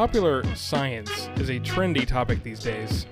Popular 0.00 0.42
science 0.56 1.28
is 1.36 1.50
a 1.50 1.60
trendy 1.60 2.06
topic 2.06 2.42
these 2.42 2.60
days. 2.60 3.04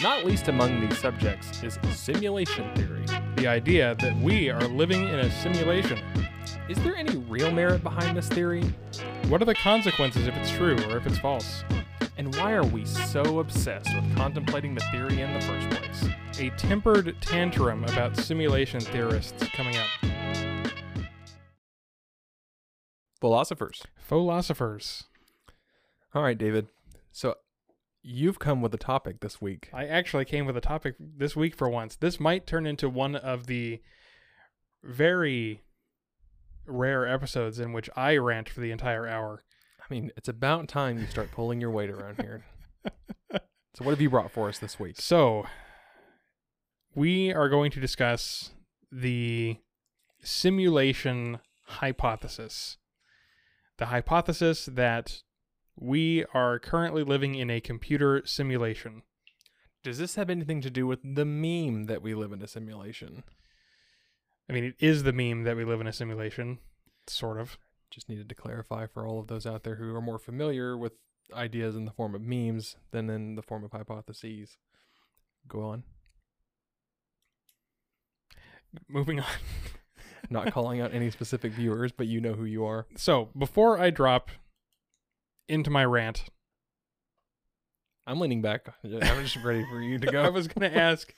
Not 0.00 0.24
least 0.24 0.46
among 0.46 0.80
these 0.80 0.96
subjects 0.96 1.60
is 1.64 1.76
simulation 1.90 2.72
theory. 2.76 3.04
The 3.34 3.48
idea 3.48 3.96
that 3.98 4.16
we 4.18 4.48
are 4.48 4.60
living 4.68 5.08
in 5.08 5.18
a 5.18 5.30
simulation. 5.42 5.98
Is 6.68 6.78
there 6.84 6.94
any 6.94 7.16
real 7.16 7.50
merit 7.50 7.82
behind 7.82 8.16
this 8.16 8.28
theory? 8.28 8.62
What 9.26 9.42
are 9.42 9.44
the 9.44 9.56
consequences 9.56 10.28
if 10.28 10.36
it's 10.36 10.52
true 10.52 10.76
or 10.88 10.98
if 10.98 11.06
it's 11.08 11.18
false? 11.18 11.64
And 12.16 12.32
why 12.36 12.52
are 12.52 12.64
we 12.64 12.84
so 12.84 13.40
obsessed 13.40 13.92
with 13.92 14.14
contemplating 14.14 14.76
the 14.76 14.84
theory 14.92 15.22
in 15.22 15.34
the 15.34 15.40
first 15.40 15.68
place? 15.68 16.12
A 16.38 16.50
tempered 16.50 17.16
tantrum 17.20 17.82
about 17.82 18.16
simulation 18.16 18.78
theorists 18.78 19.48
coming 19.48 19.74
up. 19.78 20.70
Philosophers. 23.20 23.82
Philosophers. 23.96 25.06
All 26.16 26.22
right, 26.22 26.38
David. 26.38 26.68
So 27.12 27.34
you've 28.02 28.38
come 28.38 28.62
with 28.62 28.72
a 28.72 28.78
topic 28.78 29.20
this 29.20 29.42
week. 29.42 29.68
I 29.74 29.84
actually 29.84 30.24
came 30.24 30.46
with 30.46 30.56
a 30.56 30.62
topic 30.62 30.94
this 30.98 31.36
week 31.36 31.54
for 31.54 31.68
once. 31.68 31.94
This 31.94 32.18
might 32.18 32.46
turn 32.46 32.66
into 32.66 32.88
one 32.88 33.14
of 33.14 33.46
the 33.48 33.82
very 34.82 35.60
rare 36.64 37.06
episodes 37.06 37.58
in 37.58 37.74
which 37.74 37.90
I 37.94 38.16
rant 38.16 38.48
for 38.48 38.60
the 38.60 38.70
entire 38.70 39.06
hour. 39.06 39.44
I 39.78 39.92
mean, 39.92 40.10
it's 40.16 40.26
about 40.26 40.68
time 40.68 40.98
you 40.98 41.06
start 41.06 41.32
pulling 41.32 41.60
your 41.60 41.70
weight 41.70 41.90
around 41.90 42.22
here. 42.22 42.46
so 43.74 43.84
what 43.84 43.90
have 43.90 44.00
you 44.00 44.08
brought 44.08 44.30
for 44.30 44.48
us 44.48 44.58
this 44.58 44.80
week? 44.80 44.98
So, 44.98 45.44
we 46.94 47.30
are 47.30 47.50
going 47.50 47.70
to 47.72 47.80
discuss 47.80 48.52
the 48.90 49.58
simulation 50.22 51.40
hypothesis. 51.64 52.78
The 53.76 53.86
hypothesis 53.86 54.64
that 54.64 55.20
we 55.78 56.24
are 56.32 56.58
currently 56.58 57.02
living 57.02 57.34
in 57.34 57.50
a 57.50 57.60
computer 57.60 58.22
simulation. 58.24 59.02
Does 59.84 59.98
this 59.98 60.16
have 60.16 60.30
anything 60.30 60.60
to 60.62 60.70
do 60.70 60.86
with 60.86 61.00
the 61.02 61.24
meme 61.24 61.84
that 61.84 62.02
we 62.02 62.14
live 62.14 62.32
in 62.32 62.42
a 62.42 62.48
simulation? 62.48 63.22
I 64.48 64.52
mean, 64.52 64.64
it 64.64 64.74
is 64.78 65.02
the 65.02 65.12
meme 65.12 65.44
that 65.44 65.56
we 65.56 65.64
live 65.64 65.80
in 65.80 65.86
a 65.86 65.92
simulation, 65.92 66.58
sort 67.06 67.38
of. 67.38 67.58
Just 67.90 68.08
needed 68.08 68.28
to 68.28 68.34
clarify 68.34 68.86
for 68.86 69.06
all 69.06 69.20
of 69.20 69.28
those 69.28 69.46
out 69.46 69.62
there 69.62 69.76
who 69.76 69.94
are 69.94 70.00
more 70.00 70.18
familiar 70.18 70.76
with 70.76 70.92
ideas 71.32 71.76
in 71.76 71.84
the 71.84 71.92
form 71.92 72.14
of 72.14 72.20
memes 72.20 72.76
than 72.90 73.10
in 73.10 73.34
the 73.36 73.42
form 73.42 73.64
of 73.64 73.72
hypotheses. 73.72 74.56
Go 75.46 75.62
on. 75.62 75.84
Moving 78.88 79.20
on. 79.20 79.26
Not 80.30 80.52
calling 80.52 80.80
out 80.80 80.92
any 80.92 81.10
specific 81.10 81.52
viewers, 81.52 81.92
but 81.92 82.08
you 82.08 82.20
know 82.20 82.34
who 82.34 82.44
you 82.44 82.64
are. 82.64 82.86
So, 82.96 83.28
before 83.38 83.78
I 83.78 83.90
drop 83.90 84.30
into 85.48 85.70
my 85.70 85.84
rant, 85.84 86.24
I'm 88.06 88.20
leaning 88.20 88.42
back. 88.42 88.68
I'm 88.84 89.22
just 89.22 89.36
ready 89.36 89.64
for 89.64 89.80
you 89.80 89.98
to 89.98 90.06
go. 90.12 90.22
I 90.22 90.28
was 90.28 90.48
going 90.48 90.70
to 90.70 90.78
ask 90.78 91.12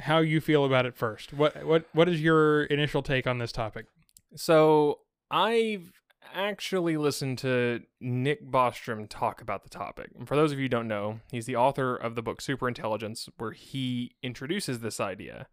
how 0.00 0.18
you 0.18 0.40
feel 0.40 0.64
about 0.64 0.86
it 0.86 0.94
first. 0.94 1.32
What 1.32 1.64
what 1.64 1.86
what 1.92 2.08
is 2.08 2.20
your 2.20 2.64
initial 2.64 3.02
take 3.02 3.26
on 3.26 3.38
this 3.38 3.52
topic? 3.52 3.86
So 4.34 5.00
I've 5.30 5.92
actually 6.34 6.96
listened 6.96 7.38
to 7.38 7.80
Nick 8.00 8.50
Bostrom 8.50 9.06
talk 9.08 9.40
about 9.40 9.62
the 9.62 9.70
topic. 9.70 10.10
And 10.18 10.26
for 10.26 10.36
those 10.36 10.52
of 10.52 10.58
you 10.58 10.64
who 10.64 10.68
don't 10.68 10.88
know, 10.88 11.20
he's 11.30 11.46
the 11.46 11.56
author 11.56 11.94
of 11.94 12.14
the 12.14 12.22
book 12.22 12.42
Superintelligence, 12.42 13.28
where 13.38 13.52
he 13.52 14.16
introduces 14.22 14.80
this 14.80 15.00
idea. 15.00 15.46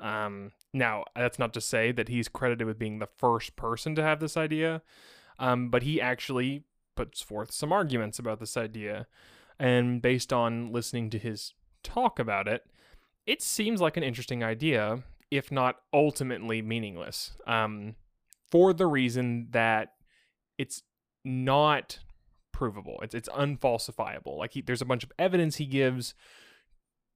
Um, 0.00 0.52
now, 0.72 1.04
that's 1.14 1.38
not 1.38 1.54
to 1.54 1.60
say 1.60 1.92
that 1.92 2.08
he's 2.08 2.28
credited 2.28 2.66
with 2.66 2.78
being 2.78 2.98
the 2.98 3.08
first 3.18 3.56
person 3.56 3.94
to 3.94 4.02
have 4.02 4.20
this 4.20 4.36
idea, 4.36 4.82
um, 5.38 5.70
but 5.70 5.82
he 5.82 6.00
actually 6.00 6.64
puts 6.96 7.22
forth 7.22 7.52
some 7.52 7.72
arguments 7.72 8.18
about 8.18 8.40
this 8.40 8.56
idea. 8.56 9.06
And 9.58 10.02
based 10.02 10.32
on 10.32 10.72
listening 10.72 11.10
to 11.10 11.18
his 11.18 11.54
talk 11.82 12.18
about 12.18 12.48
it, 12.48 12.64
it 13.26 13.42
seems 13.42 13.80
like 13.80 13.96
an 13.96 14.02
interesting 14.02 14.42
idea, 14.42 15.02
if 15.30 15.50
not 15.50 15.76
ultimately 15.92 16.62
meaningless. 16.62 17.32
Um, 17.46 17.94
for 18.50 18.72
the 18.72 18.86
reason 18.86 19.48
that 19.50 19.94
it's 20.58 20.82
not 21.24 21.98
provable. 22.52 22.98
It's 23.02 23.14
it's 23.14 23.28
unfalsifiable. 23.28 24.38
Like 24.38 24.52
he, 24.52 24.62
there's 24.62 24.82
a 24.82 24.86
bunch 24.86 25.04
of 25.04 25.12
evidence 25.18 25.56
he 25.56 25.66
gives 25.66 26.14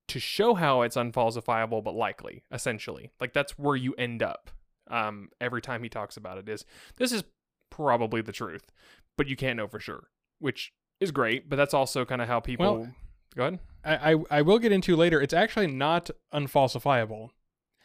to 0.09 0.21
show 0.21 0.55
how 0.55 0.83
it's 0.83 0.97
unfalsifiable, 0.97 1.83
but 1.83 1.95
likely. 1.95 2.43
Essentially, 2.53 3.11
like 3.21 3.33
that's 3.33 3.59
where 3.59 3.77
you 3.77 3.95
end 3.95 4.23
up. 4.23 4.51
Um, 4.89 5.31
every 5.41 5.63
time 5.63 5.85
he 5.85 5.89
talks 5.89 6.17
about 6.17 6.37
it 6.37 6.49
is 6.49 6.65
this 6.97 7.13
is 7.13 7.23
probably 7.71 8.21
the 8.21 8.33
truth, 8.33 8.73
but 9.21 9.29
you 9.29 9.37
can't 9.37 9.59
know 9.59 9.69
for 9.69 9.79
sure, 9.79 10.09
which 10.39 10.73
is 10.99 11.11
great. 11.11 11.47
But 11.51 11.57
that's 11.57 11.75
also 11.75 12.07
kind 12.07 12.23
of 12.23 12.29
how 12.29 12.41
people. 12.41 12.79
Well, 12.79 12.89
Go 13.37 13.43
ahead. 13.43 13.59
I, 13.85 14.13
I 14.13 14.17
I 14.39 14.43
will 14.43 14.59
get 14.59 14.73
into 14.73 14.97
later. 14.97 15.21
It's 15.21 15.35
actually 15.35 15.67
not 15.67 16.09
unfalsifiable. 16.33 17.29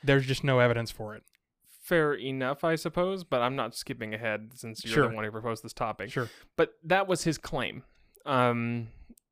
There's 0.02 0.26
just 0.26 0.46
no 0.46 0.60
evidence 0.60 0.92
for 0.92 1.14
it. 1.14 1.24
Fair 1.84 2.14
enough, 2.14 2.64
I 2.64 2.76
suppose, 2.76 3.26
but 3.26 3.42
I'm 3.42 3.58
not 3.58 3.76
skipping 3.76 4.14
ahead 4.14 4.52
since 4.56 4.86
you're 4.86 4.94
Sure. 4.94 5.10
the 5.10 5.14
one 5.16 5.26
who 5.26 5.32
proposed 5.32 5.62
this 5.62 5.74
topic. 5.74 6.10
Sure. 6.10 6.30
But 6.56 6.76
that 6.86 7.06
was 7.10 7.26
his 7.26 7.38
claim. 7.38 7.84
Um, 8.26 8.88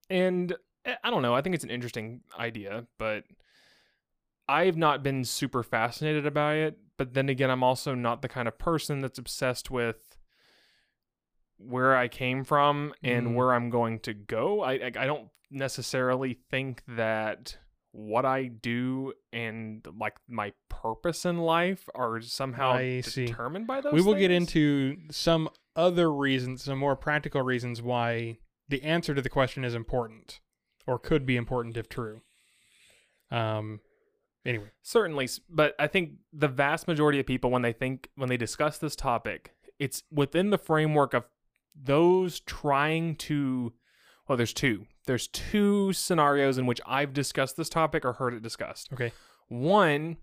and 0.09 0.51
eh, 0.83 0.95
I 1.01 1.09
don't 1.09 1.21
know. 1.21 1.33
I 1.33 1.41
think 1.41 1.55
it's 1.55 1.63
an 1.63 1.69
interesting 1.71 2.19
idea, 2.37 2.85
but 2.99 3.23
I've 4.49 4.75
not 4.75 5.03
been 5.03 5.23
super 5.23 5.63
fascinated 5.63 6.25
about 6.25 6.55
it. 6.57 6.77
But 6.97 7.13
then 7.13 7.29
again, 7.29 7.49
I'm 7.49 7.63
also 7.63 7.95
not 7.95 8.21
the 8.21 8.27
kind 8.29 8.47
of 8.49 8.59
person 8.59 8.99
that's 8.99 9.17
obsessed 9.17 9.71
with 9.71 10.12
where 11.67 11.95
I 11.95 12.07
came 12.07 12.43
from 12.43 12.93
and 13.03 13.27
Mm. 13.29 13.35
where 13.35 13.53
I'm 13.53 13.69
going 13.69 13.99
to 14.01 14.13
go. 14.13 14.61
I, 14.61 14.73
I 14.73 14.91
I 14.97 15.05
don't 15.05 15.29
necessarily 15.51 16.33
think 16.49 16.81
that 16.87 17.57
what 17.91 18.25
I 18.25 18.45
do 18.45 19.13
and 19.31 19.85
like 19.99 20.15
my 20.27 20.51
purpose 20.67 21.25
in 21.25 21.37
life 21.37 21.87
are 21.93 22.19
somehow 22.21 22.71
I 22.71 23.01
see. 23.01 23.27
determined 23.27 23.67
by 23.67 23.81
those. 23.81 23.93
we 23.93 24.01
will 24.01 24.15
get 24.15 24.31
into 24.31 24.97
some 25.11 25.47
other 25.75 26.11
reasons, 26.11 26.63
some 26.63 26.79
more 26.79 26.95
practical 26.95 27.41
reasons 27.43 27.81
why 27.81 28.37
the 28.67 28.81
answer 28.83 29.13
to 29.13 29.21
the 29.21 29.29
question 29.29 29.63
is 29.63 29.75
important 29.75 30.39
or 30.87 30.97
could 30.97 31.25
be 31.25 31.35
important 31.35 31.77
if 31.77 31.87
true. 31.87 32.21
Um 33.31 33.79
anyway, 34.45 34.71
certainly 34.81 35.27
but 35.49 35.73
i 35.79 35.87
think 35.87 36.11
the 36.33 36.47
vast 36.49 36.85
majority 36.87 37.17
of 37.19 37.25
people 37.25 37.49
when 37.49 37.61
they 37.61 37.71
think 37.71 38.09
when 38.15 38.27
they 38.27 38.35
discuss 38.35 38.77
this 38.77 38.93
topic 38.95 39.53
it's 39.79 40.03
within 40.11 40.49
the 40.49 40.57
framework 40.57 41.13
of 41.13 41.23
those 41.75 42.39
trying 42.41 43.15
to 43.15 43.73
well 44.27 44.37
there's 44.37 44.53
two. 44.53 44.85
There's 45.05 45.27
two 45.27 45.91
scenarios 45.93 46.57
in 46.57 46.65
which 46.65 46.79
i've 46.85 47.13
discussed 47.13 47.57
this 47.57 47.69
topic 47.69 48.05
or 48.05 48.13
heard 48.13 48.33
it 48.33 48.41
discussed. 48.41 48.89
Okay. 48.93 49.11
one 49.47 50.17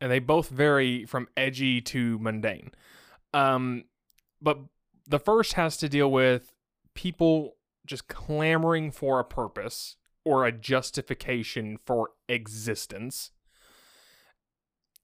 and 0.00 0.10
they 0.10 0.18
both 0.18 0.48
vary 0.48 1.04
from 1.04 1.28
edgy 1.36 1.80
to 1.80 2.18
mundane. 2.18 2.70
Um 3.34 3.84
but 4.40 4.58
the 5.06 5.18
first 5.18 5.54
has 5.54 5.76
to 5.78 5.88
deal 5.88 6.10
with 6.10 6.52
people 6.94 7.56
just 7.86 8.08
clamoring 8.08 8.90
for 8.90 9.18
a 9.18 9.24
purpose 9.24 9.96
or 10.24 10.46
a 10.46 10.52
justification 10.52 11.78
for 11.84 12.10
existence 12.28 13.32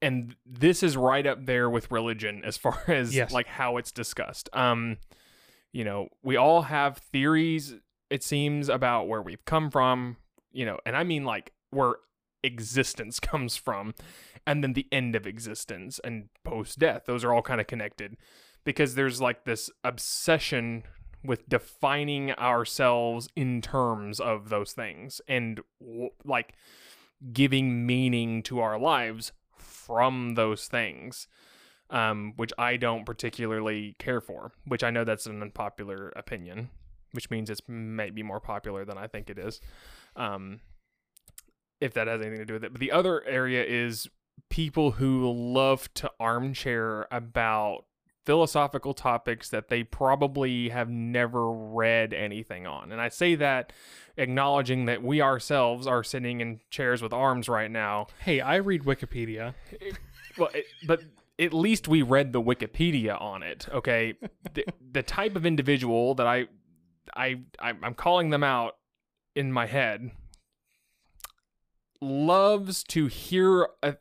and 0.00 0.36
this 0.46 0.82
is 0.82 0.96
right 0.96 1.26
up 1.26 1.44
there 1.46 1.68
with 1.68 1.90
religion 1.90 2.42
as 2.44 2.56
far 2.56 2.80
as 2.88 3.14
Yes. 3.14 3.32
like 3.32 3.46
how 3.46 3.76
it's 3.76 3.92
discussed 3.92 4.48
um 4.52 4.96
you 5.72 5.84
know 5.84 6.08
we 6.22 6.36
all 6.36 6.62
have 6.62 6.98
theories 6.98 7.74
it 8.10 8.22
seems 8.22 8.68
about 8.68 9.08
where 9.08 9.20
we've 9.22 9.44
come 9.44 9.70
from 9.70 10.16
you 10.52 10.64
know 10.64 10.78
and 10.86 10.96
i 10.96 11.04
mean 11.04 11.24
like 11.24 11.52
where 11.70 11.94
existence 12.44 13.18
comes 13.20 13.56
from 13.56 13.94
and 14.46 14.62
then 14.62 14.72
the 14.72 14.86
end 14.92 15.14
of 15.16 15.26
existence 15.26 16.00
and 16.04 16.28
post 16.44 16.78
death 16.78 17.02
those 17.06 17.24
are 17.24 17.32
all 17.34 17.42
kind 17.42 17.60
of 17.60 17.66
connected 17.66 18.16
because 18.64 18.94
there's 18.94 19.20
like 19.20 19.44
this 19.44 19.70
obsession 19.84 20.82
with 21.24 21.48
defining 21.48 22.30
ourselves 22.32 23.28
in 23.34 23.60
terms 23.60 24.20
of 24.20 24.50
those 24.50 24.72
things 24.72 25.20
and 25.26 25.60
w- 25.80 26.10
like 26.24 26.54
giving 27.32 27.84
meaning 27.84 28.40
to 28.42 28.60
our 28.60 28.78
lives 28.78 29.32
from 29.88 30.36
those 30.36 30.68
things 30.68 31.26
um, 31.90 32.34
which 32.36 32.52
i 32.56 32.76
don't 32.76 33.04
particularly 33.04 33.96
care 33.98 34.20
for 34.20 34.52
which 34.66 34.84
i 34.84 34.90
know 34.90 35.02
that's 35.02 35.26
an 35.26 35.42
unpopular 35.42 36.12
opinion 36.14 36.68
which 37.12 37.28
means 37.30 37.50
it's 37.50 37.62
maybe 37.66 38.22
more 38.22 38.38
popular 38.38 38.84
than 38.84 38.96
i 38.96 39.08
think 39.08 39.28
it 39.28 39.38
is 39.38 39.60
um, 40.14 40.60
if 41.80 41.94
that 41.94 42.08
has 42.08 42.20
anything 42.20 42.38
to 42.38 42.44
do 42.44 42.54
with 42.54 42.64
it. 42.64 42.72
But 42.72 42.80
the 42.80 42.92
other 42.92 43.24
area 43.24 43.64
is 43.64 44.08
people 44.50 44.92
who 44.92 45.30
love 45.32 45.92
to 45.94 46.10
armchair 46.18 47.06
about 47.10 47.84
philosophical 48.28 48.92
topics 48.92 49.48
that 49.48 49.68
they 49.68 49.82
probably 49.82 50.68
have 50.68 50.90
never 50.90 51.50
read 51.50 52.12
anything 52.12 52.66
on. 52.66 52.92
And 52.92 53.00
I 53.00 53.08
say 53.08 53.36
that 53.36 53.72
acknowledging 54.18 54.84
that 54.84 55.02
we 55.02 55.22
ourselves 55.22 55.86
are 55.86 56.04
sitting 56.04 56.42
in 56.42 56.60
chairs 56.68 57.00
with 57.00 57.14
arms 57.14 57.48
right 57.48 57.70
now. 57.70 58.08
Hey, 58.18 58.42
I 58.42 58.56
read 58.56 58.82
Wikipedia. 58.82 59.54
Well, 60.36 60.50
it, 60.52 60.66
but 60.86 61.00
at 61.38 61.54
least 61.54 61.88
we 61.88 62.02
read 62.02 62.34
the 62.34 62.42
Wikipedia 62.42 63.18
on 63.18 63.42
it, 63.42 63.66
okay? 63.72 64.12
the, 64.52 64.66
the 64.92 65.02
type 65.02 65.34
of 65.34 65.46
individual 65.46 66.14
that 66.16 66.26
I 66.26 66.48
I, 67.16 67.40
I 67.58 67.72
I'm 67.82 67.94
calling 67.94 68.28
them 68.28 68.44
out 68.44 68.76
in 69.34 69.50
my 69.50 69.64
head 69.64 70.10
loves 72.02 72.84
to 72.84 73.06
hear 73.06 73.68
a, 73.82 73.96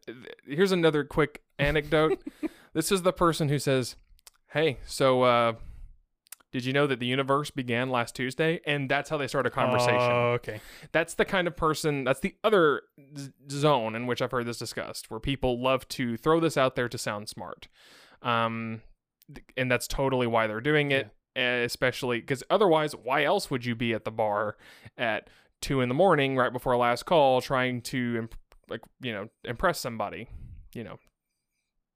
here's 0.46 0.74
another 0.74 1.06
quick 1.06 1.44
anecdote 1.58 2.22
this 2.74 2.92
is 2.92 3.04
the 3.04 3.14
person 3.14 3.48
who 3.48 3.58
says 3.58 3.96
hey 4.52 4.78
so 4.86 5.24
uh 5.24 5.54
did 6.54 6.64
you 6.64 6.72
know 6.74 6.88
that 6.88 7.00
the 7.00 7.06
universe 7.06 7.52
began 7.52 7.90
last 7.90 8.16
tuesday 8.16 8.60
and 8.66 8.90
that's 8.90 9.10
how 9.10 9.18
they 9.18 9.28
start 9.28 9.46
a 9.46 9.50
conversation? 9.50 10.00
Oh, 10.00 10.32
okay. 10.36 10.62
that's 10.92 11.14
the 11.16 11.26
kind 11.26 11.48
of 11.48 11.56
person 11.58 12.04
that's 12.04 12.22
the 12.22 12.36
other 12.44 12.82
z- 13.18 13.32
zone 13.52 13.96
in 13.96 14.08
which 14.08 14.22
i've 14.22 14.32
heard 14.32 14.46
this 14.46 14.58
discussed 14.58 15.12
where 15.12 15.20
people 15.20 15.62
love 15.62 15.88
to 15.90 16.16
throw 16.18 16.40
this 16.40 16.58
out 16.58 16.76
there 16.76 16.88
to 16.90 16.98
sound 16.98 17.28
smart. 17.30 17.68
Um 18.22 18.82
th- 19.34 19.46
and 19.58 19.70
that's 19.72 19.88
totally 19.88 20.28
why 20.28 20.48
they're 20.48 20.62
doing 20.62 20.92
it 20.92 21.10
eh, 21.36 21.64
especially 21.64 22.20
because 22.22 22.44
otherwise 22.50 22.94
why 22.96 23.24
else 23.24 23.52
would 23.52 23.66
you 23.66 23.76
be 23.76 23.94
at 23.94 24.06
the 24.06 24.12
bar 24.12 24.56
at 24.98 25.30
two 25.62 25.82
in 25.82 25.90
the 25.90 25.96
morning 25.96 26.36
right 26.38 26.54
before 26.54 26.76
last 26.78 27.06
call 27.06 27.42
trying 27.42 27.82
to 27.82 28.16
imp- 28.20 28.36
like 28.70 28.82
you 29.02 29.12
know 29.12 29.28
impress 29.44 29.80
somebody 29.80 30.28
you 30.74 30.84
know 30.84 30.98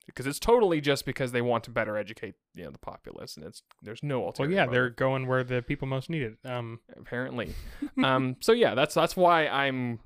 because 0.06 0.28
it's 0.28 0.40
totally 0.40 0.82
just 0.82 1.06
because 1.06 1.32
they 1.32 1.42
want 1.42 1.64
to 1.66 1.72
better 1.72 1.98
educate 1.98 2.36
you 2.54 2.64
know 2.64 2.72
the 2.72 2.78
populace 2.78 3.38
and 3.38 3.46
it's 3.46 3.64
there's 3.82 4.04
no 4.04 4.24
alternative. 4.24 4.56
Well, 4.56 4.56
yeah, 4.56 4.66
motive 4.66 4.74
they're 4.74 4.90
going 4.90 5.28
where 5.28 5.44
the 5.44 5.62
people 5.62 5.88
most 5.88 6.10
need 6.10 6.22
it. 6.24 6.38
Um, 6.46 6.80
apparently. 6.98 7.54
um, 8.04 8.36
so 8.40 8.52
yeah, 8.52 8.76
that's 8.76 8.94
that's 8.94 9.16
why 9.16 9.48
I'm. 9.48 10.00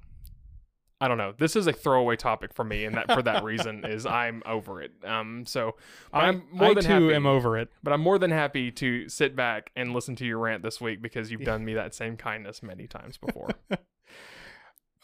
I 1.01 1.09
don't 1.09 1.17
know. 1.17 1.33
This 1.37 1.57
is 1.57 1.67
a 1.67 1.73
throwaway 1.73 2.15
topic 2.15 2.53
for 2.53 2.63
me, 2.63 2.85
and 2.85 2.95
that 2.95 3.11
for 3.11 3.21
that 3.21 3.43
reason 3.43 3.83
is 3.85 4.05
I'm 4.05 4.41
over 4.45 4.81
it. 4.81 4.91
Um, 5.03 5.45
so 5.45 5.75
I, 6.13 6.27
I'm 6.27 6.43
more 6.51 6.69
I 6.69 6.73
than 6.73 6.83
too 6.83 6.89
happy. 7.07 7.13
am 7.15 7.25
over 7.25 7.57
it. 7.57 7.69
but 7.83 7.91
I'm 7.91 7.99
more 7.99 8.17
than 8.17 8.31
happy 8.31 8.71
to 8.71 9.09
sit 9.09 9.35
back 9.35 9.71
and 9.75 9.93
listen 9.93 10.15
to 10.15 10.25
your 10.25 10.39
rant 10.39 10.63
this 10.63 10.79
week 10.79 11.01
because 11.01 11.31
you've 11.31 11.43
done 11.43 11.65
me 11.65 11.73
that 11.73 11.93
same 11.93 12.15
kindness 12.15 12.63
many 12.63 12.87
times 12.87 13.17
before. 13.17 13.49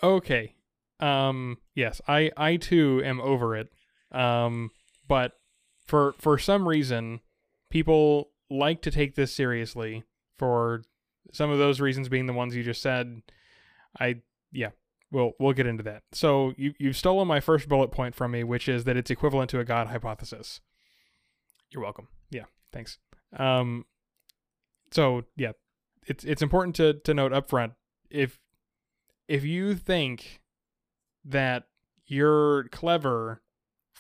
Okay. 0.03 0.55
Um, 0.99 1.57
yes, 1.75 2.01
I 2.07 2.31
I 2.37 2.57
too 2.57 3.01
am 3.03 3.19
over 3.21 3.55
it. 3.55 3.69
Um, 4.11 4.71
but 5.11 5.33
for 5.85 6.15
for 6.19 6.37
some 6.37 6.69
reason, 6.69 7.19
people 7.69 8.29
like 8.49 8.81
to 8.83 8.89
take 8.89 9.15
this 9.15 9.33
seriously. 9.33 10.05
For 10.37 10.83
some 11.33 11.49
of 11.49 11.57
those 11.57 11.81
reasons 11.81 12.07
being 12.07 12.27
the 12.27 12.33
ones 12.33 12.55
you 12.55 12.63
just 12.63 12.81
said, 12.81 13.21
I 13.99 14.21
yeah. 14.53 14.69
We'll 15.11 15.33
we'll 15.37 15.51
get 15.51 15.67
into 15.67 15.83
that. 15.83 16.03
So 16.13 16.53
you 16.55 16.75
you've 16.79 16.95
stolen 16.95 17.27
my 17.27 17.41
first 17.41 17.67
bullet 17.67 17.91
point 17.91 18.15
from 18.15 18.31
me, 18.31 18.45
which 18.45 18.69
is 18.69 18.85
that 18.85 18.95
it's 18.95 19.11
equivalent 19.11 19.49
to 19.49 19.59
a 19.59 19.65
God 19.65 19.87
hypothesis. 19.87 20.61
You're 21.71 21.83
welcome. 21.83 22.07
Yeah, 22.29 22.45
thanks. 22.71 22.97
Um, 23.35 23.83
so 24.91 25.25
yeah, 25.35 25.51
it's 26.07 26.23
it's 26.23 26.41
important 26.41 26.77
to 26.77 26.93
to 26.93 27.13
note 27.13 27.33
up 27.33 27.49
front 27.49 27.73
if 28.09 28.39
if 29.27 29.43
you 29.43 29.75
think 29.75 30.39
that 31.25 31.65
you're 32.05 32.69
clever 32.69 33.41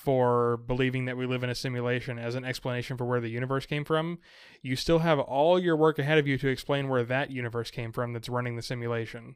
for 0.03 0.57
believing 0.57 1.05
that 1.05 1.17
we 1.17 1.27
live 1.27 1.43
in 1.43 1.49
a 1.49 1.55
simulation 1.55 2.17
as 2.17 2.33
an 2.33 2.43
explanation 2.43 2.97
for 2.97 3.05
where 3.05 3.21
the 3.21 3.29
universe 3.29 3.67
came 3.67 3.85
from, 3.85 4.17
you 4.63 4.75
still 4.75 4.99
have 4.99 5.19
all 5.19 5.59
your 5.59 5.75
work 5.75 5.99
ahead 5.99 6.17
of 6.17 6.27
you 6.27 6.37
to 6.39 6.47
explain 6.47 6.89
where 6.89 7.03
that 7.03 7.29
universe 7.29 7.69
came 7.69 7.91
from 7.91 8.11
that's 8.11 8.29
running 8.29 8.55
the 8.55 8.63
simulation. 8.63 9.35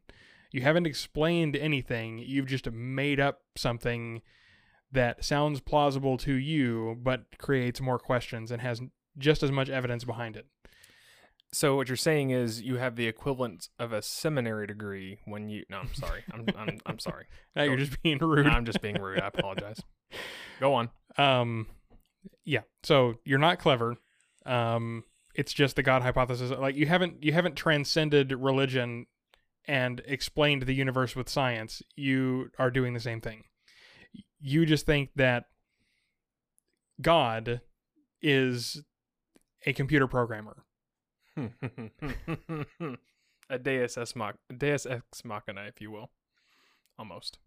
You 0.51 0.61
haven't 0.61 0.87
explained 0.87 1.55
anything, 1.55 2.17
you've 2.17 2.47
just 2.47 2.69
made 2.71 3.19
up 3.19 3.41
something 3.55 4.21
that 4.91 5.23
sounds 5.23 5.59
plausible 5.59 6.17
to 6.17 6.33
you 6.33 6.97
but 7.03 7.37
creates 7.37 7.79
more 7.79 7.99
questions 7.99 8.49
and 8.49 8.61
has 8.61 8.81
just 9.17 9.43
as 9.43 9.51
much 9.51 9.69
evidence 9.69 10.03
behind 10.03 10.35
it. 10.35 10.47
So 11.55 11.77
what 11.77 11.87
you're 11.87 11.95
saying 11.95 12.31
is 12.31 12.61
you 12.61 12.75
have 12.75 12.97
the 12.97 13.07
equivalent 13.07 13.69
of 13.79 13.93
a 13.93 14.01
seminary 14.01 14.67
degree 14.67 15.19
when 15.23 15.47
you. 15.47 15.63
No, 15.69 15.77
I'm 15.77 15.93
sorry. 15.93 16.21
I'm 16.33 16.45
I'm, 16.57 16.79
I'm 16.85 16.99
sorry. 16.99 17.27
Now 17.55 17.63
you're 17.63 17.77
just 17.77 18.01
being 18.03 18.17
rude. 18.17 18.45
I'm 18.45 18.65
just 18.65 18.81
being 18.81 19.01
rude. 19.01 19.21
I 19.21 19.27
apologize. 19.27 19.79
Go 20.59 20.73
on. 20.73 20.89
Um, 21.17 21.67
yeah. 22.43 22.63
So 22.83 23.19
you're 23.23 23.39
not 23.39 23.59
clever. 23.59 23.95
Um, 24.45 25.05
it's 25.33 25.53
just 25.53 25.77
the 25.77 25.83
God 25.83 26.01
hypothesis. 26.01 26.51
Like 26.51 26.75
you 26.75 26.87
haven't 26.87 27.23
you 27.23 27.31
haven't 27.31 27.55
transcended 27.55 28.33
religion 28.33 29.05
and 29.65 30.01
explained 30.05 30.63
the 30.63 30.75
universe 30.75 31.15
with 31.15 31.29
science. 31.29 31.81
You 31.95 32.49
are 32.59 32.69
doing 32.69 32.93
the 32.93 32.99
same 32.99 33.21
thing. 33.21 33.43
You 34.41 34.65
just 34.65 34.85
think 34.85 35.11
that 35.15 35.45
God 37.01 37.61
is 38.21 38.83
a 39.65 39.71
computer 39.71 40.07
programmer. 40.07 40.64
a 43.49 43.59
Deus 43.59 43.97
ex 43.97 44.15
mach- 44.15 44.37
Deus 44.55 44.85
ex 44.85 45.23
machina, 45.25 45.63
if 45.67 45.81
you 45.81 45.91
will, 45.91 46.09
almost. 46.97 47.37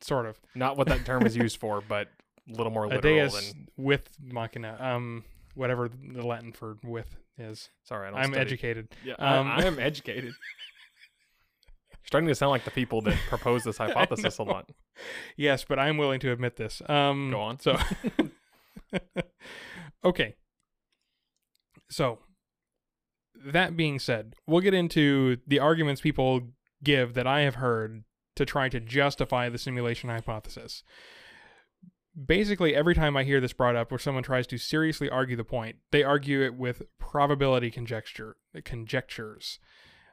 Sort 0.00 0.26
of. 0.26 0.40
Not 0.54 0.76
what 0.78 0.88
that 0.88 1.04
term 1.04 1.26
is 1.26 1.36
used 1.36 1.58
for, 1.58 1.80
but 1.88 2.08
a 2.48 2.52
little 2.56 2.72
more 2.72 2.84
A 2.84 2.88
literal 2.88 3.02
deus 3.28 3.52
than. 3.52 3.68
with 3.76 4.08
machina. 4.20 4.76
Um, 4.80 5.24
whatever 5.54 5.88
the 5.88 6.26
Latin 6.26 6.52
for 6.52 6.78
with 6.82 7.16
is. 7.38 7.68
Sorry, 7.84 8.08
I 8.08 8.10
don't. 8.10 8.18
I'm 8.20 8.24
study. 8.32 8.40
educated. 8.40 8.88
Yeah, 9.04 9.14
Um, 9.18 9.46
I, 9.46 9.56
I 9.60 9.64
am 9.64 9.78
educated. 9.78 10.32
Starting 12.04 12.28
to 12.28 12.34
sound 12.34 12.50
like 12.50 12.64
the 12.64 12.70
people 12.72 13.02
that 13.02 13.16
propose 13.28 13.62
this 13.62 13.76
hypothesis 13.76 14.38
a 14.38 14.42
lot. 14.42 14.68
Yes, 15.36 15.64
but 15.68 15.78
I'm 15.78 15.96
willing 15.96 16.18
to 16.20 16.32
admit 16.32 16.56
this. 16.56 16.82
Um, 16.88 17.30
Go 17.30 17.40
on. 17.40 17.60
So, 17.60 17.78
okay. 20.04 20.34
So, 21.88 22.18
that 23.44 23.76
being 23.76 23.98
said, 23.98 24.34
we'll 24.46 24.60
get 24.60 24.74
into 24.74 25.38
the 25.46 25.58
arguments 25.58 26.00
people 26.00 26.42
give 26.82 27.14
that 27.14 27.26
I 27.26 27.40
have 27.40 27.56
heard 27.56 28.04
to 28.36 28.44
try 28.44 28.68
to 28.68 28.80
justify 28.80 29.48
the 29.48 29.58
simulation 29.58 30.08
hypothesis. 30.08 30.82
Basically, 32.26 32.74
every 32.74 32.94
time 32.94 33.16
I 33.16 33.24
hear 33.24 33.40
this 33.40 33.52
brought 33.52 33.76
up 33.76 33.90
where 33.90 33.98
someone 33.98 34.22
tries 34.22 34.46
to 34.48 34.58
seriously 34.58 35.08
argue 35.08 35.36
the 35.36 35.44
point, 35.44 35.76
they 35.90 36.02
argue 36.02 36.42
it 36.42 36.54
with 36.54 36.82
probability 36.98 37.70
conjecture 37.70 38.36
conjectures. 38.64 39.58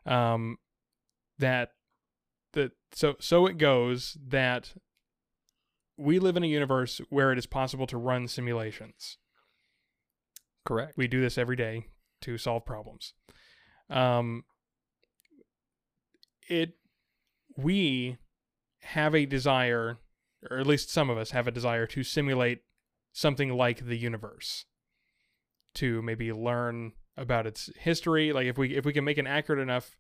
Um, 0.06 0.58
that 1.40 1.72
that 2.54 2.72
so 2.92 3.16
so 3.20 3.46
it 3.46 3.58
goes 3.58 4.18
that 4.26 4.74
we 5.98 6.20
live 6.20 6.38
in 6.38 6.44
a 6.44 6.48
universe 6.48 7.02
where 7.10 7.32
it 7.32 7.38
is 7.38 7.46
possible 7.46 7.88
to 7.88 7.98
run 7.98 8.28
simulations. 8.28 9.18
Correct. 10.66 10.98
We 10.98 11.08
do 11.08 11.22
this 11.22 11.38
every 11.38 11.56
day 11.56 11.88
to 12.22 12.38
solve 12.38 12.66
problems. 12.66 13.14
Um, 13.90 14.44
it 16.50 16.74
we 17.56 18.18
have 18.82 19.16
a 19.16 19.26
desire, 19.26 19.98
or 20.50 20.60
at 20.60 20.68
least 20.68 20.90
some 20.90 21.10
of 21.10 21.18
us 21.18 21.32
have 21.32 21.48
a 21.48 21.52
desire 21.52 21.86
to 21.88 22.04
simulate 22.04 22.62
something 23.12 23.54
like 23.54 23.86
the 23.86 23.98
universe, 23.98 24.66
to 25.76 26.02
maybe 26.02 26.32
learn 26.32 26.94
about 27.16 27.48
its 27.48 27.70
history. 27.78 28.32
Like 28.32 28.46
if 28.46 28.58
we 28.58 28.76
if 28.76 28.86
we 28.86 28.94
can 28.94 29.04
make 29.04 29.18
an 29.18 29.28
accurate 29.28 29.60
enough 29.60 29.98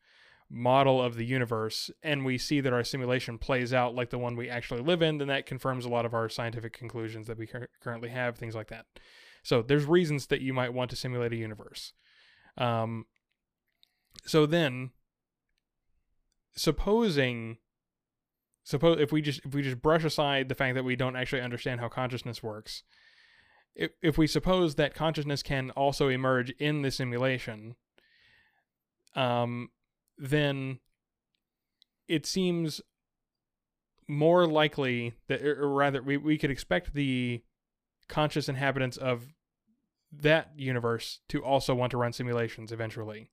model 0.49 1.01
of 1.01 1.15
the 1.15 1.25
universe 1.25 1.91
and 2.01 2.23
we 2.23 2.37
see 2.37 2.61
that 2.61 2.71
our 2.71 2.83
simulation 2.83 3.37
plays 3.37 3.73
out 3.73 3.95
like 3.95 4.11
the 4.11 4.17
one 4.17 4.35
we 4.35 4.49
actually 4.49 4.81
live 4.81 5.01
in, 5.01 5.17
then 5.17 5.27
that 5.27 5.45
confirms 5.45 5.83
a 5.83 5.89
lot 5.89 6.05
of 6.05 6.13
our 6.13 6.29
scientific 6.29 6.73
conclusions 6.73 7.27
that 7.27 7.37
we 7.37 7.47
cur- 7.47 7.67
currently 7.81 8.09
have, 8.09 8.37
things 8.37 8.55
like 8.55 8.69
that. 8.69 8.85
So 9.43 9.61
there's 9.61 9.85
reasons 9.85 10.27
that 10.27 10.41
you 10.41 10.53
might 10.53 10.73
want 10.73 10.89
to 10.91 10.95
simulate 10.95 11.33
a 11.33 11.37
universe. 11.37 11.93
Um, 12.57 13.05
so 14.25 14.45
then, 14.45 14.91
supposing, 16.55 17.57
suppose 18.63 18.99
if 18.99 19.11
we 19.11 19.21
just 19.21 19.41
if 19.45 19.53
we 19.53 19.61
just 19.61 19.81
brush 19.81 20.03
aside 20.03 20.49
the 20.49 20.55
fact 20.55 20.75
that 20.75 20.83
we 20.83 20.95
don't 20.95 21.15
actually 21.15 21.41
understand 21.41 21.79
how 21.79 21.87
consciousness 21.87 22.41
works, 22.41 22.83
if 23.75 23.91
if 24.01 24.17
we 24.17 24.27
suppose 24.27 24.75
that 24.75 24.93
consciousness 24.93 25.43
can 25.43 25.71
also 25.71 26.07
emerge 26.07 26.51
in 26.59 26.81
the 26.81 26.91
simulation, 26.91 27.75
um, 29.15 29.69
then 30.17 30.79
it 32.07 32.25
seems 32.25 32.81
more 34.07 34.47
likely 34.47 35.13
that, 35.27 35.43
or 35.43 35.69
rather, 35.69 36.01
we, 36.01 36.17
we 36.17 36.37
could 36.37 36.51
expect 36.51 36.93
the 36.93 37.43
conscious 38.07 38.47
inhabitants 38.47 38.97
of 38.97 39.33
that 40.21 40.51
universe 40.55 41.19
to 41.29 41.43
also 41.43 41.75
want 41.75 41.91
to 41.91 41.97
run 41.97 42.13
simulations 42.13 42.71
eventually. 42.71 43.29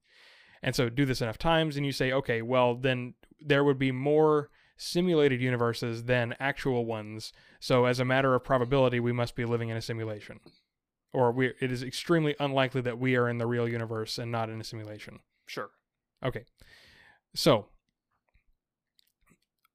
And 0.62 0.74
so 0.74 0.88
do 0.88 1.04
this 1.04 1.20
enough 1.20 1.38
times, 1.38 1.76
and 1.76 1.84
you 1.84 1.92
say, 1.92 2.10
okay, 2.12 2.40
well, 2.40 2.74
then 2.74 3.14
there 3.40 3.64
would 3.64 3.78
be 3.78 3.92
more 3.92 4.50
simulated 4.76 5.40
universes 5.40 6.04
than 6.04 6.34
actual 6.40 6.84
ones. 6.84 7.32
So, 7.60 7.84
as 7.84 8.00
a 8.00 8.04
matter 8.04 8.34
of 8.34 8.44
probability, 8.44 9.00
we 9.00 9.12
must 9.12 9.36
be 9.36 9.44
living 9.44 9.68
in 9.68 9.76
a 9.76 9.82
simulation. 9.82 10.40
Or 11.12 11.30
we, 11.30 11.52
it 11.60 11.70
is 11.70 11.82
extremely 11.82 12.34
unlikely 12.40 12.80
that 12.82 12.98
we 12.98 13.14
are 13.16 13.28
in 13.28 13.38
the 13.38 13.46
real 13.46 13.68
universe 13.68 14.18
and 14.18 14.32
not 14.32 14.50
in 14.50 14.60
a 14.60 14.64
simulation. 14.64 15.20
Sure. 15.46 15.70
Okay. 16.24 16.44
So, 17.34 17.66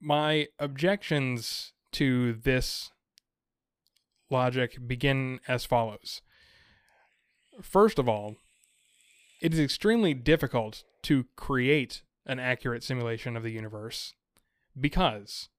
my 0.02 0.48
objections 0.58 1.74
to 1.94 2.34
this 2.34 2.92
logic 4.30 4.88
begin 4.88 5.40
as 5.48 5.66
follows. 5.66 6.22
First 7.62 8.00
of 8.00 8.08
all, 8.08 8.36
it 9.42 9.54
is 9.54 9.60
extremely 9.60 10.14
difficult 10.14 10.84
to 11.04 11.26
create 11.36 12.02
an 12.26 12.40
accurate 12.40 12.84
simulation 12.84 13.36
of 13.36 13.44
the 13.44 13.52
universe 13.52 14.14
because 14.80 15.50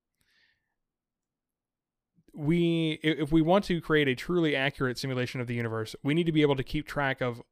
we 2.32 3.00
if 3.02 3.32
we 3.32 3.42
want 3.42 3.64
to 3.64 3.80
create 3.80 4.08
a 4.08 4.14
truly 4.14 4.54
accurate 4.54 4.98
simulation 4.98 5.40
of 5.40 5.46
the 5.46 5.54
universe, 5.54 5.96
we 6.02 6.14
need 6.14 6.26
to 6.26 6.32
be 6.32 6.42
able 6.42 6.56
to 6.56 6.62
keep 6.62 6.86
track 6.86 7.20
of 7.20 7.42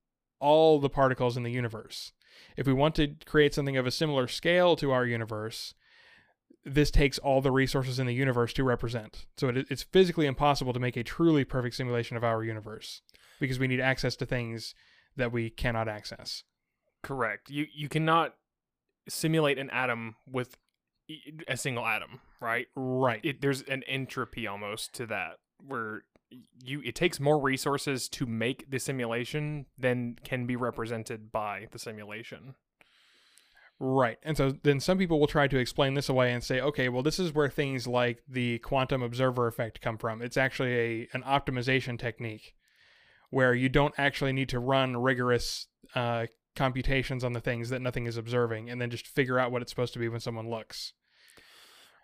all 0.40 0.78
the 0.78 0.90
particles 0.90 1.37
in 1.37 1.43
the 1.43 1.50
universe. 1.50 2.12
If 2.57 2.67
we 2.67 2.73
want 2.73 2.95
to 2.97 3.17
create 3.26 3.55
something 3.55 3.76
of 3.76 3.87
a 3.87 3.90
similar 3.90 4.28
scale 4.28 4.76
to 4.76 4.93
our 4.93 5.05
universe, 5.05 5.75
this 6.64 6.90
takes 6.93 7.19
all 7.19 7.40
the 7.40 7.50
resources 7.50 7.99
in 7.99 8.07
the 8.07 8.14
universe 8.14 8.52
to 8.52 8.62
represent. 8.62 9.26
So 9.37 9.49
it, 9.49 9.67
it's 9.69 9.83
physically 9.83 10.26
impossible 10.26 10.73
to 10.73 10.81
make 10.81 10.97
a 10.97 11.02
truly 11.02 11.45
perfect 11.45 11.75
simulation 11.75 12.17
of 12.17 12.23
our 12.23 12.45
universe 12.45 13.02
because 13.38 13.59
we 13.59 13.68
need 13.68 13.80
access 13.80 14.16
to 14.16 14.26
things 14.26 14.75
that 15.16 15.33
we 15.33 15.50
cannot 15.50 15.88
access. 15.88 16.45
Correct. 17.02 17.50
You 17.50 17.66
you 17.75 17.88
cannot 17.88 18.35
simulate 19.09 19.59
an 19.59 19.71
atom 19.71 20.16
with 20.26 20.57
a 21.47 21.57
single 21.57 21.87
atom, 21.87 22.21
right? 22.40 22.66
Right. 22.76 23.21
It, 23.25 23.40
there's 23.40 23.62
an 23.62 23.83
entropy 23.85 24.47
almost 24.47 24.95
to 24.95 25.07
that 25.07 25.38
where 25.66 26.02
you 26.62 26.83
it 26.85 26.95
takes 26.95 27.18
more 27.18 27.40
resources 27.40 28.09
to 28.11 28.26
make 28.26 28.71
the 28.71 28.78
simulation 28.78 29.66
than 29.78 30.16
can 30.25 30.47
be 30.47 30.57
represented 30.57 31.33
by 31.33 31.68
the 31.71 31.78
simulation. 31.78 32.54
Right. 33.80 34.18
And 34.25 34.37
so 34.37 34.52
then 34.64 34.80
some 34.80 34.99
people 34.99 35.21
will 35.21 35.28
try 35.28 35.47
to 35.47 35.57
explain 35.57 35.95
this 35.95 36.09
away 36.09 36.33
and 36.33 36.42
say, 36.42 36.61
okay, 36.61 36.88
well, 36.88 37.04
this 37.04 37.21
is 37.21 37.33
where 37.33 37.49
things 37.49 37.87
like 37.87 38.23
the 38.28 38.59
quantum 38.59 39.02
observer 39.02 39.47
effect 39.47 39.80
come 39.80 39.99
from. 39.99 40.21
It's 40.21 40.37
actually 40.37 40.75
a 40.75 41.09
an 41.12 41.23
optimization 41.23 41.99
technique 41.99 42.54
where 43.30 43.54
you 43.54 43.68
don't 43.68 43.94
actually 43.99 44.32
need 44.32 44.49
to 44.50 44.58
run 44.58 44.97
rigorous 44.97 45.66
uh, 45.94 46.26
computations 46.56 47.23
on 47.23 47.32
the 47.35 47.40
things 47.40 47.68
that 47.70 47.80
nothing 47.82 48.06
is 48.06 48.16
observing 48.16 48.68
and 48.70 48.80
then 48.80 48.90
just 48.90 49.06
figure 49.06 49.38
out 49.38 49.52
what 49.52 49.62
it's 49.62 49.70
supposed 49.70 49.92
to 49.92 49.99
be 49.99 50.08
when 50.08 50.20
someone 50.20 50.49
looks. 50.49 50.92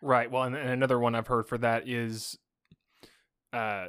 Right. 0.03 0.31
Well, 0.31 0.43
and, 0.45 0.55
and 0.55 0.71
another 0.71 0.99
one 0.99 1.15
I've 1.15 1.27
heard 1.29 1.49
for 1.49 1.59
that 1.59 1.89
is 1.89 2.39
uh 3.53 3.87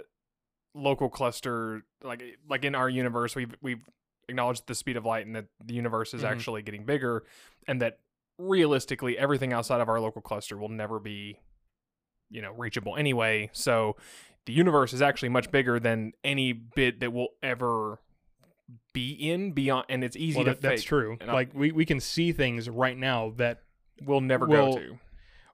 local 0.73 1.09
cluster 1.09 1.81
like 2.03 2.21
like 2.49 2.65
in 2.65 2.75
our 2.75 2.89
universe 2.89 3.35
we've 3.35 3.55
we've 3.61 3.83
acknowledged 4.29 4.67
the 4.67 4.75
speed 4.75 4.97
of 4.97 5.05
light 5.05 5.25
and 5.25 5.35
that 5.35 5.45
the 5.63 5.73
universe 5.73 6.13
is 6.13 6.21
Mhm. 6.21 6.29
actually 6.29 6.61
getting 6.61 6.85
bigger 6.85 7.23
and 7.67 7.81
that 7.81 7.99
realistically 8.37 9.17
everything 9.17 9.53
outside 9.53 9.81
of 9.81 9.87
our 9.89 9.99
local 9.99 10.21
cluster 10.21 10.57
will 10.57 10.69
never 10.69 10.99
be 10.99 11.39
you 12.29 12.41
know 12.41 12.51
reachable 12.53 12.95
anyway. 12.97 13.49
So 13.53 13.95
the 14.45 14.53
universe 14.53 14.93
is 14.93 15.01
actually 15.01 15.29
much 15.29 15.51
bigger 15.51 15.79
than 15.79 16.13
any 16.23 16.53
bit 16.53 16.99
that 16.99 17.11
will 17.11 17.29
ever 17.43 17.99
be 18.93 19.11
in 19.11 19.51
beyond 19.51 19.85
and 19.89 20.03
it's 20.03 20.15
easy 20.15 20.37
Well, 20.37 20.45
to 20.45 20.51
that, 20.51 20.61
that's 20.61 20.83
true. 20.83 21.17
And 21.21 21.31
Like 21.31 21.53
we, 21.53 21.71
we 21.71 21.85
can 21.85 21.99
see 21.99 22.31
things 22.31 22.69
right 22.69 22.97
now 22.97 23.33
that 23.37 23.59
we'll 24.01 24.21
never 24.21 24.47
Well, 24.47 24.73
go 24.73 24.79
to. 24.79 24.99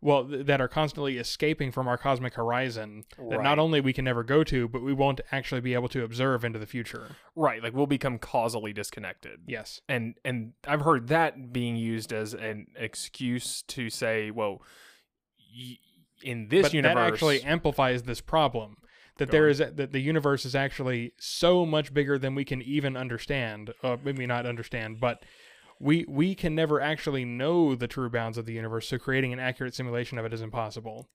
well 0.01 0.27
th- 0.29 0.45
that 0.45 0.61
are 0.61 0.67
constantly 0.69 1.17
escaping 1.17 1.71
from 1.71 1.87
our 1.87 1.97
cosmic 1.97 2.35
horizon 2.35 3.03
that 3.29 3.43
not 3.43 3.59
only 3.59 3.81
we 3.81 3.91
can 3.93 4.05
never 4.05 4.23
go 4.23 4.43
to, 4.45 4.67
but 4.69 4.81
we 4.81 4.93
won't 4.93 5.19
actually 5.31 5.61
be 5.61 5.73
able 5.73 5.89
to 5.89 6.03
observe 6.03 6.45
into 6.45 6.57
the 6.59 6.65
future. 6.65 7.15
Right, 7.35 7.61
like 7.61 7.73
we'll 7.73 7.85
become 7.87 8.17
causally 8.17 8.71
disconnected. 8.73 9.41
Yes. 9.47 9.81
and 9.89 10.15
and 10.23 10.53
I've 10.65 10.81
heard 10.81 11.07
that 11.09 11.51
being 11.51 11.75
used 11.75 12.13
as 12.13 12.33
an 12.33 12.67
excuse 12.77 13.61
to 13.63 13.89
say, 13.89 14.31
well, 14.31 14.61
y- 15.37 15.77
in 16.23 16.47
this 16.49 16.63
but 16.63 16.73
universe, 16.73 16.95
that 16.95 17.13
actually 17.13 17.43
amplifies 17.43 18.03
this 18.03 18.21
problem 18.21 18.77
that 19.17 19.29
there 19.31 19.45
on. 19.45 19.51
is 19.51 19.57
that 19.59 19.91
the 19.91 19.99
universe 19.99 20.45
is 20.45 20.55
actually 20.55 21.13
so 21.19 21.65
much 21.65 21.93
bigger 21.93 22.17
than 22.17 22.35
we 22.35 22.45
can 22.45 22.61
even 22.61 22.97
understand 22.97 23.73
uh, 23.83 23.97
maybe 24.03 24.25
not 24.25 24.45
understand 24.45 24.99
but 24.99 25.23
we 25.79 26.05
we 26.07 26.33
can 26.33 26.55
never 26.55 26.79
actually 26.79 27.25
know 27.25 27.75
the 27.75 27.87
true 27.87 28.09
bounds 28.09 28.37
of 28.37 28.45
the 28.45 28.53
universe 28.53 28.87
so 28.87 28.97
creating 28.97 29.33
an 29.33 29.39
accurate 29.39 29.75
simulation 29.75 30.17
of 30.17 30.25
it 30.25 30.33
is 30.33 30.41
impossible 30.41 31.07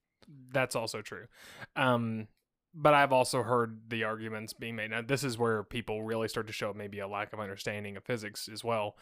that's 0.53 0.77
also 0.77 1.03
true. 1.03 1.27
Um, 1.75 2.29
but 2.75 2.95
I've 2.95 3.13
also 3.13 3.43
heard 3.43 3.81
the 3.89 4.05
arguments 4.05 4.53
being 4.53 4.77
made. 4.77 4.91
Now, 4.91 5.03
this 5.03 5.25
is 5.25 5.39
where 5.39 5.63
people 5.63 6.03
really 6.03 6.29
start 6.29 6.47
to 6.49 6.53
show 6.53 6.75
maybe 6.75 6.99
a 6.99 7.09
lack 7.09 7.33
of 7.33 7.41
understanding 7.41 7.97
of 7.97 8.05
physics 8.05 8.49
as 8.53 8.63
well. 8.63 8.97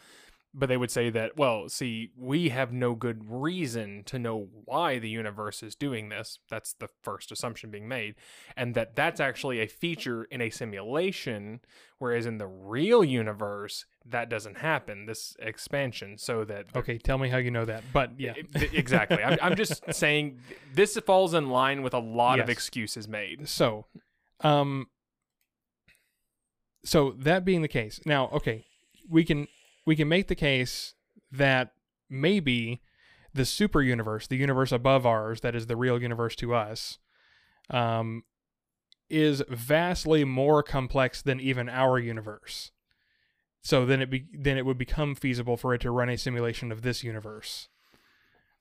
But 0.57 0.69
they 0.69 0.77
would 0.77 0.91
say 0.91 1.09
that, 1.09 1.35
well, 1.35 1.67
see, 1.67 2.11
we 2.17 2.47
have 2.49 2.71
no 2.71 2.95
good 2.95 3.29
reason 3.29 4.03
to 4.05 4.17
know 4.17 4.47
why 4.63 4.99
the 4.99 5.09
universe 5.09 5.61
is 5.61 5.75
doing 5.75 6.07
this. 6.07 6.39
That's 6.49 6.71
the 6.73 6.87
first 7.03 7.29
assumption 7.29 7.71
being 7.71 7.89
made. 7.89 8.15
And 8.55 8.73
that 8.73 8.95
that's 8.95 9.19
actually 9.19 9.59
a 9.59 9.67
feature 9.67 10.23
in 10.23 10.39
a 10.39 10.49
simulation, 10.49 11.59
whereas 11.99 12.25
in 12.25 12.37
the 12.37 12.47
real 12.47 13.03
universe, 13.03 13.85
that 14.05 14.29
doesn't 14.29 14.59
happen, 14.59 15.07
this 15.07 15.35
expansion. 15.39 16.17
So 16.17 16.45
that 16.45 16.67
okay 16.75 16.97
tell 16.97 17.17
me 17.17 17.29
how 17.29 17.37
you 17.37 17.51
know 17.51 17.65
that 17.65 17.83
but 17.91 18.11
yeah 18.17 18.33
exactly. 18.53 19.23
I'm, 19.23 19.37
I'm 19.41 19.55
just 19.55 19.83
saying 19.93 20.39
this 20.73 20.97
falls 20.99 21.33
in 21.33 21.49
line 21.49 21.81
with 21.81 21.93
a 21.93 21.99
lot 21.99 22.39
of 22.39 22.49
excuses 22.49 23.07
made. 23.07 23.47
so 23.47 23.85
um 24.41 24.87
so 26.83 27.11
that 27.17 27.45
being 27.45 27.61
the 27.61 27.67
case 27.67 27.99
now 28.05 28.29
okay 28.31 28.65
we 29.09 29.23
can 29.23 29.47
we 29.85 29.95
can 29.95 30.07
make 30.07 30.27
the 30.27 30.35
case 30.35 30.93
that 31.31 31.73
maybe 32.09 32.81
the 33.33 33.45
super 33.45 33.81
universe 33.81 34.27
the 34.27 34.37
universe 34.37 34.71
above 34.71 35.05
ours 35.05 35.41
that 35.41 35.55
is 35.55 35.67
the 35.67 35.75
real 35.75 36.01
universe 36.01 36.35
to 36.35 36.53
us 36.53 36.99
um 37.69 38.23
is 39.09 39.43
vastly 39.49 40.23
more 40.23 40.63
complex 40.63 41.21
than 41.21 41.39
even 41.39 41.69
our 41.69 41.99
universe 41.99 42.71
so 43.61 43.85
then 43.85 44.01
it 44.01 44.09
be 44.09 44.25
then 44.33 44.57
it 44.57 44.65
would 44.65 44.77
become 44.77 45.15
feasible 45.15 45.57
for 45.57 45.73
it 45.73 45.81
to 45.81 45.91
run 45.91 46.09
a 46.09 46.17
simulation 46.17 46.71
of 46.71 46.81
this 46.81 47.03
universe 47.03 47.67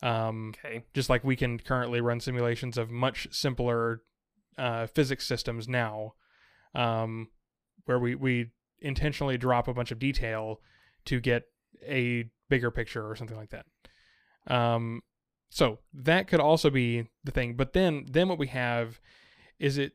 um 0.02 0.54
Okay. 0.58 0.84
just 0.92 1.08
like 1.08 1.22
we 1.24 1.36
can 1.36 1.58
currently 1.58 2.00
run 2.00 2.20
simulations 2.20 2.76
of 2.76 2.90
much 2.90 3.28
simpler 3.30 4.02
uh, 4.58 4.86
physics 4.86 5.26
systems 5.26 5.68
now, 5.68 6.14
um, 6.74 7.28
where 7.86 7.98
we, 7.98 8.14
we 8.14 8.50
intentionally 8.80 9.36
drop 9.38 9.68
a 9.68 9.74
bunch 9.74 9.90
of 9.90 9.98
detail 9.98 10.60
to 11.06 11.20
get 11.20 11.44
a 11.86 12.30
bigger 12.48 12.70
picture 12.70 13.08
or 13.08 13.16
something 13.16 13.36
like 13.36 13.50
that. 13.50 13.66
Um, 14.46 15.02
so 15.50 15.78
that 15.92 16.26
could 16.26 16.40
also 16.40 16.70
be 16.70 17.08
the 17.22 17.30
thing. 17.30 17.54
But 17.54 17.72
then 17.72 18.06
then 18.10 18.28
what 18.28 18.38
we 18.38 18.48
have 18.48 19.00
is 19.58 19.78
it 19.78 19.92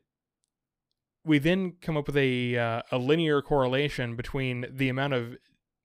we 1.24 1.38
then 1.38 1.74
come 1.82 1.96
up 1.96 2.06
with 2.06 2.16
a 2.16 2.56
uh, 2.56 2.82
a 2.90 2.98
linear 2.98 3.42
correlation 3.42 4.16
between 4.16 4.66
the 4.70 4.88
amount 4.88 5.12
of 5.12 5.36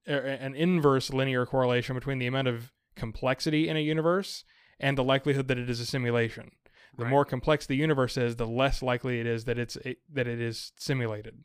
er, 0.08 0.18
an 0.18 0.56
inverse 0.56 1.12
linear 1.12 1.46
correlation 1.46 1.96
between 1.96 2.20
the 2.20 2.28
amount 2.28 2.48
of 2.48 2.72
complexity 2.96 3.68
in 3.68 3.76
a 3.76 3.82
universe 3.82 4.46
and 4.80 4.98
the 4.98 5.04
likelihood 5.04 5.48
that 5.48 5.58
it 5.58 5.70
is 5.70 5.80
a 5.80 5.86
simulation. 5.86 6.52
The 6.98 7.04
Right. 7.04 7.10
more 7.10 7.26
complex 7.26 7.66
the 7.66 7.76
universe 7.76 8.16
is, 8.16 8.38
the 8.38 8.48
less 8.48 8.82
likely 8.82 9.20
it 9.20 9.28
is 9.28 9.44
that 9.46 9.60
it's 9.60 9.76
a, 9.86 9.98
that 10.10 10.28
it 10.28 10.40
is 10.40 10.72
simulated. 10.78 11.44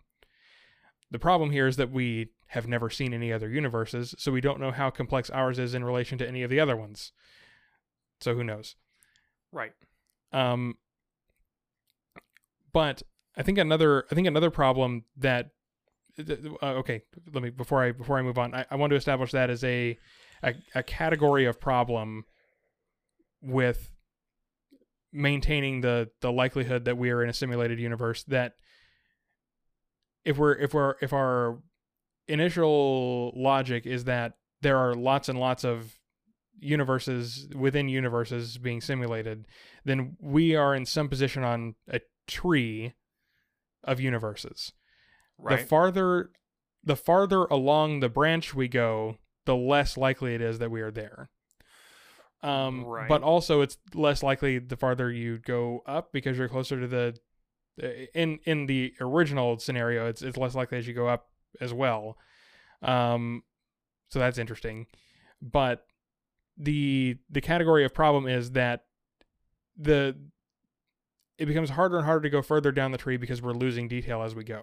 The 1.10 1.18
problem 1.18 1.50
here 1.50 1.66
is 1.66 1.76
that 1.76 1.90
we 1.90 2.28
have 2.48 2.68
never 2.68 2.90
seen 2.90 3.12
any 3.12 3.32
other 3.32 3.48
universes, 3.48 4.14
so 4.18 4.32
we 4.32 4.40
don't 4.40 4.60
know 4.60 4.70
how 4.70 4.90
complex 4.90 5.30
ours 5.30 5.58
is 5.58 5.74
in 5.74 5.84
relation 5.84 6.18
to 6.18 6.28
any 6.28 6.42
of 6.42 6.50
the 6.50 6.60
other 6.60 6.76
ones. 6.76 7.12
So 8.20 8.34
who 8.34 8.44
knows? 8.44 8.76
Right. 9.52 9.72
Um, 10.32 10.76
but 12.72 13.02
I 13.36 13.42
think 13.42 13.58
another 13.58 14.04
I 14.10 14.14
think 14.14 14.26
another 14.26 14.50
problem 14.50 15.04
that 15.16 15.50
uh, 16.18 16.66
okay 16.66 17.02
let 17.32 17.42
me 17.42 17.50
before 17.50 17.82
I 17.82 17.92
before 17.92 18.18
I 18.18 18.22
move 18.22 18.38
on 18.38 18.54
I, 18.54 18.66
I 18.70 18.76
want 18.76 18.90
to 18.90 18.96
establish 18.96 19.32
that 19.32 19.50
as 19.50 19.64
a, 19.64 19.98
a 20.42 20.54
a 20.74 20.82
category 20.82 21.46
of 21.46 21.60
problem 21.60 22.24
with 23.40 23.90
maintaining 25.12 25.80
the 25.80 26.10
the 26.20 26.30
likelihood 26.30 26.84
that 26.84 26.98
we 26.98 27.10
are 27.10 27.22
in 27.22 27.30
a 27.30 27.32
simulated 27.32 27.80
universe 27.80 28.22
that 28.24 28.54
if 30.24 30.36
we're 30.38 30.52
if 30.54 30.74
we're 30.74 30.94
if 31.00 31.12
our 31.12 31.58
initial 32.28 33.32
logic 33.36 33.86
is 33.86 34.04
that 34.04 34.34
there 34.62 34.76
are 34.78 34.94
lots 34.94 35.28
and 35.28 35.38
lots 35.38 35.64
of 35.64 35.98
universes 36.58 37.48
within 37.56 37.88
universes 37.88 38.58
being 38.58 38.80
simulated 38.80 39.46
then 39.84 40.16
we 40.20 40.54
are 40.54 40.74
in 40.74 40.84
some 40.84 41.08
position 41.08 41.42
on 41.42 41.74
a 41.88 42.00
tree 42.26 42.92
of 43.84 43.98
universes 44.00 44.72
Right. 45.38 45.60
the 45.60 45.66
farther 45.66 46.30
the 46.84 46.96
farther 46.96 47.44
along 47.44 48.00
the 48.00 48.10
branch 48.10 48.54
we 48.54 48.68
go 48.68 49.16
the 49.46 49.56
less 49.56 49.96
likely 49.96 50.34
it 50.34 50.42
is 50.42 50.58
that 50.58 50.70
we 50.70 50.82
are 50.82 50.90
there 50.90 51.30
um 52.42 52.84
Right. 52.84 53.08
but 53.08 53.22
also 53.22 53.62
it's 53.62 53.78
less 53.94 54.22
likely 54.22 54.58
the 54.58 54.76
farther 54.76 55.10
you 55.10 55.38
go 55.38 55.80
up 55.86 56.12
because 56.12 56.36
you're 56.36 56.48
closer 56.48 56.78
to 56.78 56.86
the 56.86 57.16
in 58.14 58.38
in 58.44 58.66
the 58.66 58.92
original 59.00 59.58
scenario 59.58 60.06
it's 60.06 60.22
it's 60.22 60.36
less 60.36 60.54
likely 60.54 60.78
as 60.78 60.86
you 60.86 60.94
go 60.94 61.06
up 61.06 61.28
as 61.60 61.72
well 61.72 62.16
um 62.82 63.42
so 64.08 64.18
that's 64.18 64.38
interesting 64.38 64.86
but 65.40 65.86
the 66.56 67.16
the 67.30 67.40
category 67.40 67.84
of 67.84 67.94
problem 67.94 68.26
is 68.26 68.52
that 68.52 68.84
the 69.78 70.16
it 71.38 71.46
becomes 71.46 71.70
harder 71.70 71.96
and 71.96 72.04
harder 72.04 72.22
to 72.22 72.30
go 72.30 72.42
further 72.42 72.70
down 72.70 72.92
the 72.92 72.98
tree 72.98 73.16
because 73.16 73.40
we're 73.40 73.52
losing 73.52 73.88
detail 73.88 74.22
as 74.22 74.34
we 74.34 74.44
go 74.44 74.62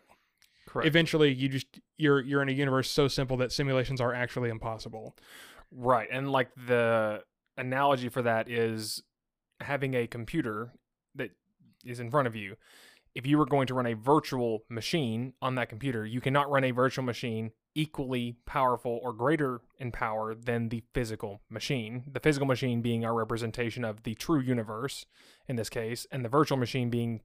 Correct. 0.67 0.87
eventually 0.87 1.33
you 1.33 1.47
just 1.49 1.79
you're 1.97 2.21
you're 2.21 2.41
in 2.41 2.49
a 2.49 2.53
universe 2.53 2.91
so 2.91 3.07
simple 3.07 3.37
that 3.37 3.51
simulations 3.51 4.01
are 4.01 4.13
actually 4.13 4.49
impossible. 4.49 5.15
Right. 5.71 6.07
And 6.11 6.31
like 6.31 6.49
the 6.55 7.23
analogy 7.57 8.09
for 8.09 8.21
that 8.21 8.49
is 8.49 9.01
having 9.59 9.93
a 9.95 10.07
computer 10.07 10.71
that 11.15 11.31
is 11.83 11.99
in 11.99 12.11
front 12.11 12.27
of 12.27 12.35
you. 12.35 12.55
If 13.17 13.25
you 13.25 13.39
were 13.39 13.47
going 13.47 13.65
to 13.65 13.73
run 13.73 13.87
a 13.87 13.95
virtual 13.95 14.63
machine 14.69 15.33
on 15.41 15.55
that 15.55 15.69
computer, 15.69 16.05
you 16.05 16.21
cannot 16.21 16.51
run 16.51 16.63
a 16.63 16.69
virtual 16.69 17.03
machine 17.03 17.49
equally 17.73 18.37
powerful 18.45 18.99
or 19.01 19.11
greater 19.11 19.61
in 19.79 19.91
power 19.91 20.35
than 20.35 20.69
the 20.69 20.83
physical 20.93 21.41
machine. 21.49 22.03
The 22.11 22.19
physical 22.19 22.45
machine 22.45 22.83
being 22.83 23.03
our 23.03 23.15
representation 23.15 23.83
of 23.83 24.03
the 24.03 24.13
true 24.13 24.39
universe 24.39 25.07
in 25.47 25.55
this 25.55 25.67
case, 25.67 26.05
and 26.11 26.23
the 26.23 26.29
virtual 26.29 26.59
machine 26.59 26.91
being 26.91 27.21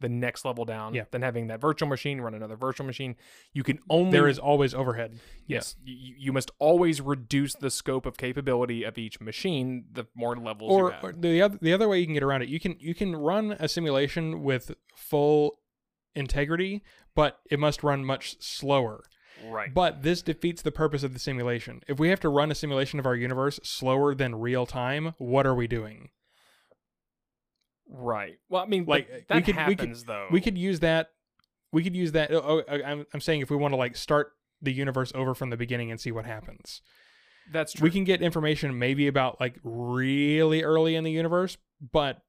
the 0.00 0.08
next 0.08 0.44
level 0.44 0.64
down. 0.64 0.94
Yeah. 0.94 1.04
Then 1.10 1.22
having 1.22 1.48
that 1.48 1.60
virtual 1.60 1.88
machine 1.88 2.20
run 2.20 2.34
another 2.34 2.56
virtual 2.56 2.86
machine. 2.86 3.16
You 3.52 3.62
can 3.64 3.78
only 3.90 4.12
There 4.12 4.28
is 4.28 4.38
always 4.38 4.74
overhead. 4.74 5.18
Yes, 5.46 5.76
you, 5.84 6.14
you 6.18 6.32
must 6.32 6.50
always 6.58 7.00
reduce 7.00 7.54
the 7.54 7.70
scope 7.70 8.06
of 8.06 8.16
capability 8.16 8.84
of 8.84 8.96
each 8.98 9.20
machine. 9.20 9.84
The 9.92 10.06
more 10.14 10.36
levels 10.36 10.70
Or, 10.72 10.92
have. 10.92 11.04
or 11.04 11.12
the 11.12 11.42
other 11.42 11.58
the 11.60 11.72
other 11.72 11.88
way 11.88 11.98
you 12.00 12.06
can 12.06 12.14
get 12.14 12.22
around 12.22 12.42
it, 12.42 12.48
you 12.48 12.60
can 12.60 12.76
you 12.78 12.94
can 12.94 13.16
run 13.16 13.52
a 13.58 13.68
simulation 13.68 14.42
with 14.42 14.72
full 14.96 15.58
integrity, 16.14 16.82
but 17.14 17.38
it 17.50 17.58
must 17.58 17.82
run 17.82 18.04
much 18.04 18.36
slower. 18.40 19.04
right. 19.46 19.72
But 19.72 20.02
this 20.02 20.22
defeats 20.22 20.62
the 20.62 20.72
purpose 20.72 21.02
of 21.02 21.12
the 21.12 21.18
simulation. 21.20 21.80
If 21.86 21.98
we 21.98 22.08
have 22.08 22.20
to 22.20 22.28
run 22.28 22.50
a 22.50 22.54
simulation 22.54 22.98
of 22.98 23.06
our 23.06 23.14
universe 23.14 23.60
slower 23.62 24.14
than 24.14 24.34
real 24.36 24.66
time, 24.66 25.14
what 25.18 25.46
are 25.46 25.54
we 25.54 25.66
doing? 25.68 26.10
Right. 27.88 28.38
Well, 28.48 28.62
I 28.62 28.66
mean, 28.66 28.84
Like, 28.86 29.08
uh, 29.10 29.14
we 29.14 29.20
that 29.28 29.28
could- 29.28 29.36
we 29.36 29.42
could- 29.44 29.56
happens 29.56 30.04
though. 30.04 30.28
We 30.30 30.40
could 30.40 30.56
use 30.58 30.80
that. 30.80 31.10
We 31.72 31.82
could 31.82 31.94
use 31.96 32.12
that. 32.12 32.32
Oh, 32.32 32.62
oh, 32.66 32.82
I'm 32.82 33.06
I'm 33.12 33.20
saying 33.20 33.40
if 33.42 33.50
we 33.50 33.56
want 33.56 33.72
to 33.72 33.76
like 33.76 33.96
start 33.96 34.32
the 34.62 34.72
universe 34.72 35.12
over 35.14 35.34
from 35.34 35.50
the 35.50 35.56
beginning 35.56 35.90
and 35.90 36.00
see 36.00 36.10
what 36.12 36.24
happens. 36.24 36.80
That's 37.50 37.72
true. 37.72 37.84
We 37.84 37.90
can 37.90 38.04
get 38.04 38.20
information 38.22 38.78
maybe 38.78 39.06
about 39.06 39.40
like 39.40 39.56
really 39.62 40.62
early 40.62 40.94
in 40.96 41.04
the 41.04 41.10
universe, 41.12 41.56
but 41.92 42.22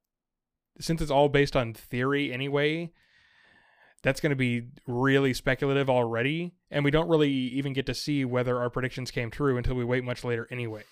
since 0.78 1.02
it's 1.02 1.10
all 1.10 1.28
based 1.28 1.56
on 1.56 1.74
theory 1.74 2.32
anyway, 2.32 2.90
that's 4.02 4.20
going 4.20 4.30
to 4.30 4.36
be 4.36 4.68
really 4.86 5.34
speculative 5.34 5.90
already, 5.90 6.52
and 6.70 6.84
we 6.84 6.90
don't 6.90 7.08
really 7.08 7.30
even 7.30 7.72
get 7.74 7.84
to 7.86 7.94
see 7.94 8.24
whether 8.24 8.58
our 8.58 8.70
predictions 8.70 9.10
came 9.10 9.30
true 9.30 9.58
until 9.58 9.74
we 9.74 9.84
wait 9.84 10.04
much 10.04 10.24
later 10.24 10.48
anyway. 10.50 10.84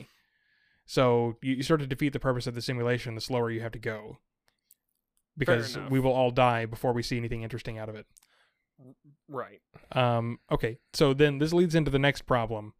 So 0.84 1.37
you, 1.40 1.54
you 1.56 1.62
start 1.62 1.80
to 1.80 1.87
defeat 1.87 2.12
the 2.12 2.18
purpose 2.20 2.46
of 2.46 2.54
the 2.54 2.60
simulation 2.62 3.14
the 3.14 3.20
slower 3.22 3.50
you 3.50 3.60
have 3.60 3.72
to 3.72 3.78
go. 3.78 4.18
Because 5.38 5.78
we 5.88 6.00
will 6.00 6.12
all 6.12 6.30
die 6.30 6.66
before 6.66 6.92
we 6.92 7.02
see 7.02 7.16
anything 7.16 7.42
interesting 7.42 7.78
out 7.78 7.88
of 7.88 7.95
it. 7.95 8.07
right. 9.28 9.61
Um, 9.92 10.38
okay, 10.50 10.78
so 10.92 11.14
then 11.14 11.38
this 11.38 11.52
leads 11.52 11.75
into 11.75 11.90
the 11.90 11.99
next 11.99 12.23
problem. 12.23 12.75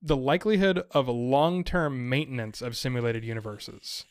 The 0.00 0.16
likelihood 0.16 0.84
of 0.92 1.08
long 1.08 1.64
term 1.64 2.08
maintenance 2.08 2.62
of 2.62 2.76
simulated 2.76 3.24
universes. 3.24 4.04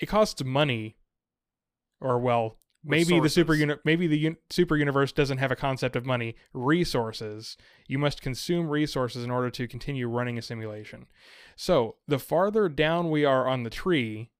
It 0.00 0.06
costs 0.06 0.44
money, 0.44 0.96
or 2.00 2.18
well, 2.18 2.58
maybe 2.84 3.20
the 3.20 3.28
super 3.28 3.54
uni- 3.54 3.74
maybe 3.84 4.06
the 4.06 4.26
un- 4.26 4.36
super 4.50 4.76
universe 4.76 5.12
doesn't 5.12 5.38
have 5.38 5.50
a 5.50 5.56
concept 5.56 5.96
of 5.96 6.06
money. 6.06 6.36
Resources. 6.52 7.56
You 7.86 7.98
must 7.98 8.22
consume 8.22 8.68
resources 8.68 9.24
in 9.24 9.30
order 9.30 9.50
to 9.50 9.68
continue 9.68 10.08
running 10.08 10.38
a 10.38 10.42
simulation. 10.42 11.06
So 11.56 11.96
the 12.06 12.18
farther 12.18 12.68
down 12.68 13.10
we 13.10 13.24
are 13.24 13.48
on 13.48 13.64
the 13.64 13.70
tree, 13.70 14.30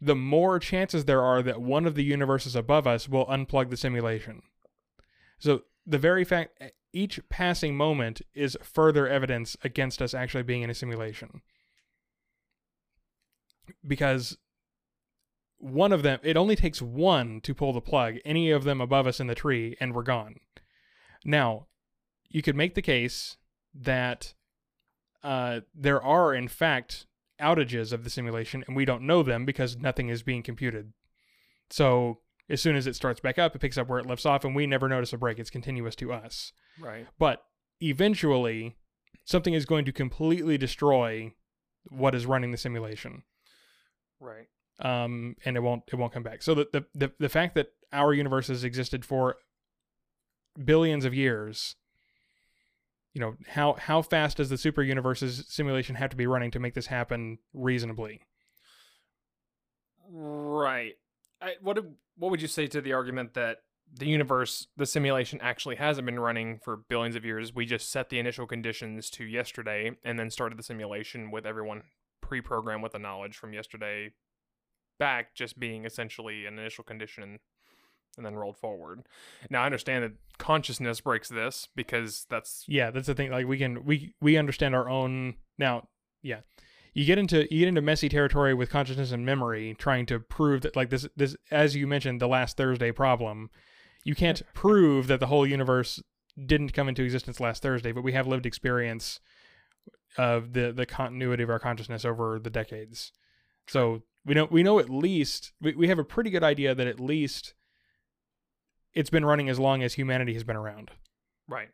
the 0.00 0.14
more 0.14 0.58
chances 0.58 1.04
there 1.04 1.22
are 1.22 1.42
that 1.42 1.60
one 1.60 1.86
of 1.86 1.94
the 1.94 2.04
universes 2.04 2.54
above 2.56 2.86
us 2.86 3.08
will 3.08 3.26
unplug 3.26 3.70
the 3.70 3.76
simulation. 3.76 4.42
So 5.38 5.62
the 5.86 5.98
very 5.98 6.24
fact 6.24 6.62
each 6.92 7.20
passing 7.28 7.76
moment 7.76 8.22
is 8.34 8.56
further 8.62 9.08
evidence 9.08 9.56
against 9.64 10.00
us 10.00 10.14
actually 10.14 10.44
being 10.44 10.62
in 10.62 10.70
a 10.70 10.74
simulation. 10.74 11.42
Because 13.86 14.38
one 15.58 15.92
of 15.92 16.02
them, 16.02 16.20
it 16.22 16.36
only 16.36 16.56
takes 16.56 16.82
one 16.82 17.40
to 17.40 17.54
pull 17.54 17.72
the 17.72 17.80
plug, 17.80 18.16
any 18.24 18.50
of 18.50 18.64
them 18.64 18.80
above 18.80 19.06
us 19.06 19.18
in 19.18 19.26
the 19.26 19.34
tree, 19.34 19.76
and 19.80 19.94
we're 19.94 20.02
gone. 20.02 20.36
Now, 21.24 21.66
you 22.28 22.42
could 22.42 22.56
make 22.56 22.74
the 22.74 22.82
case 22.82 23.38
that 23.74 24.34
uh, 25.22 25.60
there 25.74 26.02
are, 26.02 26.34
in 26.34 26.48
fact, 26.48 27.06
outages 27.40 27.92
of 27.92 28.04
the 28.04 28.10
simulation, 28.10 28.64
and 28.66 28.76
we 28.76 28.84
don't 28.84 29.02
know 29.06 29.22
them 29.22 29.44
because 29.44 29.76
nothing 29.76 30.08
is 30.08 30.22
being 30.22 30.42
computed. 30.42 30.92
So 31.70 32.18
as 32.48 32.60
soon 32.60 32.76
as 32.76 32.86
it 32.86 32.94
starts 32.96 33.20
back 33.20 33.38
up, 33.38 33.54
it 33.54 33.60
picks 33.60 33.78
up 33.78 33.88
where 33.88 33.98
it 33.98 34.06
left 34.06 34.24
off, 34.26 34.44
and 34.44 34.54
we 34.54 34.66
never 34.66 34.88
notice 34.88 35.12
a 35.12 35.18
break. 35.18 35.38
It's 35.38 35.50
continuous 35.50 35.96
to 35.96 36.12
us. 36.12 36.52
Right. 36.78 37.06
But 37.18 37.42
eventually, 37.80 38.76
something 39.24 39.54
is 39.54 39.64
going 39.66 39.84
to 39.86 39.92
completely 39.92 40.58
destroy 40.58 41.32
what 41.90 42.14
is 42.14 42.26
running 42.26 42.50
the 42.50 42.56
simulation, 42.56 43.22
Right. 44.20 44.46
um, 44.80 45.36
and 45.44 45.56
it 45.56 45.60
won't 45.60 45.82
it 45.92 45.96
won't 45.96 46.12
come 46.12 46.22
back. 46.22 46.42
So 46.42 46.54
the, 46.54 46.68
the 46.72 46.84
the 46.94 47.12
the 47.18 47.28
fact 47.28 47.54
that 47.56 47.68
our 47.92 48.14
universe 48.14 48.48
has 48.48 48.64
existed 48.64 49.04
for 49.04 49.36
billions 50.62 51.04
of 51.04 51.14
years, 51.14 51.76
you 53.14 53.20
know 53.20 53.36
how 53.48 53.74
how 53.74 54.02
fast 54.02 54.36
does 54.36 54.50
the 54.50 54.58
super 54.58 54.82
universe's 54.82 55.44
simulation 55.48 55.94
have 55.94 56.10
to 56.10 56.16
be 56.16 56.26
running 56.26 56.50
to 56.50 56.58
make 56.58 56.74
this 56.74 56.86
happen 56.86 57.38
reasonably? 57.54 58.20
Right. 60.10 60.94
I, 61.40 61.54
what 61.62 61.78
what 62.16 62.30
would 62.30 62.42
you 62.42 62.48
say 62.48 62.66
to 62.66 62.80
the 62.80 62.92
argument 62.92 63.34
that 63.34 63.58
the 63.96 64.06
universe, 64.06 64.66
the 64.76 64.86
simulation 64.86 65.38
actually 65.42 65.76
hasn't 65.76 66.06
been 66.06 66.18
running 66.18 66.58
for 66.62 66.76
billions 66.88 67.16
of 67.16 67.24
years? 67.24 67.54
We 67.54 67.66
just 67.66 67.90
set 67.90 68.10
the 68.10 68.18
initial 68.18 68.46
conditions 68.46 69.10
to 69.10 69.24
yesterday 69.24 69.92
and 70.04 70.18
then 70.18 70.30
started 70.30 70.58
the 70.58 70.62
simulation 70.62 71.30
with 71.30 71.46
everyone 71.46 71.82
pre-programmed 72.20 72.82
with 72.82 72.92
the 72.92 72.98
knowledge 72.98 73.36
from 73.36 73.52
yesterday 73.52 74.12
back 74.98 75.34
just 75.34 75.58
being 75.58 75.84
essentially 75.84 76.46
an 76.46 76.58
initial 76.58 76.84
condition 76.84 77.38
and 78.16 78.24
then 78.24 78.34
rolled 78.34 78.56
forward. 78.56 79.06
Now 79.50 79.62
I 79.62 79.66
understand 79.66 80.04
that 80.04 80.12
consciousness 80.38 81.00
breaks 81.00 81.28
this 81.28 81.68
because 81.76 82.26
that's 82.28 82.64
yeah 82.68 82.90
that's 82.90 83.06
the 83.06 83.14
thing 83.14 83.30
like 83.30 83.46
we 83.46 83.58
can 83.58 83.84
we 83.84 84.14
we 84.20 84.36
understand 84.36 84.74
our 84.74 84.88
own 84.88 85.34
now 85.58 85.86
yeah 86.22 86.40
you 86.92 87.04
get 87.04 87.18
into 87.18 87.42
you 87.52 87.60
get 87.60 87.68
into 87.68 87.80
messy 87.80 88.08
territory 88.08 88.54
with 88.54 88.70
consciousness 88.70 89.12
and 89.12 89.24
memory 89.24 89.74
trying 89.78 90.06
to 90.06 90.18
prove 90.18 90.62
that 90.62 90.74
like 90.74 90.90
this 90.90 91.06
this 91.16 91.36
as 91.50 91.76
you 91.76 91.86
mentioned 91.86 92.20
the 92.20 92.28
last 92.28 92.56
thursday 92.56 92.90
problem 92.90 93.50
you 94.04 94.14
can't 94.14 94.42
prove 94.54 95.06
that 95.06 95.20
the 95.20 95.26
whole 95.26 95.46
universe 95.46 96.02
didn't 96.46 96.72
come 96.72 96.88
into 96.88 97.04
existence 97.04 97.38
last 97.38 97.62
thursday 97.62 97.92
but 97.92 98.02
we 98.02 98.12
have 98.12 98.26
lived 98.26 98.46
experience 98.46 99.20
of 100.18 100.52
the 100.52 100.72
the 100.72 100.86
continuity 100.86 101.42
of 101.42 101.50
our 101.50 101.58
consciousness 101.58 102.04
over 102.04 102.38
the 102.38 102.50
decades 102.50 103.12
so 103.68 104.02
we 104.24 104.34
know 104.34 104.48
we 104.50 104.62
know 104.62 104.78
at 104.78 104.90
least 104.90 105.52
we, 105.60 105.74
we 105.74 105.88
have 105.88 105.98
a 105.98 106.04
pretty 106.04 106.30
good 106.30 106.44
idea 106.44 106.74
that 106.74 106.86
at 106.86 107.00
least 107.00 107.54
it's 108.94 109.10
been 109.10 109.24
running 109.24 109.48
as 109.48 109.58
long 109.58 109.82
as 109.82 109.94
humanity 109.94 110.34
has 110.34 110.44
been 110.44 110.56
around. 110.56 110.90
Right. 111.48 111.68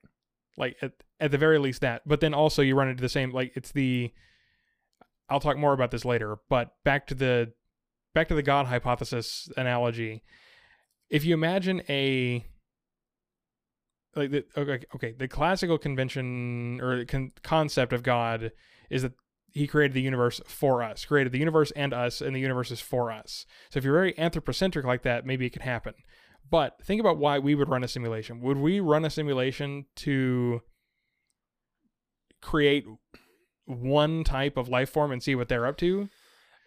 like 0.56 0.76
at, 0.82 0.92
at 1.20 1.30
the 1.30 1.38
very 1.38 1.58
least 1.58 1.80
that. 1.82 2.02
But 2.06 2.20
then 2.20 2.34
also 2.34 2.62
you 2.62 2.74
run 2.74 2.88
into 2.88 3.02
the 3.02 3.08
same 3.08 3.30
like 3.30 3.52
it's 3.54 3.72
the 3.72 4.12
i'll 5.28 5.38
talk 5.38 5.56
more 5.56 5.72
about 5.72 5.92
this 5.92 6.04
later 6.04 6.38
but 6.48 6.72
back 6.84 7.06
to 7.06 7.14
the 7.14 7.52
back 8.14 8.26
to 8.28 8.34
the 8.34 8.42
god 8.42 8.66
hypothesis 8.66 9.48
analogy. 9.56 10.22
If 11.08 11.24
you 11.24 11.34
imagine 11.34 11.82
a 11.88 12.44
like 14.16 14.30
the 14.30 14.44
okay 14.56 14.84
okay 14.94 15.14
the 15.16 15.28
classical 15.28 15.78
convention 15.78 16.80
or 16.80 17.04
con- 17.04 17.30
concept 17.44 17.92
of 17.92 18.02
god 18.02 18.50
is 18.90 19.02
that 19.02 19.12
he 19.52 19.66
created 19.68 19.94
the 19.94 20.02
universe 20.02 20.40
for 20.46 20.82
us 20.82 21.04
created 21.04 21.32
the 21.32 21.38
universe 21.38 21.70
and 21.76 21.92
us 21.92 22.20
and 22.20 22.34
the 22.34 22.40
universe 22.40 22.70
is 22.72 22.80
for 22.80 23.12
us. 23.12 23.46
So 23.70 23.78
if 23.78 23.84
you're 23.84 23.94
very 23.94 24.18
anthropocentric 24.18 24.84
like 24.84 25.02
that 25.02 25.24
maybe 25.24 25.46
it 25.46 25.50
could 25.50 25.62
happen 25.62 25.94
but 26.48 26.82
think 26.84 27.00
about 27.00 27.18
why 27.18 27.38
we 27.38 27.54
would 27.54 27.68
run 27.68 27.84
a 27.84 27.88
simulation. 27.88 28.40
Would 28.40 28.58
we 28.58 28.80
run 28.80 29.04
a 29.04 29.10
simulation 29.10 29.86
to 29.96 30.62
create 32.40 32.86
one 33.66 34.24
type 34.24 34.56
of 34.56 34.68
life 34.68 34.90
form 34.90 35.12
and 35.12 35.22
see 35.22 35.34
what 35.34 35.48
they're 35.48 35.66
up 35.66 35.76
to? 35.78 36.08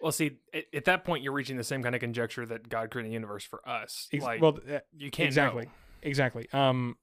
Well, 0.01 0.11
see, 0.11 0.39
at, 0.53 0.65
at 0.73 0.85
that 0.85 1.05
point, 1.05 1.23
you're 1.23 1.33
reaching 1.33 1.57
the 1.57 1.63
same 1.63 1.81
kind 1.81 1.95
of 1.95 2.01
conjecture 2.01 2.45
that 2.45 2.67
God 2.67 2.91
created 2.91 3.09
the 3.09 3.13
universe 3.13 3.45
for 3.45 3.67
us. 3.67 4.09
Ex- 4.11 4.23
like, 4.23 4.41
well, 4.41 4.59
uh, 4.69 4.79
you 4.91 5.09
can't 5.09 5.27
exactly. 5.27 5.65
know. 5.65 5.71
exactly. 6.01 6.47
Um, 6.51 6.97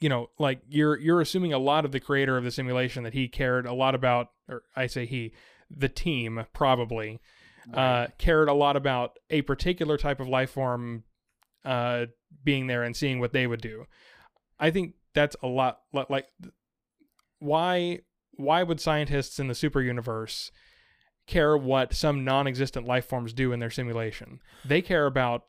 you 0.00 0.08
know, 0.08 0.30
like 0.38 0.60
you're 0.68 0.98
you're 0.98 1.20
assuming 1.20 1.52
a 1.52 1.58
lot 1.58 1.84
of 1.84 1.92
the 1.92 2.00
creator 2.00 2.36
of 2.36 2.44
the 2.44 2.50
simulation 2.50 3.04
that 3.04 3.12
he 3.12 3.28
cared 3.28 3.66
a 3.66 3.74
lot 3.74 3.94
about, 3.94 4.28
or 4.48 4.62
I 4.74 4.86
say 4.86 5.06
he, 5.06 5.32
the 5.70 5.88
team 5.88 6.44
probably 6.52 7.20
uh, 7.74 8.08
cared 8.18 8.48
a 8.48 8.52
lot 8.52 8.76
about 8.76 9.18
a 9.30 9.42
particular 9.42 9.96
type 9.96 10.18
of 10.18 10.28
life 10.28 10.50
form 10.50 11.04
uh, 11.64 12.06
being 12.44 12.66
there 12.66 12.82
and 12.82 12.96
seeing 12.96 13.20
what 13.20 13.32
they 13.32 13.46
would 13.46 13.60
do. 13.60 13.86
I 14.58 14.70
think 14.70 14.94
that's 15.14 15.36
a 15.42 15.46
lot 15.46 15.80
like 15.92 16.26
why 17.38 18.00
why 18.36 18.62
would 18.62 18.80
scientists 18.80 19.38
in 19.38 19.48
the 19.48 19.54
super 19.54 19.82
universe 19.82 20.50
care 21.26 21.56
what 21.56 21.94
some 21.94 22.24
non-existent 22.24 22.86
life 22.86 23.06
forms 23.06 23.32
do 23.32 23.52
in 23.52 23.60
their 23.60 23.70
simulation? 23.70 24.40
They 24.64 24.82
care 24.82 25.06
about 25.06 25.44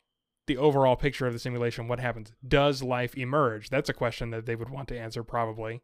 the 0.45 0.57
overall 0.57 0.95
picture 0.95 1.25
of 1.25 1.33
the 1.33 1.39
simulation, 1.39 1.87
what 1.87 1.99
happens? 1.99 2.31
Does 2.45 2.83
life 2.83 3.15
emerge? 3.15 3.69
That's 3.69 3.89
a 3.89 3.93
question 3.93 4.31
that 4.31 4.45
they 4.45 4.55
would 4.55 4.69
want 4.69 4.89
to 4.89 4.99
answer, 4.99 5.23
probably. 5.23 5.81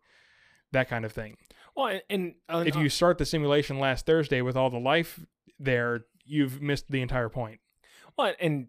That 0.71 0.89
kind 0.89 1.05
of 1.05 1.11
thing. 1.11 1.37
Well, 1.75 1.87
and, 1.87 2.01
and 2.09 2.35
uh, 2.49 2.63
If 2.67 2.75
you 2.75 2.89
start 2.89 3.17
the 3.17 3.25
simulation 3.25 3.79
last 3.79 4.05
Thursday 4.05 4.41
with 4.41 4.55
all 4.55 4.69
the 4.69 4.77
life 4.77 5.25
there, 5.57 6.01
you've 6.25 6.61
missed 6.61 6.91
the 6.91 7.01
entire 7.01 7.29
point. 7.29 7.59
Well, 8.17 8.33
and 8.39 8.67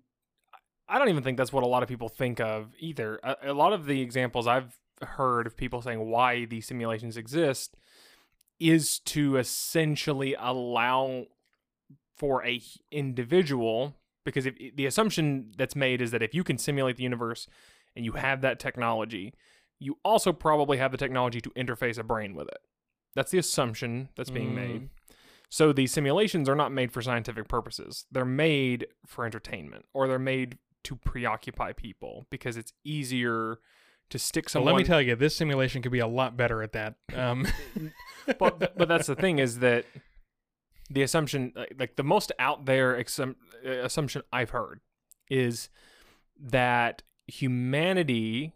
I 0.90 0.98
don't 0.98 1.09
even 1.09 1.22
think 1.22 1.38
that's 1.38 1.53
what 1.53 1.62
a 1.62 1.66
lot 1.68 1.83
of 1.83 1.88
people 1.88 2.09
think 2.09 2.40
of 2.40 2.74
either. 2.79 3.20
A, 3.22 3.37
a 3.44 3.55
lot 3.55 3.72
of 3.72 3.87
the 3.87 4.00
examples 4.00 4.46
I've 4.46 4.76
heard 5.03 5.46
of 5.46 5.57
people 5.57 5.81
saying 5.81 6.11
why 6.11 6.44
these 6.44 6.66
simulations 6.66 7.16
exist 7.16 7.76
is 8.59 8.98
to 8.98 9.37
essentially 9.37 10.35
allow 10.38 11.24
for 12.16 12.44
a 12.44 12.61
individual 12.90 13.94
because 14.24 14.44
if 14.46 14.55
the 14.76 14.85
assumption 14.85 15.53
that's 15.57 15.74
made 15.74 16.03
is 16.03 16.11
that 16.11 16.22
if 16.22 16.35
you 16.35 16.44
can 16.44 16.59
simulate 16.59 16.96
the 16.96 17.03
universe 17.03 17.46
and 17.96 18.05
you 18.05 18.12
have 18.12 18.42
that 18.42 18.59
technology, 18.61 19.33
you 19.79 19.96
also 20.05 20.33
probably 20.33 20.76
have 20.76 20.92
the 20.92 20.98
technology 20.98 21.40
to 21.40 21.50
interface 21.50 21.98
a 21.98 22.03
brain 22.03 22.35
with 22.35 22.48
it. 22.48 22.59
That's 23.14 23.31
the 23.31 23.38
assumption 23.38 24.11
that's 24.16 24.31
being 24.31 24.50
Mm. 24.50 24.55
made. 24.55 24.88
So 25.48 25.72
these 25.72 25.90
simulations 25.92 26.48
are 26.48 26.55
not 26.55 26.70
made 26.70 26.92
for 26.92 27.00
scientific 27.03 27.48
purposes. 27.48 28.05
They're 28.12 28.24
made 28.26 28.87
for 29.07 29.24
entertainment 29.24 29.87
or 29.94 30.07
they're 30.07 30.18
made 30.18 30.59
to 30.85 30.97
preoccupy 30.97 31.73
people 31.73 32.27
because 32.31 32.57
it's 32.57 32.73
easier 32.85 33.59
to 34.11 34.19
stick 34.19 34.49
So 34.49 34.55
someone 34.55 34.75
let 34.75 34.79
me 34.79 34.85
tell 34.85 35.01
you, 35.01 35.14
this 35.16 35.37
simulation 35.37 35.83
could 35.83 35.93
be 35.93 36.01
a 36.01 36.07
lot 36.07 36.37
better 36.37 36.62
at 36.62 36.73
that. 36.73 36.97
Um, 37.14 37.47
but 38.38 38.77
but 38.77 38.88
that's 38.88 39.07
the 39.07 39.16
thing 39.16 39.38
is 39.38 39.61
that 39.61 39.85
the 40.90 41.03
assumption 41.03 41.53
like, 41.55 41.75
like 41.79 41.97
the 41.97 42.03
most 42.03 42.33
out 42.38 42.66
there 42.66 43.03
exum- 43.03 43.37
uh, 43.64 43.71
assumption 43.71 44.23
I've 44.33 44.51
heard 44.51 44.81
is 45.31 45.71
that 46.38 47.03
humanity 47.27 48.55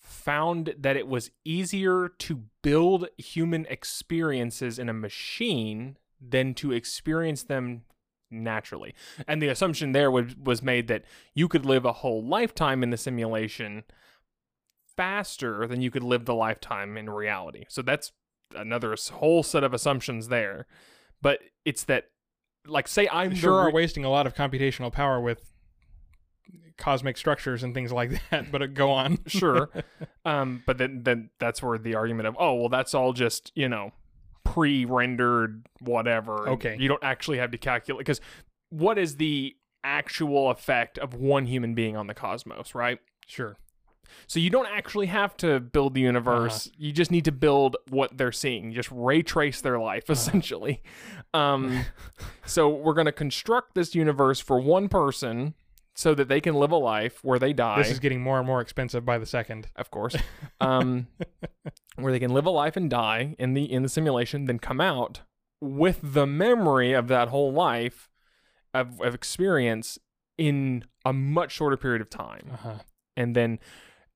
found 0.00 0.74
that 0.78 0.96
it 0.96 1.06
was 1.06 1.30
easier 1.44 2.08
to 2.18 2.42
build 2.62 3.08
human 3.16 3.66
experiences 3.70 4.78
in 4.78 4.88
a 4.88 4.92
machine 4.92 5.96
than 6.20 6.54
to 6.54 6.72
experience 6.72 7.44
them 7.44 7.82
naturally. 8.42 8.94
And 9.28 9.40
the 9.40 9.48
assumption 9.48 9.92
there 9.92 10.10
was 10.10 10.36
was 10.36 10.62
made 10.62 10.88
that 10.88 11.04
you 11.34 11.48
could 11.48 11.64
live 11.64 11.84
a 11.84 11.92
whole 11.92 12.24
lifetime 12.24 12.82
in 12.82 12.90
the 12.90 12.96
simulation 12.96 13.84
faster 14.96 15.66
than 15.66 15.80
you 15.80 15.90
could 15.90 16.02
live 16.02 16.24
the 16.24 16.34
lifetime 16.34 16.96
in 16.96 17.10
reality. 17.10 17.64
So 17.68 17.82
that's 17.82 18.12
another 18.54 18.96
whole 19.12 19.42
set 19.42 19.64
of 19.64 19.74
assumptions 19.74 20.28
there. 20.28 20.66
But 21.20 21.40
it's 21.64 21.84
that 21.84 22.04
like 22.66 22.88
say 22.88 23.08
I'm 23.08 23.34
sure 23.34 23.54
are 23.54 23.66
re- 23.66 23.72
wasting 23.72 24.04
a 24.04 24.10
lot 24.10 24.26
of 24.26 24.34
computational 24.34 24.92
power 24.92 25.20
with 25.20 25.50
cosmic 26.76 27.16
structures 27.16 27.62
and 27.62 27.74
things 27.74 27.92
like 27.92 28.20
that. 28.30 28.50
But 28.50 28.74
go 28.74 28.90
on. 28.90 29.18
sure. 29.26 29.70
Um, 30.26 30.62
but 30.64 30.78
then 30.78 31.02
then 31.02 31.28
that's 31.38 31.62
where 31.62 31.76
the 31.76 31.96
argument 31.96 32.26
of 32.26 32.34
oh 32.38 32.54
well 32.54 32.70
that's 32.70 32.94
all 32.94 33.12
just 33.12 33.52
you 33.54 33.68
know 33.68 33.92
pre-rendered 34.54 35.66
whatever. 35.80 36.48
Okay. 36.50 36.76
you 36.78 36.88
don't 36.88 37.02
actually 37.02 37.38
have 37.38 37.50
to 37.50 37.58
calculate 37.58 37.98
because 37.98 38.20
what 38.70 38.98
is 38.98 39.16
the 39.16 39.56
actual 39.82 40.50
effect 40.50 40.96
of 40.98 41.14
one 41.14 41.46
human 41.46 41.74
being 41.74 41.96
on 41.96 42.06
the 42.06 42.14
cosmos, 42.14 42.74
right? 42.74 43.00
Sure. 43.26 43.56
So 44.28 44.38
you 44.38 44.50
don't 44.50 44.68
actually 44.68 45.06
have 45.06 45.36
to 45.38 45.58
build 45.58 45.94
the 45.94 46.00
universe. 46.00 46.70
You 46.78 46.92
just 46.92 47.10
need 47.10 47.24
to 47.24 47.32
build 47.32 47.76
what 47.88 48.16
they're 48.16 48.32
seeing. 48.32 48.66
You 48.66 48.76
just 48.76 48.90
ray 48.92 49.22
trace 49.22 49.60
their 49.60 49.78
life 49.78 50.08
essentially. 50.08 50.82
Um, 51.32 51.84
so 52.46 52.68
we're 52.68 52.94
going 52.94 53.06
to 53.06 53.12
construct 53.12 53.74
this 53.74 53.94
universe 53.94 54.38
for 54.38 54.60
one 54.60 54.88
person 54.88 55.54
so 55.94 56.14
that 56.14 56.28
they 56.28 56.40
can 56.40 56.54
live 56.54 56.72
a 56.72 56.76
life 56.76 57.22
where 57.22 57.38
they 57.38 57.52
die. 57.52 57.78
This 57.78 57.90
is 57.92 57.98
getting 58.00 58.20
more 58.20 58.38
and 58.38 58.46
more 58.46 58.60
expensive 58.60 59.04
by 59.04 59.18
the 59.18 59.26
second. 59.26 59.68
of 59.76 59.90
course, 59.90 60.16
um, 60.60 61.06
where 61.96 62.12
they 62.12 62.18
can 62.18 62.32
live 62.32 62.46
a 62.46 62.50
life 62.50 62.76
and 62.76 62.90
die 62.90 63.34
in 63.38 63.54
the 63.54 63.70
in 63.70 63.82
the 63.82 63.88
simulation, 63.88 64.46
then 64.46 64.58
come 64.58 64.80
out 64.80 65.20
with 65.60 66.00
the 66.02 66.26
memory 66.26 66.92
of 66.92 67.08
that 67.08 67.28
whole 67.28 67.52
life 67.52 68.10
of, 68.74 69.00
of 69.00 69.14
experience 69.14 69.98
in 70.36 70.84
a 71.04 71.12
much 71.12 71.52
shorter 71.52 71.76
period 71.76 72.02
of 72.02 72.10
time 72.10 72.50
Uh-huh. 72.52 72.74
and 73.16 73.36
then 73.36 73.60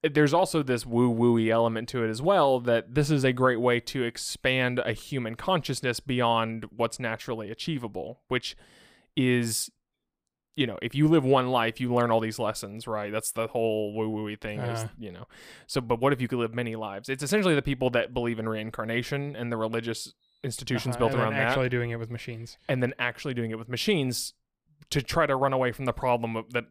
eh, 0.02 0.08
there's 0.12 0.34
also 0.34 0.62
this 0.64 0.84
woo 0.84 1.08
wooey 1.14 1.48
element 1.48 1.88
to 1.90 2.02
it 2.04 2.08
as 2.10 2.20
well 2.20 2.58
that 2.60 2.92
this 2.94 3.08
is 3.10 3.22
a 3.24 3.32
great 3.32 3.60
way 3.60 3.78
to 3.78 4.02
expand 4.02 4.80
a 4.80 4.92
human 4.92 5.36
consciousness 5.36 6.00
beyond 6.00 6.66
what's 6.76 6.98
naturally 6.98 7.50
achievable 7.52 8.20
which 8.26 8.56
is 9.16 9.70
you 10.58 10.66
know 10.66 10.78
if 10.82 10.92
you 10.98 11.06
live 11.08 11.24
one 11.24 11.48
life 11.60 11.80
you 11.80 11.88
learn 11.94 12.10
all 12.10 12.20
these 12.20 12.38
lessons 12.38 12.86
right 12.86 13.12
that's 13.12 13.32
the 13.32 13.46
whole 13.46 13.92
woo 13.94 14.08
woo 14.08 14.36
thing 14.36 14.58
is 14.60 14.80
Uh-huh. 14.80 14.88
you 14.98 15.12
know 15.12 15.26
so 15.66 15.80
but 15.80 16.00
what 16.00 16.12
if 16.12 16.20
you 16.20 16.28
could 16.28 16.38
live 16.44 16.54
many 16.54 16.74
lives 16.74 17.08
it's 17.08 17.22
essentially 17.22 17.54
the 17.54 17.62
people 17.70 17.90
that 17.90 18.12
believe 18.12 18.38
in 18.38 18.48
reincarnation 18.48 19.36
and 19.36 19.52
the 19.52 19.56
religious 19.56 20.00
institutions 20.42 20.94
Uh-huh. 20.96 21.00
built 21.00 21.12
And 21.12 21.20
then 21.20 21.24
around 21.26 21.34
that 21.38 21.48
actually 21.48 21.68
doing 21.68 21.90
it 21.90 21.98
with 21.98 22.10
machines. 22.10 22.58
and 22.68 22.82
then 22.82 22.92
actually 22.98 23.34
doing 23.34 23.50
it 23.52 23.58
with 23.58 23.68
machines 23.68 24.34
to 24.90 25.02
try 25.02 25.26
to 25.26 25.36
run 25.36 25.52
away 25.52 25.70
from 25.72 25.84
the 25.84 25.92
problem 25.92 26.36
of, 26.36 26.52
that 26.54 26.64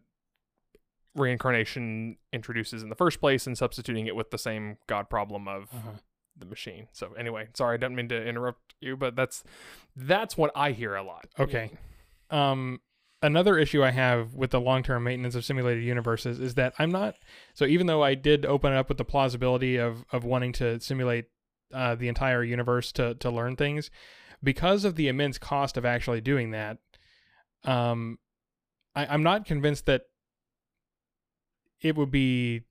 reincarnation 1.15 2.17
introduces 2.31 2.83
in 2.83 2.89
the 2.89 2.95
first 2.95 3.19
place 3.19 3.47
and 3.47 3.57
substituting 3.57 4.07
it 4.07 4.15
with 4.15 4.29
the 4.31 4.37
same 4.37 4.77
god 4.87 5.09
problem 5.09 5.47
of 5.47 5.63
Uh-huh. 5.73 5.91
the 6.37 6.45
machine. 6.45 6.87
So 6.91 7.13
anyway, 7.13 7.47
sorry, 7.55 7.75
I 7.75 7.77
don't 7.77 7.95
mean 7.95 8.09
to 8.09 8.25
interrupt 8.27 8.75
you, 8.79 8.95
but 8.95 9.15
that's 9.15 9.43
that's 9.95 10.37
what 10.37 10.51
I 10.55 10.71
hear 10.71 10.95
a 10.95 11.03
lot. 11.03 11.25
Okay. 11.39 11.71
Um, 12.29 12.81
another 13.21 13.57
issue 13.57 13.83
I 13.83 13.91
have 13.91 14.33
with 14.33 14.51
the 14.51 14.61
long-term 14.61 15.03
maintenance 15.03 15.35
of 15.35 15.45
simulated 15.45 15.83
universes 15.83 16.39
is 16.39 16.53
that 16.55 16.73
I'm 16.77 16.91
not. 16.91 17.15
So 17.53 17.65
even 17.65 17.87
though 17.87 18.03
I 18.03 18.15
did 18.15 18.45
open 18.45 18.73
it 18.73 18.77
up 18.77 18.89
with 18.89 18.97
the 18.97 19.05
plausibility 19.05 19.77
of 19.77 20.05
of 20.11 20.23
wanting 20.23 20.53
to 20.53 20.79
simulate 20.79 21.25
uh, 21.73 21.95
the 21.95 22.07
entire 22.07 22.43
universe 22.43 22.91
to 22.93 23.15
to 23.15 23.29
learn 23.29 23.55
things, 23.55 23.89
because 24.43 24.85
of 24.85 24.95
the 24.95 25.07
immense 25.07 25.37
cost 25.37 25.77
of 25.77 25.85
actually 25.85 26.21
doing 26.21 26.51
that, 26.51 26.77
um, 27.63 28.19
I, 28.95 29.07
I'm 29.07 29.23
not 29.23 29.45
convinced 29.45 29.85
that 29.87 30.03
it 31.81 31.95
would 31.95 32.11
be 32.11 32.63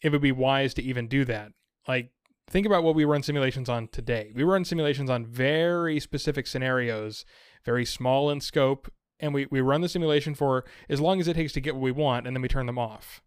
it 0.00 0.10
would 0.10 0.22
be 0.22 0.32
wise 0.32 0.74
to 0.74 0.82
even 0.82 1.06
do 1.08 1.24
that. 1.26 1.52
Like 1.86 2.10
think 2.48 2.66
about 2.66 2.82
what 2.82 2.94
we 2.94 3.04
run 3.04 3.22
simulations 3.22 3.68
on 3.68 3.88
today. 3.88 4.32
We 4.34 4.42
run 4.42 4.64
simulations 4.64 5.10
on 5.10 5.26
very 5.26 6.00
specific 6.00 6.46
scenarios, 6.46 7.24
very 7.64 7.84
small 7.84 8.30
in 8.30 8.40
scope, 8.40 8.90
and 9.22 9.32
we, 9.32 9.46
we 9.50 9.60
run 9.60 9.80
the 9.80 9.88
simulation 9.88 10.34
for 10.34 10.64
as 10.88 11.00
long 11.00 11.20
as 11.20 11.28
it 11.28 11.34
takes 11.34 11.52
to 11.52 11.60
get 11.60 11.74
what 11.74 11.82
we 11.82 11.92
want, 11.92 12.26
and 12.26 12.36
then 12.36 12.42
we 12.42 12.48
turn 12.48 12.66
them 12.66 12.78
off. 12.78 13.22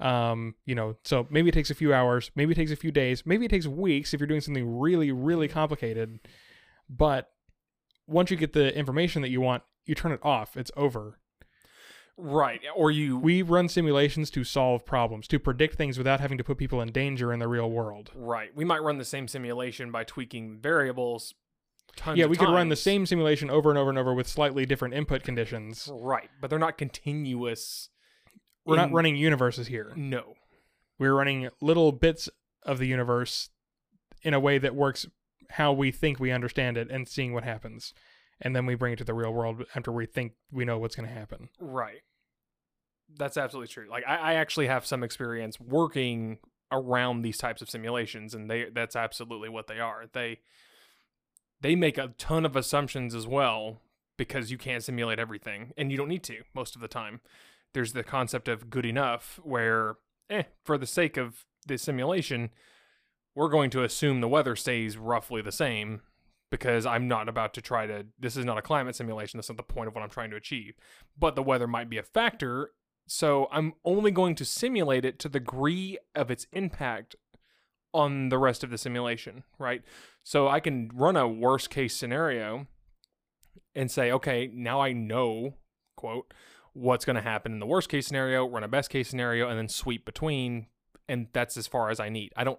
Um, 0.00 0.54
you 0.64 0.76
know, 0.76 0.96
so 1.04 1.26
maybe 1.28 1.48
it 1.48 1.52
takes 1.52 1.70
a 1.70 1.74
few 1.74 1.92
hours, 1.92 2.30
maybe 2.36 2.52
it 2.52 2.54
takes 2.54 2.70
a 2.70 2.76
few 2.76 2.92
days, 2.92 3.24
maybe 3.26 3.44
it 3.44 3.48
takes 3.48 3.66
weeks 3.66 4.14
if 4.14 4.20
you're 4.20 4.28
doing 4.28 4.40
something 4.40 4.78
really, 4.78 5.10
really 5.10 5.48
complicated. 5.48 6.20
But 6.88 7.30
once 8.06 8.30
you 8.30 8.36
get 8.36 8.52
the 8.52 8.74
information 8.74 9.20
that 9.22 9.30
you 9.30 9.40
want, 9.40 9.64
you 9.84 9.94
turn 9.94 10.12
it 10.12 10.20
off. 10.22 10.56
It's 10.56 10.70
over. 10.76 11.18
Right. 12.16 12.60
Or 12.74 12.90
you 12.90 13.16
We 13.18 13.42
run 13.42 13.68
simulations 13.68 14.30
to 14.30 14.44
solve 14.44 14.84
problems, 14.84 15.28
to 15.28 15.38
predict 15.38 15.76
things 15.76 15.98
without 15.98 16.20
having 16.20 16.38
to 16.38 16.44
put 16.44 16.58
people 16.58 16.80
in 16.80 16.90
danger 16.90 17.32
in 17.32 17.38
the 17.38 17.48
real 17.48 17.70
world. 17.70 18.10
right. 18.14 18.54
We 18.54 18.64
might 18.64 18.82
run 18.82 18.98
the 18.98 19.04
same 19.04 19.28
simulation 19.28 19.90
by 19.90 20.04
tweaking 20.04 20.58
variables. 20.58 21.34
Yeah, 22.14 22.26
we 22.26 22.36
could 22.36 22.48
run 22.48 22.68
the 22.68 22.76
same 22.76 23.06
simulation 23.06 23.50
over 23.50 23.70
and 23.70 23.78
over 23.78 23.90
and 23.90 23.98
over 23.98 24.14
with 24.14 24.28
slightly 24.28 24.66
different 24.66 24.94
input 24.94 25.22
conditions. 25.22 25.88
Right, 25.92 26.30
but 26.40 26.50
they're 26.50 26.58
not 26.58 26.78
continuous. 26.78 27.88
We're 28.64 28.76
not 28.76 28.92
running 28.92 29.16
universes 29.16 29.66
here. 29.66 29.92
No. 29.96 30.34
We're 30.98 31.14
running 31.14 31.48
little 31.60 31.92
bits 31.92 32.28
of 32.64 32.78
the 32.78 32.86
universe 32.86 33.50
in 34.22 34.34
a 34.34 34.40
way 34.40 34.58
that 34.58 34.74
works 34.74 35.06
how 35.50 35.72
we 35.72 35.90
think 35.90 36.20
we 36.20 36.30
understand 36.30 36.76
it 36.76 36.90
and 36.90 37.08
seeing 37.08 37.32
what 37.32 37.44
happens. 37.44 37.94
And 38.40 38.54
then 38.54 38.66
we 38.66 38.74
bring 38.74 38.92
it 38.92 38.96
to 38.96 39.04
the 39.04 39.14
real 39.14 39.32
world 39.32 39.64
after 39.74 39.90
we 39.90 40.06
think 40.06 40.32
we 40.52 40.64
know 40.64 40.78
what's 40.78 40.94
going 40.94 41.08
to 41.08 41.14
happen. 41.14 41.48
Right. 41.58 42.02
That's 43.16 43.36
absolutely 43.36 43.68
true. 43.68 43.88
Like 43.90 44.04
I, 44.06 44.16
I 44.16 44.34
actually 44.34 44.66
have 44.66 44.84
some 44.86 45.02
experience 45.02 45.58
working 45.58 46.38
around 46.70 47.22
these 47.22 47.38
types 47.38 47.62
of 47.62 47.70
simulations, 47.70 48.34
and 48.34 48.50
they 48.50 48.66
that's 48.72 48.94
absolutely 48.96 49.48
what 49.48 49.66
they 49.66 49.80
are. 49.80 50.04
They 50.12 50.40
they 51.60 51.74
make 51.74 51.98
a 51.98 52.14
ton 52.18 52.44
of 52.44 52.56
assumptions 52.56 53.14
as 53.14 53.26
well 53.26 53.80
because 54.16 54.50
you 54.50 54.58
can't 54.58 54.82
simulate 54.82 55.18
everything, 55.18 55.72
and 55.76 55.90
you 55.90 55.96
don't 55.96 56.08
need 56.08 56.24
to 56.24 56.42
most 56.54 56.74
of 56.74 56.80
the 56.80 56.88
time. 56.88 57.20
There's 57.74 57.92
the 57.92 58.02
concept 58.02 58.48
of 58.48 58.70
good 58.70 58.86
enough, 58.86 59.38
where 59.42 59.96
eh, 60.30 60.44
for 60.64 60.76
the 60.76 60.86
sake 60.86 61.16
of 61.16 61.44
the 61.66 61.78
simulation, 61.78 62.50
we're 63.34 63.48
going 63.48 63.70
to 63.70 63.84
assume 63.84 64.20
the 64.20 64.28
weather 64.28 64.56
stays 64.56 64.96
roughly 64.96 65.42
the 65.42 65.52
same 65.52 66.00
because 66.50 66.86
I'm 66.86 67.06
not 67.06 67.28
about 67.28 67.54
to 67.54 67.60
try 67.60 67.86
to. 67.86 68.06
This 68.18 68.36
is 68.36 68.44
not 68.44 68.58
a 68.58 68.62
climate 68.62 68.96
simulation. 68.96 69.38
That's 69.38 69.48
not 69.48 69.56
the 69.56 69.62
point 69.62 69.88
of 69.88 69.94
what 69.94 70.02
I'm 70.02 70.10
trying 70.10 70.30
to 70.30 70.36
achieve. 70.36 70.74
But 71.16 71.34
the 71.34 71.42
weather 71.42 71.66
might 71.66 71.90
be 71.90 71.98
a 71.98 72.02
factor, 72.02 72.72
so 73.06 73.48
I'm 73.52 73.74
only 73.84 74.10
going 74.10 74.34
to 74.36 74.44
simulate 74.44 75.04
it 75.04 75.18
to 75.20 75.28
the 75.28 75.40
degree 75.40 75.98
of 76.14 76.30
its 76.30 76.46
impact 76.52 77.16
on 77.94 78.28
the 78.28 78.38
rest 78.38 78.62
of 78.62 78.70
the 78.70 78.78
simulation, 78.78 79.44
right? 79.58 79.82
So 80.28 80.46
I 80.46 80.60
can 80.60 80.90
run 80.92 81.16
a 81.16 81.26
worst 81.26 81.70
case 81.70 81.96
scenario 81.96 82.66
and 83.74 83.90
say, 83.90 84.12
okay, 84.12 84.50
now 84.52 84.78
I 84.78 84.92
know, 84.92 85.54
quote, 85.96 86.34
what's 86.74 87.06
going 87.06 87.16
to 87.16 87.22
happen 87.22 87.50
in 87.50 87.60
the 87.60 87.66
worst 87.66 87.88
case 87.88 88.06
scenario, 88.06 88.46
run 88.46 88.62
a 88.62 88.68
best 88.68 88.90
case 88.90 89.08
scenario, 89.08 89.48
and 89.48 89.58
then 89.58 89.70
sweep 89.70 90.04
between. 90.04 90.66
And 91.08 91.28
that's 91.32 91.56
as 91.56 91.66
far 91.66 91.88
as 91.88 91.98
I 91.98 92.10
need. 92.10 92.34
I 92.36 92.44
don't. 92.44 92.58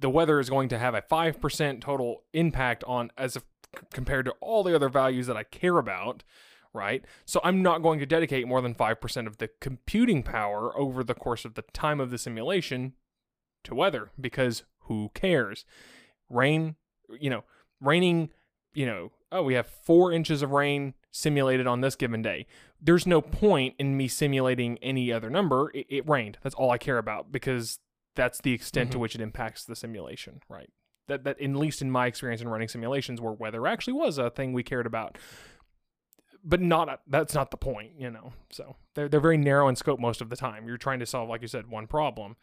The 0.00 0.08
weather 0.08 0.40
is 0.40 0.48
going 0.48 0.70
to 0.70 0.78
have 0.78 0.94
a 0.94 1.02
five 1.02 1.38
percent 1.38 1.82
total 1.82 2.22
impact 2.32 2.82
on 2.84 3.10
as 3.18 3.36
if 3.36 3.42
compared 3.92 4.24
to 4.24 4.32
all 4.40 4.62
the 4.62 4.74
other 4.74 4.88
values 4.88 5.26
that 5.26 5.36
I 5.36 5.42
care 5.42 5.76
about, 5.76 6.24
right? 6.72 7.04
So 7.26 7.42
I'm 7.44 7.60
not 7.60 7.82
going 7.82 8.00
to 8.00 8.06
dedicate 8.06 8.48
more 8.48 8.62
than 8.62 8.72
five 8.72 9.02
percent 9.02 9.26
of 9.26 9.36
the 9.36 9.50
computing 9.60 10.22
power 10.22 10.74
over 10.78 11.04
the 11.04 11.12
course 11.12 11.44
of 11.44 11.56
the 11.56 11.64
time 11.74 12.00
of 12.00 12.08
the 12.08 12.16
simulation 12.16 12.94
to 13.64 13.74
weather 13.74 14.12
because 14.18 14.62
who 14.84 15.10
cares? 15.12 15.66
Rain, 16.30 16.76
you 17.20 17.30
know, 17.30 17.44
raining, 17.80 18.30
you 18.74 18.86
know, 18.86 19.12
oh, 19.30 19.42
we 19.42 19.54
have 19.54 19.66
four 19.66 20.12
inches 20.12 20.42
of 20.42 20.50
rain 20.52 20.94
simulated 21.10 21.66
on 21.66 21.80
this 21.80 21.94
given 21.96 22.22
day. 22.22 22.46
There's 22.80 23.06
no 23.06 23.20
point 23.20 23.74
in 23.78 23.96
me 23.96 24.08
simulating 24.08 24.78
any 24.78 25.12
other 25.12 25.30
number. 25.30 25.70
It, 25.74 25.86
it 25.88 26.08
rained. 26.08 26.38
That's 26.42 26.54
all 26.54 26.70
I 26.70 26.78
care 26.78 26.98
about 26.98 27.30
because 27.32 27.78
that's 28.14 28.40
the 28.40 28.52
extent 28.52 28.92
to 28.92 28.98
Mhm. 28.98 29.00
which 29.02 29.14
it 29.14 29.20
impacts 29.20 29.64
the 29.64 29.76
simulation, 29.76 30.40
right? 30.48 30.70
That 31.08 31.24
that 31.24 31.40
at 31.40 31.50
least 31.50 31.82
in 31.82 31.90
my 31.90 32.06
experience 32.06 32.40
in 32.42 32.48
running 32.48 32.68
simulations 32.68 33.20
where 33.20 33.32
weather 33.32 33.66
actually 33.66 33.94
was 33.94 34.18
a 34.18 34.30
thing 34.30 34.52
we 34.52 34.62
cared 34.62 34.86
about. 34.86 35.18
But 36.44 36.60
not 36.60 37.00
that's 37.06 37.34
not 37.34 37.50
the 37.52 37.56
point, 37.56 37.92
you 37.98 38.10
know. 38.10 38.32
So 38.50 38.76
they're 38.94 39.08
they're 39.08 39.20
very 39.20 39.36
narrow 39.36 39.68
in 39.68 39.76
scope 39.76 40.00
most 40.00 40.20
of 40.20 40.28
the 40.28 40.36
time. 40.36 40.66
You're 40.66 40.76
trying 40.76 40.98
to 41.00 41.06
solve, 41.06 41.28
like 41.28 41.40
you 41.42 41.48
said, 41.48 41.68
one 41.68 41.86
problem. 41.86 42.36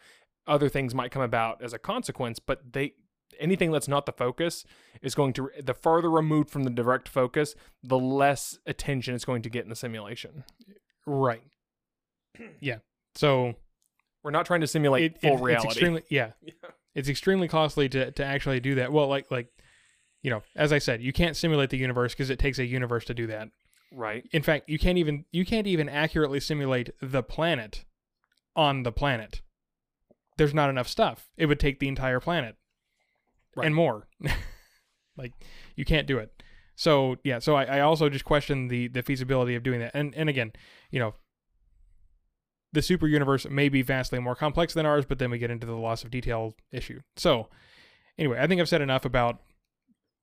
Other 0.47 0.69
things 0.69 0.95
might 0.95 1.11
come 1.11 1.21
about 1.21 1.61
as 1.61 1.73
a 1.73 1.79
consequence, 1.79 2.39
but 2.39 2.71
they 2.73 2.93
anything 3.39 3.71
that's 3.71 3.87
not 3.87 4.05
the 4.05 4.11
focus 4.11 4.65
is 5.01 5.15
going 5.15 5.33
to 5.33 5.49
the 5.61 5.73
farther 5.73 6.09
removed 6.09 6.49
from 6.49 6.63
the 6.63 6.69
direct 6.69 7.07
focus, 7.09 7.55
the 7.83 7.99
less 7.99 8.57
attention 8.65 9.15
it's 9.15 9.25
going 9.25 9.41
to 9.41 9.49
get 9.49 9.63
in 9.63 9.69
the 9.69 9.75
simulation. 9.75 10.43
Right. 11.05 11.43
Yeah. 12.61 12.77
So 13.15 13.55
We're 14.23 14.31
not 14.31 14.45
trying 14.45 14.61
to 14.61 14.67
simulate 14.67 15.03
it, 15.03 15.21
full 15.21 15.37
it- 15.37 15.41
reality. 15.41 15.67
It's 15.67 15.75
extremely 15.75 16.03
yeah. 16.09 16.31
It's 16.95 17.09
extremely 17.09 17.47
costly 17.47 17.89
to 17.89 18.11
to 18.11 18.23
actually 18.25 18.59
do 18.59 18.75
that. 18.75 18.91
Well, 18.93 19.07
like 19.07 19.29
like 19.31 19.47
you 20.21 20.29
know, 20.29 20.41
as 20.55 20.71
I 20.73 20.79
said, 20.79 21.01
you 21.01 21.11
can't 21.13 21.35
simulate 21.35 21.69
the 21.69 21.77
universe 21.77 22.13
because 22.13 22.29
it 22.29 22.39
takes 22.39 22.59
a 22.59 22.65
universe 22.65 23.05
to 23.05 23.13
do 23.13 23.27
that. 23.27 23.49
right. 23.91 24.25
In 24.31 24.41
fact, 24.43 24.69
you 24.69 24.77
can't 24.79 24.97
even 24.97 25.25
you 25.31 25.45
can't 25.45 25.67
even 25.67 25.87
accurately 25.89 26.39
simulate 26.39 26.89
the 27.01 27.23
planet 27.23 27.85
on 28.55 28.83
the 28.83 28.91
planet. 28.91 29.41
There's 30.37 30.53
not 30.53 30.69
enough 30.69 30.87
stuff. 30.87 31.27
It 31.37 31.45
would 31.47 31.59
take 31.59 31.79
the 31.79 31.87
entire 31.89 32.19
planet 32.19 32.55
Right. 33.59 33.67
and 33.67 33.75
more. 33.75 34.07
like 35.17 35.33
you 35.75 35.85
can't 35.85 36.07
do 36.07 36.17
it. 36.17 36.31
So 36.75 37.17
yeah, 37.23 37.39
so 37.39 37.55
I, 37.55 37.65
I 37.65 37.79
also 37.81 38.09
just 38.09 38.25
question 38.25 38.67
the 38.67 38.87
the 38.87 39.03
feasibility 39.03 39.55
of 39.55 39.63
doing 39.63 39.79
that. 39.81 39.91
And 39.93 40.13
and 40.15 40.29
again, 40.29 40.53
you 40.91 40.99
know, 40.99 41.13
the 42.71 42.81
super 42.81 43.07
universe 43.07 43.47
may 43.49 43.69
be 43.69 43.81
vastly 43.81 44.19
more 44.19 44.35
complex 44.35 44.73
than 44.73 44.85
ours, 44.85 45.05
but 45.05 45.19
then 45.19 45.31
we 45.31 45.37
get 45.37 45.51
into 45.51 45.67
the 45.67 45.75
loss 45.75 46.03
of 46.03 46.11
detail 46.11 46.53
issue. 46.71 47.01
So 47.17 47.49
anyway, 48.17 48.39
I 48.39 48.47
think 48.47 48.61
I've 48.61 48.69
said 48.69 48.81
enough 48.81 49.05
about 49.05 49.39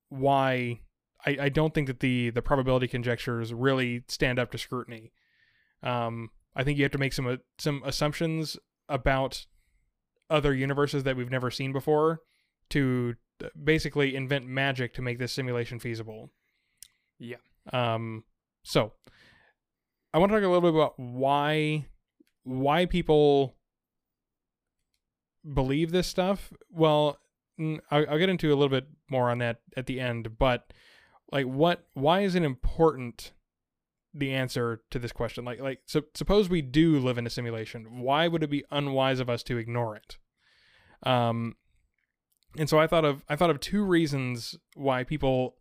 why 0.08 0.80
I, 1.26 1.36
I 1.42 1.48
don't 1.48 1.74
think 1.74 1.88
that 1.88 2.00
the 2.00 2.30
the 2.30 2.42
probability 2.42 2.88
conjectures 2.88 3.52
really 3.52 4.04
stand 4.08 4.38
up 4.38 4.50
to 4.52 4.58
scrutiny. 4.58 5.12
Um, 5.82 6.30
I 6.54 6.64
think 6.64 6.78
you 6.78 6.84
have 6.84 6.92
to 6.92 6.98
make 6.98 7.12
some 7.12 7.26
uh, 7.26 7.36
some 7.58 7.82
assumptions 7.84 8.56
about 8.88 9.46
other 10.30 10.54
universes 10.54 11.04
that 11.04 11.16
we've 11.16 11.30
never 11.30 11.50
seen 11.50 11.72
before 11.72 12.20
to 12.70 13.14
basically 13.62 14.14
invent 14.14 14.46
magic 14.46 14.94
to 14.94 15.02
make 15.02 15.18
this 15.18 15.32
simulation 15.32 15.78
feasible. 15.78 16.30
Yeah. 17.18 17.36
Um. 17.72 18.24
So 18.62 18.92
I 20.12 20.18
want 20.18 20.30
to 20.32 20.36
talk 20.36 20.44
a 20.44 20.48
little 20.48 20.60
bit 20.60 20.74
about 20.74 20.98
why 20.98 21.86
why 22.44 22.86
people 22.86 23.54
believe 25.54 25.92
this 25.92 26.06
stuff. 26.06 26.52
Well, 26.70 27.18
I'll, 27.58 28.10
I'll 28.10 28.18
get 28.18 28.28
into 28.28 28.48
a 28.48 28.56
little 28.56 28.68
bit 28.68 28.86
more 29.08 29.30
on 29.30 29.38
that 29.38 29.60
at 29.76 29.86
the 29.86 30.00
end, 30.00 30.38
but 30.38 30.72
like 31.32 31.46
what 31.46 31.86
why 31.94 32.20
is 32.20 32.34
it 32.34 32.42
important 32.42 33.32
the 34.14 34.32
answer 34.32 34.80
to 34.90 34.98
this 34.98 35.12
question 35.12 35.44
like 35.44 35.60
like 35.60 35.80
so, 35.86 36.02
suppose 36.14 36.48
we 36.48 36.62
do 36.62 36.98
live 36.98 37.18
in 37.18 37.26
a 37.26 37.30
simulation 37.30 38.00
why 38.00 38.26
would 38.28 38.42
it 38.42 38.50
be 38.50 38.64
unwise 38.70 39.20
of 39.20 39.28
us 39.28 39.42
to 39.42 39.58
ignore 39.58 39.94
it 39.94 40.16
um 41.02 41.54
and 42.58 42.68
so 42.68 42.78
i 42.78 42.86
thought 42.86 43.04
of 43.04 43.24
i 43.28 43.36
thought 43.36 43.50
of 43.50 43.60
two 43.60 43.84
reasons 43.84 44.56
why 44.74 45.04
people 45.04 45.56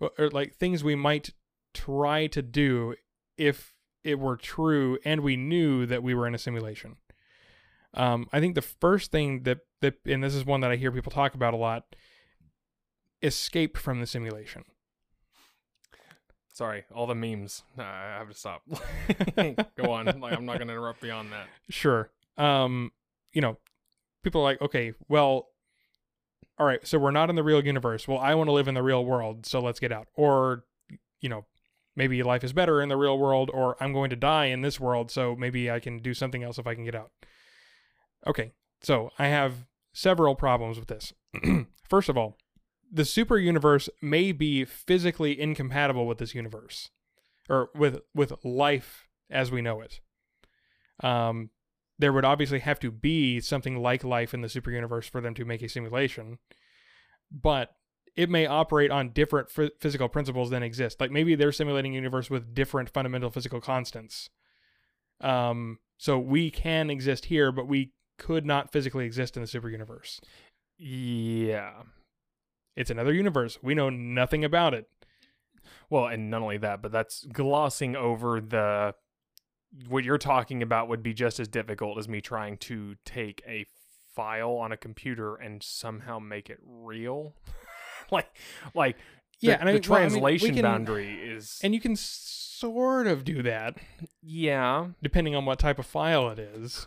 or, 0.00 0.28
like 0.30 0.54
things 0.54 0.82
we 0.82 0.94
might 0.94 1.30
try 1.72 2.26
to 2.26 2.42
do 2.42 2.94
if 3.36 3.74
it 4.02 4.18
were 4.18 4.36
true 4.36 4.98
and 5.04 5.20
we 5.20 5.36
knew 5.36 5.86
that 5.86 6.02
we 6.02 6.14
were 6.14 6.26
in 6.26 6.34
a 6.34 6.38
simulation 6.38 6.96
um 7.94 8.28
i 8.32 8.40
think 8.40 8.54
the 8.54 8.62
first 8.62 9.10
thing 9.10 9.42
that 9.42 9.58
that 9.80 9.94
and 10.06 10.22
this 10.22 10.34
is 10.34 10.44
one 10.44 10.60
that 10.60 10.70
i 10.70 10.76
hear 10.76 10.92
people 10.92 11.12
talk 11.12 11.34
about 11.34 11.54
a 11.54 11.56
lot 11.56 11.96
escape 13.22 13.76
from 13.76 14.00
the 14.00 14.06
simulation 14.06 14.64
Sorry, 16.54 16.84
all 16.94 17.08
the 17.08 17.16
memes. 17.16 17.64
Nah, 17.76 17.82
I 17.82 18.18
have 18.18 18.28
to 18.28 18.34
stop. 18.34 18.62
Go 19.76 19.90
on. 19.90 20.06
Like 20.20 20.34
I'm 20.34 20.46
not 20.46 20.58
going 20.58 20.68
to 20.68 20.74
interrupt 20.74 21.00
beyond 21.00 21.32
that. 21.32 21.48
Sure. 21.68 22.10
Um, 22.38 22.92
you 23.32 23.40
know, 23.40 23.58
people 24.22 24.40
are 24.40 24.44
like, 24.44 24.62
okay, 24.62 24.92
well, 25.08 25.48
all 26.58 26.66
right, 26.66 26.86
so 26.86 26.98
we're 26.98 27.10
not 27.10 27.30
in 27.30 27.36
the 27.36 27.42
real 27.42 27.64
universe. 27.64 28.06
Well, 28.06 28.18
I 28.18 28.34
want 28.34 28.48
to 28.48 28.52
live 28.52 28.68
in 28.68 28.74
the 28.74 28.82
real 28.82 29.04
world, 29.04 29.46
so 29.46 29.60
let's 29.60 29.80
get 29.80 29.92
out. 29.92 30.08
Or, 30.14 30.64
you 31.20 31.28
know, 31.28 31.46
maybe 31.96 32.22
life 32.22 32.44
is 32.44 32.52
better 32.52 32.80
in 32.80 32.88
the 32.88 32.96
real 32.96 33.18
world, 33.18 33.50
or 33.52 33.76
I'm 33.80 33.92
going 33.92 34.10
to 34.10 34.16
die 34.16 34.46
in 34.46 34.62
this 34.62 34.78
world, 34.78 35.10
so 35.10 35.34
maybe 35.34 35.70
I 35.70 35.80
can 35.80 35.98
do 35.98 36.14
something 36.14 36.42
else 36.42 36.58
if 36.58 36.66
I 36.66 36.74
can 36.74 36.84
get 36.84 36.94
out. 36.94 37.10
Okay, 38.26 38.52
so 38.82 39.10
I 39.18 39.26
have 39.26 39.66
several 39.92 40.34
problems 40.34 40.78
with 40.78 40.88
this. 40.88 41.12
First 41.88 42.08
of 42.08 42.16
all, 42.16 42.38
the 42.90 43.04
super 43.04 43.38
universe 43.38 43.88
may 44.00 44.30
be 44.30 44.64
physically 44.64 45.38
incompatible 45.40 46.06
with 46.06 46.18
this 46.18 46.34
universe 46.34 46.90
or 47.48 47.70
with 47.74 48.00
with 48.14 48.32
life 48.44 49.08
as 49.30 49.50
we 49.50 49.60
know 49.60 49.80
it. 49.80 50.00
Um, 51.02 51.50
there 51.98 52.12
would 52.12 52.24
obviously 52.24 52.58
have 52.60 52.80
to 52.80 52.90
be 52.90 53.40
something 53.40 53.80
like 53.80 54.02
life 54.04 54.34
in 54.34 54.40
the 54.40 54.48
super 54.48 54.70
universe 54.70 55.08
for 55.08 55.20
them 55.20 55.34
to 55.34 55.44
make 55.44 55.62
a 55.62 55.68
simulation, 55.68 56.38
but 57.30 57.76
it 58.16 58.30
may 58.30 58.46
operate 58.46 58.90
on 58.90 59.10
different 59.10 59.48
ph- 59.54 59.72
physical 59.80 60.08
principles 60.08 60.50
than 60.50 60.62
exist. 60.62 61.00
Like 61.00 61.10
maybe 61.10 61.34
they're 61.34 61.52
simulating 61.52 61.92
a 61.92 61.96
universe 61.96 62.30
with 62.30 62.54
different 62.54 62.90
fundamental 62.90 63.30
physical 63.30 63.60
constants. 63.60 64.30
Um, 65.20 65.78
so 65.98 66.18
we 66.18 66.50
can 66.50 66.90
exist 66.90 67.26
here, 67.26 67.52
but 67.52 67.68
we 67.68 67.92
could 68.18 68.46
not 68.46 68.72
physically 68.72 69.06
exist 69.06 69.36
in 69.36 69.42
the 69.42 69.46
super 69.48 69.68
universe. 69.68 70.20
Yeah. 70.78 71.82
It's 72.76 72.90
another 72.90 73.12
universe. 73.12 73.58
We 73.62 73.74
know 73.74 73.90
nothing 73.90 74.44
about 74.44 74.74
it. 74.74 74.88
Well, 75.90 76.06
and 76.06 76.30
not 76.30 76.42
only 76.42 76.58
that, 76.58 76.82
but 76.82 76.92
that's 76.92 77.24
glossing 77.24 77.96
over 77.96 78.40
the 78.40 78.94
what 79.88 80.04
you're 80.04 80.18
talking 80.18 80.62
about 80.62 80.88
would 80.88 81.02
be 81.02 81.12
just 81.14 81.40
as 81.40 81.48
difficult 81.48 81.98
as 81.98 82.08
me 82.08 82.20
trying 82.20 82.56
to 82.58 82.94
take 83.04 83.42
a 83.46 83.66
file 84.14 84.52
on 84.52 84.70
a 84.72 84.76
computer 84.76 85.34
and 85.34 85.62
somehow 85.62 86.18
make 86.18 86.48
it 86.50 86.58
real. 86.64 87.34
like 88.10 88.28
like 88.74 88.96
the, 89.40 89.48
Yeah, 89.48 89.56
and 89.60 89.68
I 89.68 89.72
the 89.72 89.78
mean, 89.80 89.90
well, 89.90 89.98
I 89.98 90.02
mean, 90.02 90.10
translation 90.10 90.54
can- 90.54 90.62
boundary 90.62 91.12
is 91.20 91.58
And 91.62 91.74
you 91.74 91.80
can 91.80 91.96
sort 91.96 93.06
of 93.06 93.24
do 93.24 93.42
that 93.42 93.76
yeah, 94.22 94.86
depending 95.02 95.34
on 95.34 95.44
what 95.44 95.58
type 95.58 95.78
of 95.78 95.86
file 95.86 96.30
it 96.30 96.38
is. 96.38 96.86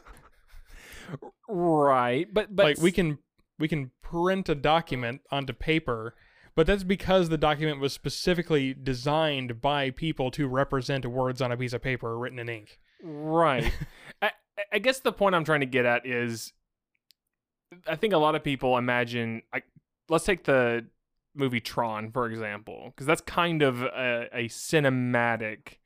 right. 1.47 2.27
But 2.33 2.55
but 2.55 2.63
like 2.65 2.77
we 2.81 2.91
can 2.91 3.19
we 3.59 3.67
can 3.67 3.91
print 4.01 4.49
a 4.49 4.55
document 4.55 5.21
onto 5.31 5.53
paper 5.53 6.15
but 6.57 6.67
that's 6.67 6.83
because 6.83 7.29
the 7.29 7.37
document 7.37 7.79
was 7.79 7.93
specifically 7.93 8.73
designed 8.73 9.61
by 9.61 9.91
people 9.91 10.29
to 10.31 10.47
represent 10.47 11.05
words 11.05 11.41
on 11.41 11.53
a 11.53 11.57
piece 11.57 11.71
of 11.71 11.81
paper 11.81 12.17
written 12.17 12.39
in 12.39 12.49
ink 12.49 12.79
Right. 13.01 13.71
I, 14.21 14.31
I 14.71 14.79
guess 14.79 14.99
the 14.99 15.11
point 15.11 15.35
I'm 15.35 15.43
trying 15.43 15.59
to 15.61 15.65
get 15.65 15.85
at 15.85 16.05
is 16.05 16.53
I 17.87 17.95
think 17.95 18.13
a 18.13 18.17
lot 18.17 18.35
of 18.35 18.43
people 18.43 18.77
imagine. 18.77 19.43
I, 19.53 19.61
let's 20.09 20.25
take 20.25 20.45
the 20.45 20.85
movie 21.35 21.59
Tron, 21.59 22.11
for 22.11 22.27
example, 22.29 22.85
because 22.87 23.05
that's 23.05 23.21
kind 23.21 23.61
of 23.61 23.83
a, 23.83 24.29
a 24.33 24.45
cinematic 24.45 25.77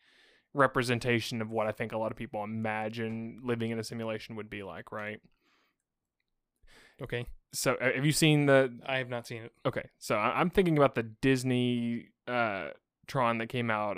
representation 0.54 1.42
of 1.42 1.50
what 1.50 1.68
I 1.68 1.72
think 1.72 1.92
a 1.92 1.98
lot 1.98 2.12
of 2.12 2.18
people 2.18 2.44
imagine 2.44 3.42
living 3.44 3.72
in 3.72 3.80
a 3.80 3.84
simulation 3.84 4.36
would 4.36 4.50
be 4.50 4.64
like, 4.64 4.92
right? 4.92 5.20
Okay 7.02 7.26
So, 7.54 7.74
uh, 7.76 7.92
have 7.96 8.06
you 8.06 8.12
seen 8.12 8.46
the 8.46 8.78
i 8.86 8.98
have 8.98 9.10
not 9.10 9.28
seen 9.28 9.44
it 9.44 9.52
Okay, 9.66 9.90
so 10.00 10.16
I- 10.16 10.40
I'm 10.40 10.50
thinking 10.50 10.78
about 10.78 10.96
the 10.96 11.04
Disney 11.04 12.08
uh, 12.28 12.70
Tron 13.08 13.38
that 13.40 13.48
came 13.50 13.70
out 13.72 13.98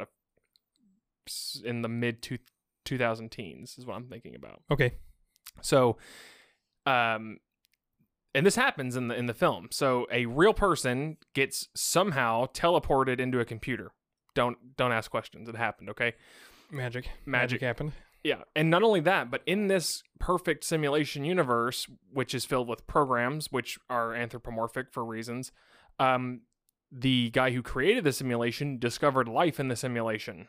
in 1.63 1.81
the 1.81 1.87
mid 1.89 2.21
two 2.21 2.37
2000 2.85 3.29
teens 3.31 3.75
is 3.77 3.85
what 3.85 3.95
I'm 3.95 4.07
thinking 4.07 4.35
about. 4.35 4.61
okay 4.71 4.93
So, 5.61 5.97
um, 6.85 7.37
and 8.35 8.45
this 8.45 8.55
happens 8.55 8.95
in 8.95 9.07
the 9.07 9.15
in 9.15 9.27
the 9.27 9.33
film. 9.33 9.67
So 9.71 10.07
a 10.11 10.25
real 10.25 10.53
person 10.53 11.17
gets 11.33 11.69
somehow 11.75 12.47
teleported 12.47 13.19
into 13.19 13.39
a 13.39 13.45
computer. 13.45 13.91
Don't 14.35 14.75
don't 14.75 14.91
ask 14.91 15.09
questions. 15.11 15.47
It 15.47 15.55
happened. 15.55 15.89
Okay. 15.91 16.13
Magic. 16.71 17.07
Magic. 17.25 17.61
happened. 17.61 17.93
Yeah, 18.23 18.43
and 18.55 18.69
not 18.69 18.83
only 18.83 19.01
that, 19.01 19.29
but 19.29 19.41
in 19.45 19.67
this 19.67 20.01
perfect 20.19 20.63
simulation 20.63 21.25
universe, 21.25 21.87
which 22.11 22.33
is 22.33 22.45
filled 22.45 22.69
with 22.69 22.87
programs 22.87 23.51
which 23.51 23.77
are 23.89 24.13
anthropomorphic 24.15 24.87
for 24.93 25.03
reasons, 25.03 25.51
um, 25.99 26.41
the 26.91 27.29
guy 27.31 27.51
who 27.51 27.61
created 27.61 28.03
the 28.05 28.13
simulation 28.13 28.77
discovered 28.79 29.27
life 29.27 29.59
in 29.59 29.67
the 29.67 29.75
simulation. 29.75 30.47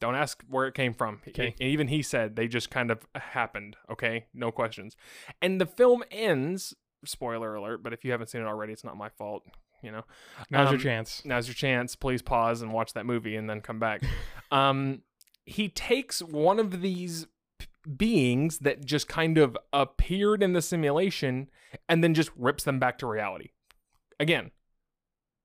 Don't 0.00 0.14
ask 0.14 0.44
where 0.48 0.68
it 0.68 0.74
came 0.74 0.94
from. 0.94 1.20
Okay. 1.26 1.56
E- 1.60 1.64
even 1.64 1.88
he 1.88 2.02
said 2.02 2.36
they 2.36 2.46
just 2.46 2.70
kind 2.70 2.90
of 2.92 3.04
happened. 3.16 3.76
Okay, 3.90 4.26
no 4.32 4.52
questions. 4.52 4.94
And 5.42 5.60
the 5.60 5.66
film 5.66 6.04
ends. 6.12 6.74
Spoiler 7.04 7.54
alert! 7.56 7.82
But 7.82 7.92
if 7.92 8.04
you 8.04 8.12
haven't 8.12 8.28
seen 8.28 8.42
it 8.42 8.46
already, 8.46 8.72
it's 8.72 8.84
not 8.84 8.96
my 8.96 9.08
fault. 9.08 9.42
You 9.82 9.90
know. 9.92 10.02
Now's 10.50 10.70
your 10.70 10.74
Um, 10.78 10.82
chance. 10.82 11.22
now's 11.24 11.46
your 11.48 11.54
chance. 11.54 11.94
Please 11.96 12.22
pause 12.22 12.60
and 12.62 12.72
watch 12.72 12.92
that 12.94 13.06
movie 13.06 13.34
and 13.36 13.48
then 13.50 13.60
come 13.60 13.78
back. 13.80 14.02
um, 14.52 15.02
he 15.48 15.68
takes 15.68 16.20
one 16.22 16.58
of 16.58 16.80
these 16.82 17.26
p- 17.58 17.66
beings 17.96 18.58
that 18.58 18.84
just 18.84 19.08
kind 19.08 19.38
of 19.38 19.56
appeared 19.72 20.42
in 20.42 20.52
the 20.52 20.62
simulation 20.62 21.48
and 21.88 22.02
then 22.04 22.14
just 22.14 22.30
rips 22.36 22.64
them 22.64 22.78
back 22.78 22.98
to 22.98 23.06
reality. 23.06 23.50
Again, 24.20 24.50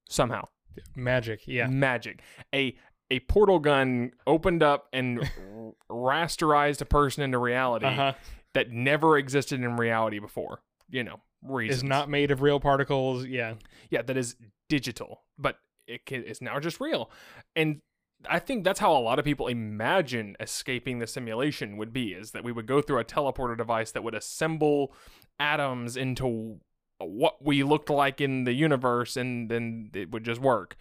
somehow 0.10 0.48
Magic. 0.96 1.42
Yeah. 1.46 1.68
magic. 1.68 2.22
A 2.54 2.76
a 3.12 3.20
portal 3.22 3.60
gun 3.60 4.12
opened 4.26 4.63
up 4.63 4.88
and 4.92 5.30
rasterized 5.92 6.82
a 6.82 6.86
person 6.86 7.24
into 7.24 7.38
reality 7.38 7.86
Uh 7.86 7.92
huh. 7.92 8.13
that 8.56 8.72
never 8.72 9.18
existed 9.18 9.62
in 9.62 9.78
reality 9.78 10.18
before. 10.20 10.62
You 10.89 11.04
know, 11.04 11.22
reasons. 11.44 11.78
Is 11.78 11.84
not 11.84 12.10
made 12.10 12.32
of 12.32 12.42
real 12.42 12.60
particles. 12.60 13.26
Yeah. 13.26 13.54
yeah 13.89 14.02
that 14.02 14.18
is 14.18 14.36
digital 14.70 15.22
but 15.38 15.58
it's 15.88 16.42
now 16.42 16.60
just 16.60 16.80
real 16.80 17.12
and 17.56 17.82
i 18.30 18.40
think 18.40 18.64
that's 18.64 18.80
how 18.80 18.96
a 18.96 19.00
lot 19.00 19.20
of 19.20 19.26
people 19.26 19.48
imagine 19.48 20.36
escaping 20.40 21.00
the 21.00 21.08
simulation 21.08 21.78
would 21.78 21.92
be 21.94 22.14
is 22.14 22.32
that 22.32 22.44
we 22.44 22.52
would 22.52 22.66
go 22.68 22.82
through 22.82 23.00
a 23.00 23.06
teleporter 23.06 23.58
device 23.58 23.92
that 23.92 24.04
would 24.04 24.16
assemble 24.16 24.94
atoms 25.40 25.98
into 25.98 26.60
what 27.00 27.44
we 27.44 27.64
looked 27.64 27.90
like 27.90 28.22
in 28.22 28.44
the 28.44 28.54
universe 28.54 29.18
and 29.18 29.50
then 29.50 29.90
it 29.94 30.12
would 30.12 30.24
just 30.24 30.40
work 30.40 30.76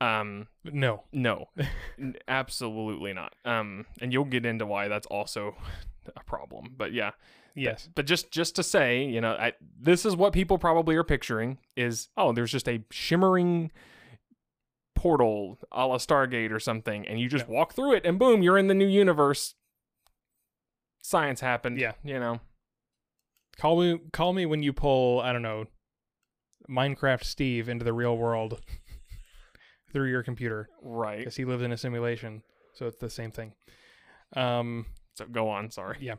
um 0.00 0.46
No. 0.64 1.02
no 1.12 1.48
absolutely 2.28 3.12
not 3.12 3.34
um 3.44 3.86
and 4.00 4.12
you'll 4.12 4.24
get 4.24 4.46
into 4.46 4.66
why 4.66 4.88
that's 4.88 5.06
also 5.06 5.56
a 6.16 6.22
problem 6.24 6.74
but 6.76 6.92
yeah 6.92 7.12
Yes. 7.54 7.88
but 7.92 8.06
just 8.06 8.30
just 8.30 8.54
to 8.54 8.62
say, 8.62 9.02
you 9.04 9.20
know, 9.20 9.32
I, 9.32 9.52
this 9.80 10.06
is 10.06 10.14
what 10.14 10.32
people 10.32 10.58
probably 10.58 10.94
are 10.94 11.02
picturing 11.02 11.58
is 11.76 12.08
oh, 12.16 12.30
there's 12.30 12.52
just 12.52 12.68
a 12.68 12.84
shimmering 12.92 13.72
portal 14.98 15.58
a 15.72 15.86
la 15.86 15.96
Stargate 15.96 16.50
or 16.50 16.58
something, 16.60 17.06
and 17.06 17.20
you 17.20 17.28
just 17.28 17.48
walk 17.48 17.72
through 17.74 17.94
it, 17.94 18.04
and 18.04 18.18
boom, 18.18 18.42
you're 18.42 18.58
in 18.58 18.66
the 18.66 18.74
new 18.74 18.86
universe. 18.86 19.54
Science 21.02 21.40
happened. 21.40 21.78
Yeah. 21.78 21.92
you 22.04 22.18
know. 22.18 22.40
Call 23.56 23.80
me. 23.80 24.00
Call 24.12 24.32
me 24.32 24.44
when 24.46 24.62
you 24.62 24.72
pull. 24.72 25.20
I 25.20 25.32
don't 25.32 25.42
know. 25.42 25.66
Minecraft 26.68 27.24
Steve 27.24 27.68
into 27.68 27.84
the 27.84 27.92
real 27.94 28.16
world 28.16 28.60
through 29.92 30.10
your 30.10 30.22
computer 30.22 30.68
Right. 30.82 31.18
because 31.18 31.36
he 31.36 31.44
lives 31.44 31.62
in 31.62 31.72
a 31.72 31.76
simulation. 31.78 32.42
So 32.74 32.86
it's 32.86 32.98
the 32.98 33.08
same 33.10 33.30
thing. 33.30 33.52
Um. 34.36 34.86
So 35.14 35.24
go 35.26 35.48
on. 35.48 35.70
Sorry. 35.70 35.96
Yeah. 36.00 36.16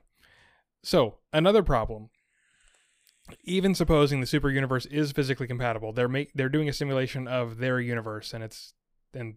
So 0.83 1.15
another 1.33 1.61
problem. 1.63 2.09
Even 3.43 3.73
supposing 3.75 4.19
the 4.21 4.27
super 4.27 4.49
universe 4.49 4.85
is 4.87 5.11
physically 5.11 5.47
compatible, 5.47 5.93
they're 5.93 6.07
make 6.07 6.31
they're 6.33 6.49
doing 6.49 6.69
a 6.69 6.73
simulation 6.73 7.27
of 7.27 7.57
their 7.57 7.79
universe, 7.79 8.33
and 8.33 8.43
it's 8.43 8.73
and 9.13 9.35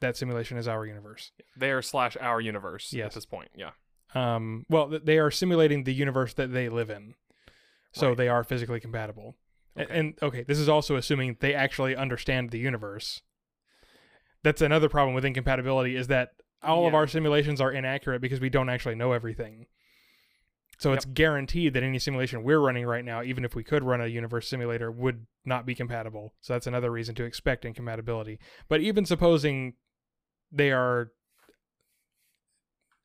that 0.00 0.16
simulation 0.16 0.56
is 0.56 0.66
our 0.68 0.86
universe. 0.86 1.32
Their 1.56 1.82
slash 1.82 2.16
our 2.20 2.40
universe 2.40 2.92
Yes. 2.92 3.06
at 3.06 3.14
this 3.14 3.26
point. 3.26 3.50
Yeah. 3.54 3.70
Um, 4.14 4.64
well, 4.68 4.88
they 4.88 5.18
are 5.18 5.30
simulating 5.30 5.84
the 5.84 5.94
universe 5.94 6.34
that 6.34 6.52
they 6.52 6.68
live 6.68 6.90
in, 6.90 7.14
so 7.92 8.08
Right. 8.08 8.16
they 8.16 8.28
are 8.28 8.42
physically 8.42 8.80
compatible. 8.80 9.36
Okay. 9.78 9.98
And, 9.98 10.14
okay, 10.20 10.42
this 10.42 10.58
is 10.58 10.68
also 10.68 10.96
assuming 10.96 11.36
they 11.40 11.54
actually 11.54 11.94
understand 11.94 12.50
the 12.50 12.58
universe. 12.58 13.22
That's 14.42 14.60
another 14.62 14.88
problem 14.88 15.14
with 15.14 15.24
incompatibility 15.24 15.94
is 15.96 16.08
that 16.08 16.30
all 16.62 16.86
of 16.88 16.94
our 16.94 17.06
simulations 17.06 17.60
are 17.60 17.70
inaccurate 17.70 18.20
because 18.20 18.40
we 18.40 18.50
don't 18.50 18.68
actually 18.68 18.94
know 18.96 19.12
everything. 19.12 19.66
So 20.80 20.94
it's 20.94 21.04
guaranteed 21.04 21.74
that 21.74 21.82
any 21.82 21.98
simulation 21.98 22.42
we're 22.42 22.58
running 22.58 22.86
right 22.86 23.04
now, 23.04 23.22
even 23.22 23.44
if 23.44 23.54
we 23.54 23.62
could 23.62 23.84
run 23.84 24.00
a 24.00 24.06
universe 24.06 24.48
simulator, 24.48 24.90
would 24.90 25.26
not 25.44 25.66
be 25.66 25.74
compatible. 25.74 26.32
So 26.40 26.54
that's 26.54 26.66
another 26.66 26.90
reason 26.90 27.14
to 27.16 27.24
expect 27.24 27.66
incompatibility. 27.66 28.38
But 28.66 28.80
even 28.80 29.04
supposing 29.04 29.74
they 30.50 30.72
are, 30.72 31.12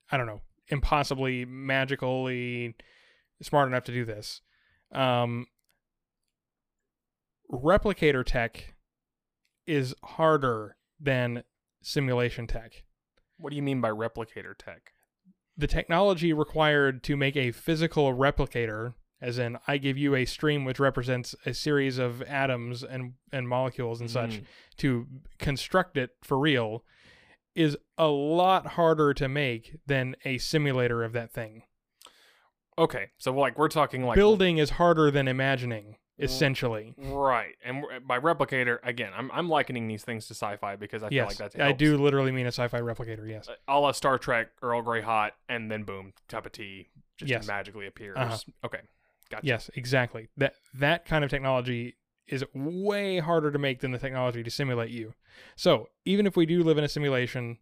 I 0.09 0.15
don't 0.15 0.25
know, 0.25 0.39
impossibly 0.69 1.43
magically 1.43 2.75
smart 3.41 3.67
enough 3.67 3.83
to 3.83 3.91
do 3.91 4.05
this, 4.05 4.39
um, 4.93 5.47
replicator 7.51 8.23
tech 8.25 8.75
is 9.67 9.93
harder 10.01 10.77
than 10.97 11.43
simulation 11.81 12.47
tech 12.47 12.85
What 13.38 13.49
do 13.49 13.57
you 13.57 13.61
mean 13.61 13.81
by 13.81 13.89
replicator 13.89 14.53
tech? 14.57 14.93
The 15.57 15.67
technology 15.67 16.33
required 16.33 17.03
to 17.03 17.15
make 17.15 17.35
a 17.35 17.51
physical 17.51 18.13
replicator, 18.13 18.93
as 19.21 19.37
in 19.37 19.57
I 19.67 19.77
give 19.77 19.97
you 19.97 20.15
a 20.15 20.25
stream 20.25 20.65
which 20.65 20.79
represents 20.79 21.33
a 21.45 21.53
series 21.53 21.97
of 21.97 22.21
atoms 22.23 22.83
and, 22.83 23.13
and 23.31 23.47
molecules 23.47 24.01
and 24.01 24.11
such, 24.11 24.31
Mm. 24.41 24.45
to 24.77 25.07
construct 25.39 25.97
it 25.97 26.11
for 26.23 26.37
real, 26.37 26.83
is 27.55 27.77
a 27.97 28.07
lot 28.07 28.67
harder 28.67 29.13
to 29.13 29.29
make 29.29 29.77
than 29.85 30.15
a 30.25 30.37
simulator 30.37 31.03
of 31.03 31.13
that 31.13 31.31
thing. 31.31 31.63
Okay, 32.77 33.11
so 33.17 33.33
like 33.33 33.57
we're 33.57 33.69
talking 33.69 34.03
like 34.03 34.15
Building 34.15 34.57
is 34.57 34.71
harder 34.71 35.09
than 35.09 35.29
imagining, 35.29 35.95
essentially. 36.19 36.93
Right, 36.97 37.56
and 37.63 37.84
by 38.08 38.19
replicator 38.19 38.80
again, 38.84 39.12
I'm 39.15 39.30
I'm 39.32 39.49
likening 39.49 39.88
these 39.88 40.04
things 40.04 40.28
to 40.28 40.34
sci-fi 40.34 40.75
because 40.75 41.04
I 41.04 41.10
feel 41.10 41.17
yes, 41.17 41.28
like 41.28 41.38
that's 41.38 41.56
I 41.60 41.71
do 41.71 41.97
literally 41.97 42.32
mean 42.32 42.45
a 42.45 42.51
sci-fi 42.51 42.80
replicator. 42.80 43.28
Yes, 43.30 43.49
a 43.67 43.80
la 43.80 43.91
Star 43.91 44.17
Trek, 44.17 44.49
Earl 44.62 44.82
Grey 44.82 45.01
hot, 45.01 45.34
and 45.49 45.69
then 45.71 45.84
boom, 45.84 46.13
cup 46.28 46.45
of 46.45 46.51
tea 46.51 46.89
just 47.17 47.30
Yes. 47.30 47.47
magically 47.47 47.88
appears. 47.88 48.17
Uh-huh. 48.17 48.38
Okay, 48.65 48.82
gotcha. 49.30 49.45
yes, 49.45 49.69
exactly. 49.75 50.28
That 50.38 50.56
that 50.73 51.06
kind 51.06 51.23
of 51.23 51.30
technology 51.30 51.95
is 52.28 52.43
way 52.54 53.19
harder 53.19 53.51
to 53.51 53.60
make 53.60 53.82
than 53.82 53.91
the 53.91 53.99
technology 53.99 54.41
to 54.43 54.49
simulate 54.49 54.89
you. 54.89 55.13
So 55.56 55.89
even 56.06 56.25
if 56.25 56.36
we 56.36 56.45
do 56.45 56.63
live 56.63 56.78
in 56.78 56.84
a 56.84 56.89
simulation, 56.89 57.60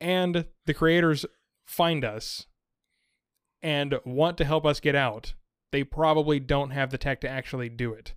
and 0.00 0.46
the 0.66 0.74
creators 0.74 1.26
find 1.66 2.04
us 2.04 2.46
and 3.62 3.98
want 4.04 4.36
to 4.38 4.44
help 4.44 4.64
us 4.66 4.78
get 4.78 4.94
out, 4.94 5.34
they 5.74 5.82
probably 5.82 6.38
don't 6.38 6.70
have 6.70 6.92
the 6.92 6.98
tech 6.98 7.20
to 7.20 7.28
actually 7.28 7.68
do 7.68 7.92
it. 7.92 8.14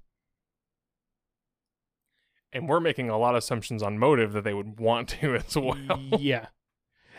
And 2.54 2.70
we're 2.70 2.80
making 2.80 3.10
a 3.10 3.17
lot 3.17 3.34
of 3.34 3.39
assumptions 3.39 3.82
on 3.82 3.98
motive 3.98 4.32
that 4.34 4.43
they 4.43 4.54
would 4.54 4.80
want 4.80 5.10
to 5.10 5.34
as 5.48 5.58
well. 5.58 6.00
yeah. 6.20 6.50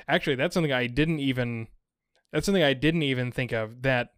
Actually, 0.07 0.37
that's 0.37 0.55
something 0.55 0.73
I 0.73 0.87
didn't 0.87 1.19
even 1.19 1.67
that's 2.33 2.47
something 2.47 2.63
I 2.63 2.73
didn't 2.73 3.03
even 3.03 3.33
think 3.33 3.51
of 3.51 3.83
that 3.83 4.11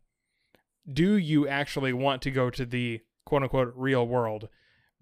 do 0.93 1.15
you 1.15 1.49
actually 1.49 1.95
want 1.95 2.21
to 2.21 2.31
go 2.31 2.51
to 2.51 2.67
the 2.67 3.01
quote 3.25 3.43
unquote 3.43 3.73
real 3.75 4.07
world 4.07 4.51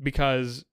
because 0.00 0.64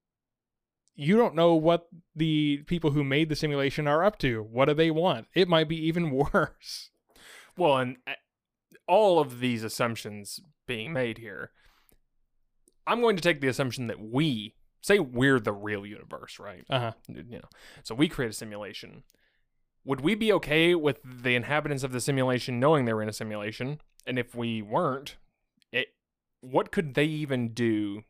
you 0.93 1.17
don't 1.17 1.34
know 1.34 1.55
what 1.55 1.88
the 2.15 2.58
people 2.67 2.91
who 2.91 3.03
made 3.03 3.29
the 3.29 3.36
simulation 3.36 3.88
are 3.88 4.03
up 4.03 4.19
to. 4.19 4.43
What 4.43 4.65
do 4.65 4.75
they 4.75 4.91
want? 4.91 5.25
It 5.34 5.47
might 5.49 5.67
be 5.67 5.88
even 5.88 6.12
worse. 6.34 6.91
Well, 7.58 7.77
and 7.77 7.97
all 8.88 9.19
of 9.19 9.39
these 9.39 9.63
assumptions 9.63 10.39
being 10.68 10.93
made 10.93 11.18
here, 11.18 11.51
I'm 12.88 13.01
going 13.01 13.16
to 13.16 13.22
take 13.22 13.41
the 13.41 13.47
assumption 13.47 13.88
that 13.88 13.99
we 13.99 14.55
say 14.82 14.99
we're 14.99 15.39
the 15.39 15.53
real 15.53 15.86
universe, 15.86 16.38
right? 16.39 16.64
Uh-huh. 16.70 16.91
you 17.07 17.24
know 17.24 17.49
so 17.84 17.95
we 17.95 18.07
create 18.07 18.30
a 18.30 18.34
simulation 18.34 19.03
would 19.86 20.01
we 20.01 20.16
be 20.16 20.34
okay 20.34 20.74
with 20.76 20.99
the 21.03 21.36
inhabitants 21.36 21.84
of 21.84 21.91
the 21.91 22.01
simulation 22.01 22.59
knowing 22.59 22.86
they 22.86 22.93
were 22.93 23.03
in 23.03 23.09
a 23.09 23.14
simulation 23.14 23.80
and 24.05 24.20
if 24.20 24.36
we 24.36 24.62
weren't 24.62 25.18
it 25.72 25.88
what 26.41 26.72
could 26.72 26.95
they 26.95 27.05
even 27.05 27.49
do 27.49 28.01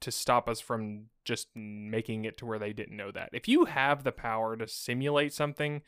to 0.00 0.10
stop 0.10 0.48
us 0.48 0.60
from 0.60 1.06
just 1.24 1.48
making 1.54 2.24
it 2.24 2.38
to 2.38 2.46
where 2.46 2.58
they 2.58 2.72
didn't 2.72 2.96
know 2.96 3.10
that 3.10 3.28
if 3.32 3.48
you 3.48 3.66
have 3.66 4.04
the 4.04 4.12
power 4.12 4.56
to 4.56 4.66
simulate 4.66 5.32
something 5.32 5.82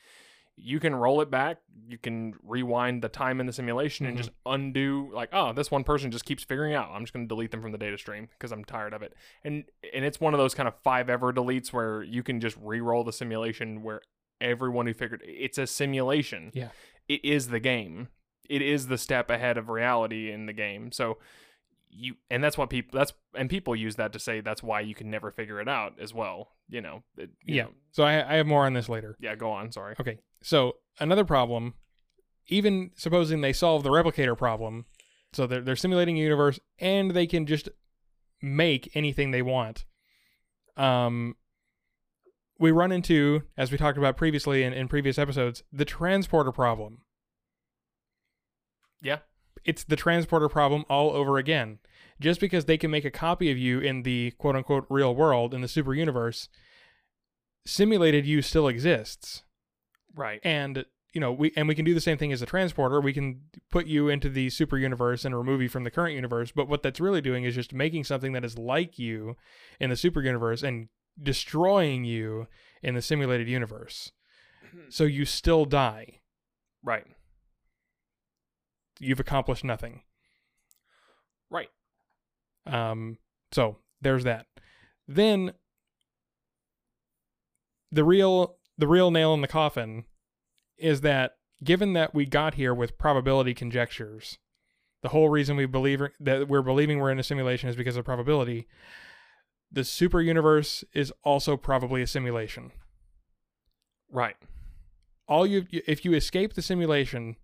you 0.62 0.78
can 0.80 0.94
roll 0.94 1.20
it 1.20 1.30
back 1.30 1.58
you 1.88 1.98
can 1.98 2.34
rewind 2.44 3.02
the 3.02 3.08
time 3.08 3.40
in 3.40 3.46
the 3.46 3.52
simulation 3.52 4.06
and 4.06 4.14
Mhm. 4.14 4.18
just 4.18 4.30
undo 4.46 5.11
like 5.12 5.28
oh 5.32 5.52
this 5.52 5.70
one 5.70 5.82
person 5.84 6.11
just 6.11 6.24
keeps 6.24 6.44
figuring 6.44 6.74
out 6.74 6.90
i'm 6.92 7.02
just 7.02 7.12
going 7.12 7.24
to 7.26 7.28
delete 7.28 7.50
them 7.50 7.62
from 7.62 7.72
the 7.72 7.78
data 7.78 7.96
stream 7.98 8.28
because 8.32 8.52
i'm 8.52 8.64
tired 8.64 8.92
of 8.92 9.02
it 9.02 9.14
and 9.42 9.64
and 9.94 10.04
it's 10.04 10.20
one 10.20 10.34
of 10.34 10.38
those 10.38 10.54
kind 10.54 10.68
of 10.68 10.74
five 10.82 11.08
ever 11.11 11.32
deletes 11.32 11.72
where 11.72 12.02
you 12.02 12.22
can 12.22 12.40
just 12.40 12.56
re-roll 12.62 13.02
the 13.04 13.12
simulation 13.12 13.82
where 13.82 14.02
everyone 14.40 14.86
who 14.86 14.94
figured 14.94 15.22
it's 15.24 15.58
a 15.58 15.66
simulation 15.66 16.50
Yeah. 16.54 16.68
it 17.08 17.24
is 17.24 17.48
the 17.48 17.61
game 17.61 18.08
it 18.48 18.62
is 18.62 18.86
the 18.88 18.98
step 18.98 19.30
ahead 19.30 19.56
of 19.58 19.68
reality 19.68 20.30
in 20.30 20.46
the 20.46 20.52
game 20.52 20.92
so 20.92 21.18
you 21.92 22.14
and 22.30 22.42
that's 22.44 22.56
what 22.56 22.70
people 22.70 22.96
that's 22.96 23.12
and 23.34 23.50
people 23.50 23.74
use 23.74 23.96
that 23.96 24.12
to 24.12 24.18
say 24.20 24.40
that's 24.40 24.62
why 24.62 24.80
you 24.80 24.94
can 24.94 25.11
never 25.11 25.32
figure 25.32 25.61
it 25.61 25.68
out 25.68 25.94
as 26.00 26.14
well. 26.14 26.52
You 26.68 26.80
know. 26.80 27.02
It, 27.18 27.30
you 27.44 27.56
Yeah. 27.56 27.62
know- 27.64 27.72
So 27.90 28.04
I, 28.04 28.34
I 28.34 28.36
have 28.36 28.46
more 28.46 28.64
on 28.64 28.74
this 28.74 28.88
later. 28.88 29.16
yeah. 29.18 29.34
Go 29.34 29.50
on. 29.50 29.72
Sorry. 29.72 29.96
Okay. 29.98 30.20
So 30.43 30.76
another 30.99 31.24
problem, 31.24 31.74
even 32.49 32.91
supposing 32.97 33.41
they 33.41 33.53
solve 33.53 33.82
the 33.82 33.91
replicator 33.91 34.36
problem, 34.36 34.86
so 35.32 35.47
they're 35.47 35.61
they're 35.61 35.76
simulating 35.76 36.18
a 36.18 36.22
universe 36.22 36.59
and 36.78 37.12
they 37.12 37.26
can 37.26 37.47
just 37.47 37.68
make 38.43 38.91
anything 38.95 39.30
they 39.30 39.43
want. 39.43 39.84
Um 40.76 41.36
we 42.59 42.70
run 42.70 42.93
into, 42.93 43.43
as 43.57 43.72
we 43.72 43.78
talked 43.78 43.97
about 43.97 44.18
previously 44.18 44.62
in, 44.62 44.74
in 44.74 44.86
previous 44.86 45.18
episodes, 45.18 45.62
the 45.72 45.86
transporter 45.86 46.53
problem. 46.53 46.99
Yeah. 49.01 49.20
It's 49.64 49.82
the 49.82 49.97
transporter 49.97 50.49
problem 50.49 50.84
all 50.91 51.11
over 51.12 51.38
again. 51.38 51.78
Just 52.20 52.38
because 52.38 52.66
they 52.66 52.76
can 52.76 52.91
make 52.91 53.07
a 53.07 53.11
copy 53.11 53.51
of 53.51 53.57
you 53.57 53.80
in 53.80 54.03
the 54.03 54.32
quote 54.32 54.57
unquote 54.57 54.84
real 54.91 55.14
world, 55.14 55.55
in 55.55 55.62
the 55.62 55.68
super 55.68 55.95
universe, 55.95 56.51
simulated 57.64 58.26
you 58.26 58.43
still 58.43 58.68
exists 58.68 59.43
Right. 60.14 60.40
and 60.44 60.84
you 61.12 61.20
know 61.20 61.32
we 61.32 61.52
and 61.56 61.66
we 61.68 61.74
can 61.74 61.84
do 61.84 61.94
the 61.94 62.00
same 62.00 62.18
thing 62.18 62.32
as 62.32 62.40
a 62.42 62.46
transporter 62.46 63.00
we 63.00 63.12
can 63.12 63.40
put 63.70 63.86
you 63.86 64.08
into 64.08 64.28
the 64.28 64.48
super 64.50 64.76
universe 64.78 65.24
and 65.24 65.36
remove 65.36 65.61
you 65.62 65.68
from 65.68 65.84
the 65.84 65.90
current 65.90 66.14
universe 66.14 66.52
but 66.52 66.68
what 66.68 66.82
that's 66.82 67.00
really 67.00 67.20
doing 67.20 67.44
is 67.44 67.54
just 67.54 67.72
making 67.72 68.04
something 68.04 68.32
that 68.32 68.44
is 68.44 68.56
like 68.58 68.98
you 68.98 69.36
in 69.80 69.90
the 69.90 69.96
super 69.96 70.20
universe 70.22 70.62
and 70.62 70.88
destroying 71.20 72.04
you 72.04 72.46
in 72.82 72.94
the 72.94 73.02
simulated 73.02 73.48
universe 73.48 74.12
so 74.88 75.04
you 75.04 75.24
still 75.24 75.64
die 75.64 76.20
Right. 76.82 77.06
you've 78.98 79.20
accomplished 79.20 79.64
nothing 79.64 80.02
Right. 81.52 81.68
Um, 82.64 83.18
so 83.50 83.78
there's 84.00 84.22
that. 84.22 84.46
Then 85.08 85.52
the 87.90 88.04
real 88.04 88.56
the 88.80 88.88
real 88.88 89.10
nail 89.10 89.34
in 89.34 89.42
the 89.42 89.48
coffin 89.48 90.04
is 90.78 91.02
that 91.02 91.36
given 91.62 91.92
that 91.92 92.14
we 92.14 92.24
got 92.24 92.54
here 92.54 92.74
with 92.74 92.98
probability 92.98 93.52
conjectures, 93.52 94.38
the 95.02 95.10
whole 95.10 95.28
reason 95.28 95.56
we 95.56 95.66
believe 95.66 96.02
that 96.18 96.48
we're 96.48 96.62
believing 96.62 96.98
we're 96.98 97.10
in 97.10 97.18
a 97.18 97.22
simulation 97.22 97.68
is 97.68 97.76
because 97.76 97.96
of 97.96 98.04
probability. 98.04 98.66
The 99.70 99.84
super 99.84 100.20
universe 100.20 100.82
is 100.94 101.12
also 101.22 101.56
probably 101.56 102.02
a 102.02 102.06
simulation. 102.06 102.72
Right. 104.10 104.36
All 105.28 105.46
you 105.46 105.66
if 105.70 106.04
you 106.04 106.14
escape 106.14 106.54
the 106.54 106.62
simulation, 106.62 107.36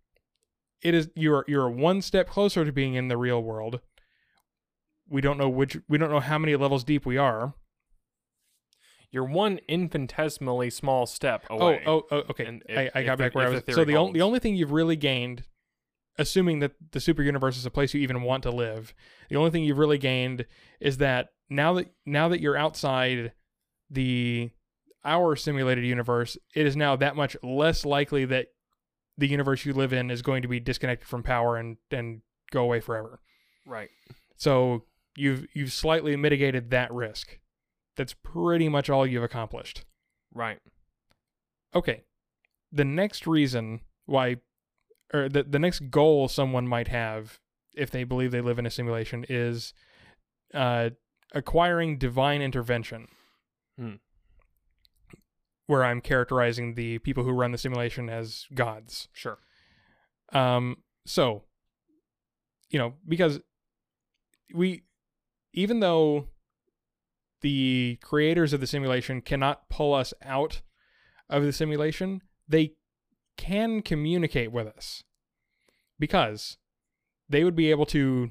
it 0.83 0.95
is 0.95 1.09
you're 1.15 1.45
you're 1.47 1.71
one 1.71 2.03
step 2.03 2.29
closer 2.29 2.65
to 2.65 2.73
being 2.73 2.95
in 2.95 3.09
the 3.09 3.17
real 3.17 3.43
world. 3.43 3.81
We 5.09 5.21
don't 5.21 5.39
know 5.39 5.49
which 5.49 5.77
we 5.89 5.99
don't 5.99 6.11
know 6.11 6.21
how 6.21 6.39
many 6.39 6.57
levels 6.57 6.83
deep 6.83 7.07
we 7.07 7.17
are. 7.17 7.55
You're 9.17 9.25
one 9.25 9.59
infinitesimally 9.67 10.69
small 10.71 11.07
step 11.07 11.47
Oh, 11.51 11.57
away. 11.59 11.83
oh, 11.87 12.03
oh, 12.11 12.23
okay. 12.31 12.45
And 12.45 12.63
I, 12.69 12.73
if- 12.83 12.97
I 12.97 13.03
got 13.03 13.13
if 13.15 13.19
the- 13.19 13.25
back 13.25 13.35
where 13.35 13.47
I 13.47 13.49
was. 13.51 13.63
the 13.65 13.73
So 13.73 13.85
the 13.85 13.97
only 13.97 14.13
the 14.19 14.23
only 14.23 14.39
thing 14.39 14.55
you've 14.55 14.73
really 14.73 14.95
gained, 14.97 15.45
assuming 16.19 16.59
that 16.61 16.73
the 16.93 17.01
super 17.01 17.23
universe 17.23 17.57
is 17.57 17.65
a 17.67 17.71
place 17.71 17.95
you 17.95 18.01
even 18.03 18.23
want 18.23 18.43
to 18.45 18.51
live, 18.51 18.95
the 19.31 19.37
only 19.37 19.51
thing 19.51 19.65
you've 19.65 19.79
really 19.79 19.99
gained 19.99 20.45
is 20.81 20.99
that 20.99 21.31
now 21.49 21.73
that 21.75 21.87
now 22.05 22.29
that 22.29 22.41
you're 22.41 22.57
outside 22.59 23.33
the 23.91 24.51
our 25.05 25.35
simulated 25.37 25.85
universe, 25.85 26.37
it 26.55 26.67
is 26.67 26.77
now 26.77 26.95
that 26.97 27.17
much 27.17 27.37
less 27.43 27.85
likely 27.87 28.25
that 28.27 28.49
the 29.17 29.29
universe 29.29 29.65
you 29.65 29.73
live 29.73 29.93
in 29.95 30.11
is 30.11 30.21
going 30.21 30.43
to 30.43 30.49
be 30.49 30.61
disconnected 30.61 31.09
from 31.09 31.23
power 31.23 31.57
and 31.57 31.79
and 31.91 32.21
go 32.51 32.63
away 32.65 32.81
forever. 32.81 33.21
Right. 33.65 33.89
So 34.37 34.85
you've 35.17 35.47
you've 35.55 35.73
slightly 35.73 36.17
mitigated 36.17 36.71
that 36.71 36.93
risk. 36.93 37.39
That's 37.97 38.15
pretty 38.15 38.69
much 38.69 38.91
all 38.91 39.07
you've 39.07 39.23
accomplished. 39.23 39.85
Right. 40.35 40.59
Okay. 41.75 42.05
The 42.73 42.85
next 42.85 43.27
reason 43.27 43.81
why, 44.05 44.37
or 45.15 45.29
the, 45.29 45.43
the 45.43 45.59
next 45.59 45.91
goal 45.91 46.29
someone 46.29 46.69
might 46.69 46.89
have 46.89 47.41
if 47.75 47.91
they 47.91 48.05
believe 48.05 48.31
they 48.31 48.41
live 48.41 48.59
in 48.59 48.67
a 48.67 48.71
simulation 48.71 49.25
is 49.29 49.73
uh, 50.55 50.91
acquiring 51.35 51.99
divine 51.99 52.43
intervention. 52.43 53.09
Hmm. 53.79 53.95
Where 55.67 55.85
I'm 55.85 56.01
characterizing 56.01 56.75
the 56.75 56.99
people 56.99 57.25
who 57.25 57.33
run 57.33 57.53
the 57.53 57.59
simulation 57.59 58.09
as 58.09 58.47
gods. 58.55 59.09
Sure. 59.13 59.39
Um, 60.33 60.79
so, 61.07 61.43
you 62.71 62.79
know, 62.79 62.95
because 63.07 63.41
we, 64.55 64.85
even 65.53 65.81
though 65.81 66.29
the 67.41 67.99
creators 68.03 68.53
of 68.53 68.61
the 68.61 68.67
simulation 68.67 69.21
cannot 69.21 69.69
pull 69.69 69.95
us 69.95 70.13
out 70.23 70.63
of 71.29 71.43
the 71.43 71.53
simulation, 71.53 72.23
they 72.49 72.75
can 73.37 73.83
communicate 73.83 74.53
with 74.53 74.67
us 74.67 75.03
because 75.99 76.57
they 77.29 77.45
would 77.45 77.57
be 77.57 77.71
able 77.71 77.87
to 77.87 78.31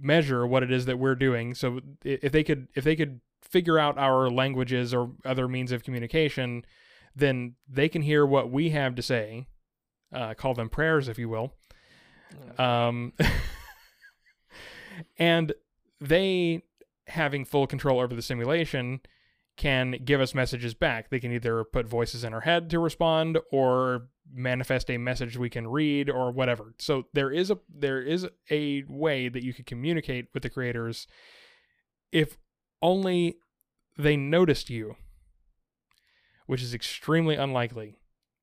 measure 0.00 0.46
what 0.46 0.62
it 0.62 0.72
is 0.72 0.86
that 0.86 0.98
we're 0.98 1.14
doing. 1.14 1.54
So 1.54 1.80
if 2.04 2.32
they 2.32 2.42
could, 2.42 2.68
if 2.74 2.84
they 2.84 2.96
could 2.96 3.20
figure 3.42 3.78
out 3.78 3.98
our 3.98 4.30
languages 4.30 4.94
or 4.94 5.12
other 5.24 5.48
means 5.48 5.72
of 5.72 5.84
communication, 5.84 6.64
then 7.14 7.54
they 7.68 7.88
can 7.88 8.02
hear 8.02 8.24
what 8.24 8.50
we 8.50 8.70
have 8.70 8.94
to 8.96 9.02
say. 9.02 9.46
Uh, 10.12 10.34
call 10.34 10.54
them 10.54 10.68
prayers, 10.68 11.08
if 11.08 11.18
you 11.18 11.28
will. 11.28 11.54
Um, 12.58 13.12
and 15.18 15.52
they, 16.00 16.62
having 17.08 17.44
full 17.44 17.66
control 17.66 18.00
over 18.00 18.14
the 18.14 18.22
simulation, 18.22 19.00
can 19.56 19.96
give 20.04 20.20
us 20.20 20.34
messages 20.34 20.74
back. 20.74 21.10
They 21.10 21.20
can 21.20 21.32
either 21.32 21.64
put 21.64 21.86
voices 21.86 22.24
in 22.24 22.32
our 22.32 22.40
head 22.40 22.70
to 22.70 22.78
respond 22.78 23.38
or 23.50 24.08
manifest 24.32 24.90
a 24.90 24.96
message 24.96 25.36
we 25.36 25.50
can 25.50 25.68
read 25.68 26.08
or 26.08 26.30
whatever. 26.30 26.74
So 26.78 27.06
there 27.12 27.30
is 27.30 27.50
a 27.50 27.58
there 27.68 28.00
is 28.00 28.26
a 28.50 28.84
way 28.88 29.28
that 29.28 29.44
you 29.44 29.52
could 29.52 29.66
communicate 29.66 30.28
with 30.32 30.42
the 30.42 30.50
creators 30.50 31.06
if 32.12 32.38
only 32.80 33.36
they 33.98 34.16
noticed 34.16 34.70
you, 34.70 34.96
which 36.46 36.62
is 36.62 36.74
extremely 36.74 37.36
unlikely 37.36 37.98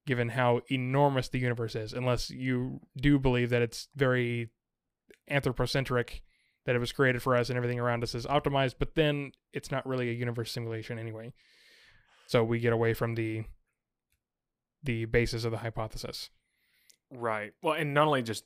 given 0.06 0.30
how 0.30 0.62
enormous 0.72 1.30
the 1.30 1.38
universe 1.38 1.76
is, 1.76 1.94
unless 1.94 2.32
you 2.32 2.80
do 2.98 3.20
believe 3.20 3.52
that 3.52 3.62
it's 3.62 3.90
very 3.96 4.50
anthropocentric, 5.28 6.24
that 6.66 6.76
it 6.76 6.80
was 6.80 6.92
created 6.92 7.22
for 7.22 7.36
us 7.36 7.50
and 7.50 7.58
everything 7.58 7.80
around 7.80 8.04
us 8.04 8.14
is 8.14 8.26
optimized, 8.26 8.76
but 8.80 8.96
then 8.96 9.32
it's 9.54 9.72
not 9.72 9.86
really 9.88 10.10
a 10.10 10.14
universe 10.14 10.52
simulation 10.52 11.00
anyway. 11.00 11.34
So 12.28 12.44
we 12.44 12.60
get 12.60 12.74
away 12.74 12.94
from 12.94 13.16
the 13.16 13.44
the 14.84 15.06
basis 15.06 15.44
of 15.44 15.52
the 15.52 15.58
hypothesis. 15.58 16.30
Right. 17.12 17.54
Well, 17.62 17.74
and 17.74 17.94
not 17.94 18.08
only 18.08 18.22
just 18.22 18.46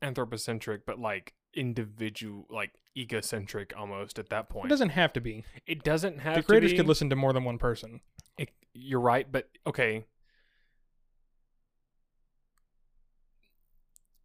anthropocentric, 0.00 0.86
but 0.86 0.98
like 0.98 1.34
individual, 1.54 2.46
like 2.50 2.72
egocentric 2.96 3.72
almost 3.76 4.18
at 4.18 4.28
that 4.30 4.48
point. 4.48 4.66
It 4.66 4.68
doesn't 4.68 4.90
have 4.90 5.12
to 5.14 5.20
be. 5.20 5.44
It 5.66 5.82
doesn't 5.82 6.20
have 6.20 6.34
to 6.34 6.40
be. 6.40 6.42
the 6.42 6.46
creators 6.46 6.72
could 6.72 6.86
listen 6.86 7.10
to 7.10 7.16
more 7.16 7.32
than 7.32 7.44
one 7.44 7.58
person. 7.58 8.00
It, 8.38 8.50
you're 8.74 9.00
right, 9.00 9.30
but 9.30 9.48
okay. 9.66 10.04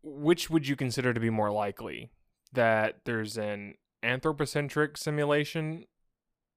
Which 0.03 0.49
would 0.49 0.67
you 0.67 0.75
consider 0.75 1.13
to 1.13 1.19
be 1.19 1.29
more 1.29 1.51
likely? 1.51 2.11
That 2.53 3.01
there's 3.05 3.37
an 3.37 3.75
anthropocentric 4.03 4.97
simulation 4.97 5.85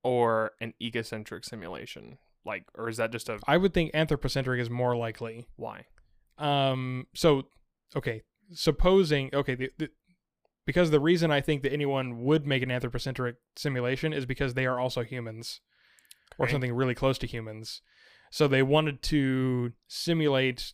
or 0.03 0.53
an 0.61 0.75
egocentric 0.83 1.45
simulation? 1.45 2.19
Like, 2.45 2.65
or 2.75 2.89
is 2.89 2.99
that 2.99 3.13
just 3.13 3.29
a 3.29 3.39
I 3.47 3.57
would 3.57 3.73
think 3.73 3.91
anthropocentric 3.95 4.61
is 4.61 4.71
more 4.71 4.97
likely. 4.97 5.49
why? 5.57 5.85
Um. 6.39 7.07
So, 7.15 7.45
okay. 7.97 8.23
Supposing 8.53 9.31
okay, 9.33 9.55
the, 9.55 9.71
the, 9.79 9.89
because 10.67 10.91
the 10.91 11.01
reason 11.01 11.31
I 11.31 11.41
think 11.41 11.63
that 11.63 11.73
anyone 11.73 12.25
would 12.25 12.47
make 12.47 12.63
an 12.63 12.71
anthropocentric 12.71 13.37
simulation 13.57 14.13
is 14.13 14.27
because 14.27 14.55
they 14.55 14.67
are 14.67 14.79
also 14.79 15.03
humans, 15.03 15.61
or 16.39 16.49
something 16.49 16.73
really 16.73 16.95
close 16.95 17.19
to 17.19 17.27
humans. 17.27 17.81
So 18.31 18.49
they 18.49 18.63
wanted 18.63 19.01
to 19.05 19.73
simulate 19.87 20.73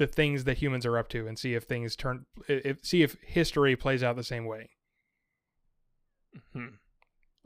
the 0.00 0.06
things 0.06 0.44
that 0.44 0.56
humans 0.56 0.86
are 0.86 0.96
up 0.96 1.08
to 1.10 1.26
and 1.28 1.38
see 1.38 1.52
if 1.52 1.64
things 1.64 1.94
turn, 1.94 2.24
if, 2.48 2.78
see 2.82 3.02
if 3.02 3.18
history 3.22 3.76
plays 3.76 4.02
out 4.02 4.16
the 4.16 4.24
same 4.24 4.46
way. 4.46 4.70
Hmm. 6.54 6.66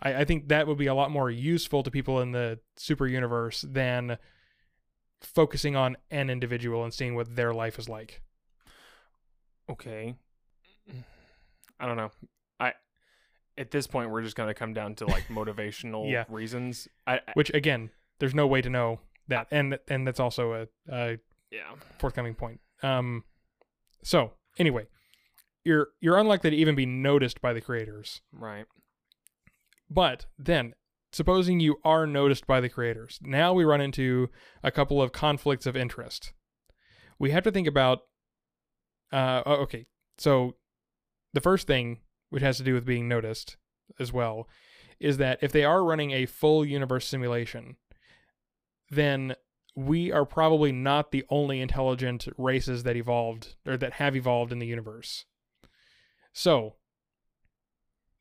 I, 0.01 0.21
I 0.21 0.25
think 0.25 0.47
that 0.49 0.69
would 0.69 0.79
be 0.79 0.87
a 0.87 0.95
lot 0.95 1.11
more 1.11 1.29
useful 1.29 1.83
to 1.83 1.91
people 1.91 2.21
in 2.21 2.31
the 2.31 2.61
super 2.77 3.09
universe 3.09 3.65
than 3.69 4.19
focusing 5.21 5.75
on 5.75 5.97
an 6.13 6.31
individual 6.31 6.85
and 6.85 6.95
seeing 6.95 7.17
what 7.17 7.35
their 7.35 7.53
life 7.53 7.77
is 7.77 7.89
like. 7.89 8.23
Okay. 9.69 10.15
I 11.81 11.87
don't 11.87 11.97
know. 11.97 12.13
I 12.61 12.75
at 13.59 13.73
this 13.73 13.89
point 13.89 14.11
we're 14.11 14.23
just 14.23 14.37
gonna 14.37 14.55
come 14.55 14.75
down 14.75 14.95
to 14.97 15.07
like 15.07 15.27
motivational 15.29 16.09
Yeah. 16.09 16.25
reasons. 16.29 16.87
I, 17.05 17.15
I 17.17 17.33
Which 17.35 17.51
again, 17.53 17.91
there's 18.21 18.35
no 18.35 18.47
way 18.47 18.63
to 18.63 18.71
know 18.71 19.01
that, 19.27 19.49
and 19.51 19.77
and 19.89 20.07
that's 20.07 20.21
also 20.21 20.53
a, 20.53 20.67
a 20.89 21.19
yeah. 21.55 21.75
forthcoming 21.99 22.35
point. 22.35 22.61
Um, 22.83 23.25
so 24.03 24.33
anyway, 24.59 24.87
you're 25.65 25.89
you're 26.01 26.19
unlikely 26.19 26.51
to 26.51 26.57
even 26.57 26.75
be 26.75 26.87
noticed 26.87 27.41
by 27.41 27.53
the 27.53 27.61
creators. 27.61 28.21
Right. 28.33 28.67
But 29.91 30.27
then, 30.39 30.75
supposing 31.13 31.61
you 31.61 31.77
are 31.85 32.07
noticed 32.07 32.47
by 32.47 32.61
the 32.61 32.69
creators, 32.69 33.19
now 33.23 33.53
we 33.53 33.65
run 33.65 33.81
into 33.81 34.29
a 34.63 34.71
couple 34.71 35.01
of 35.01 35.13
conflicts 35.13 35.67
of 35.67 35.77
interest. 35.77 36.33
We 37.19 37.31
have 37.31 37.45
to 37.45 37.53
think 37.53 37.69
about. 37.69 38.01
Uh, 39.13 39.43
okay, 39.47 39.87
so 40.19 40.57
the 41.35 41.41
first 41.41 41.67
thing, 41.67 42.01
which 42.31 42.43
has 42.43 42.57
to 42.57 42.65
do 42.65 42.75
with 42.75 42.85
being 42.85 43.09
noticed 43.09 43.57
as 44.01 44.13
well, 44.13 44.49
is 44.99 45.19
that 45.19 45.39
if 45.41 45.53
they 45.53 45.65
are 45.65 45.85
running 45.85 46.11
a 46.11 46.27
full 46.27 46.65
universe 46.65 47.07
simulation, 47.07 47.77
then 48.91 49.37
we 49.77 50.13
are 50.13 50.25
probably 50.25 50.73
not 50.73 51.11
the 51.11 51.25
only 51.29 51.61
intelligent 51.61 52.29
races 52.39 52.85
that 52.85 52.97
evolved 52.97 53.57
or 53.67 53.77
that 53.77 53.95
have 53.95 54.15
evolved 54.15 54.53
in 54.53 54.59
the 54.59 54.67
universe. 54.67 55.25
So, 56.33 56.77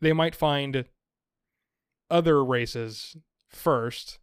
they 0.02 0.14
might 0.14 0.36
find 0.36 0.86
other 2.10 2.44
races 2.44 3.16
first, 3.48 4.20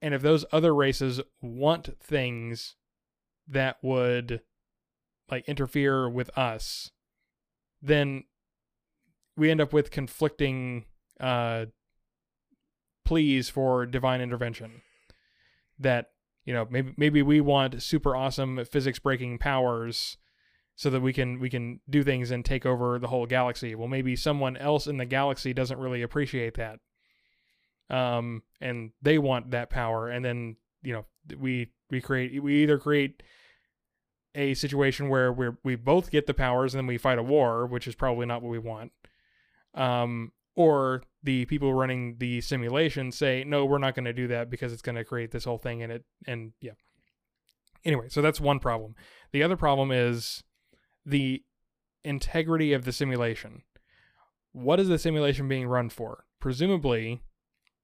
and 0.00 0.14
if 0.14 0.22
those 0.22 0.44
other 0.52 0.74
races 0.74 1.20
want 1.40 1.98
things 2.00 2.76
that 3.46 3.76
would 3.82 4.40
like 5.30 5.48
interfere 5.48 6.08
with 6.08 6.36
us, 6.36 6.90
then 7.80 8.24
we 9.36 9.50
end 9.50 9.60
up 9.60 9.72
with 9.72 9.90
conflicting 9.90 10.84
uh, 11.20 11.66
pleas 13.04 13.48
for 13.48 13.86
divine 13.86 14.20
intervention. 14.20 14.82
That 15.78 16.11
you 16.44 16.52
know 16.52 16.66
maybe 16.70 16.94
maybe 16.96 17.22
we 17.22 17.40
want 17.40 17.82
super 17.82 18.16
awesome 18.16 18.64
physics 18.64 18.98
breaking 18.98 19.38
powers 19.38 20.16
so 20.74 20.90
that 20.90 21.00
we 21.00 21.12
can 21.12 21.38
we 21.38 21.50
can 21.50 21.80
do 21.88 22.02
things 22.02 22.30
and 22.30 22.44
take 22.44 22.66
over 22.66 22.98
the 22.98 23.08
whole 23.08 23.26
galaxy. 23.26 23.74
Well, 23.74 23.88
maybe 23.88 24.16
someone 24.16 24.56
else 24.56 24.86
in 24.86 24.96
the 24.96 25.04
galaxy 25.04 25.52
doesn't 25.52 25.78
really 25.78 26.02
appreciate 26.02 26.54
that. 26.56 26.80
Um, 27.90 28.42
and 28.60 28.92
they 29.02 29.18
want 29.18 29.50
that 29.50 29.70
power, 29.70 30.08
and 30.08 30.24
then 30.24 30.56
you 30.82 30.92
know 30.94 31.04
we 31.38 31.70
we 31.90 32.00
create 32.00 32.42
we 32.42 32.62
either 32.62 32.78
create 32.78 33.22
a 34.34 34.54
situation 34.54 35.08
where 35.08 35.32
we 35.32 35.48
we 35.62 35.76
both 35.76 36.10
get 36.10 36.26
the 36.26 36.34
powers 36.34 36.74
and 36.74 36.80
then 36.80 36.86
we 36.86 36.98
fight 36.98 37.18
a 37.18 37.22
war, 37.22 37.66
which 37.66 37.86
is 37.86 37.94
probably 37.94 38.26
not 38.26 38.42
what 38.42 38.50
we 38.50 38.58
want. 38.58 38.92
Um, 39.74 40.32
or 40.54 41.02
the 41.22 41.44
people 41.46 41.72
running 41.72 42.16
the 42.18 42.40
simulation 42.40 43.12
say, 43.12 43.44
no, 43.46 43.64
we're 43.64 43.78
not 43.78 43.94
going 43.94 44.04
to 44.04 44.12
do 44.12 44.28
that 44.28 44.50
because 44.50 44.72
it's 44.72 44.82
going 44.82 44.96
to 44.96 45.04
create 45.04 45.30
this 45.30 45.44
whole 45.44 45.58
thing 45.58 45.82
and 45.82 45.92
it 45.92 46.04
and 46.26 46.52
yeah. 46.60 46.72
Anyway, 47.84 48.08
so 48.08 48.22
that's 48.22 48.40
one 48.40 48.58
problem. 48.58 48.94
The 49.32 49.42
other 49.42 49.56
problem 49.56 49.90
is 49.90 50.42
the 51.04 51.42
integrity 52.04 52.72
of 52.72 52.84
the 52.84 52.92
simulation. 52.92 53.62
What 54.52 54.78
is 54.78 54.88
the 54.88 54.98
simulation 54.98 55.48
being 55.48 55.66
run 55.66 55.88
for? 55.88 56.24
Presumably 56.40 57.22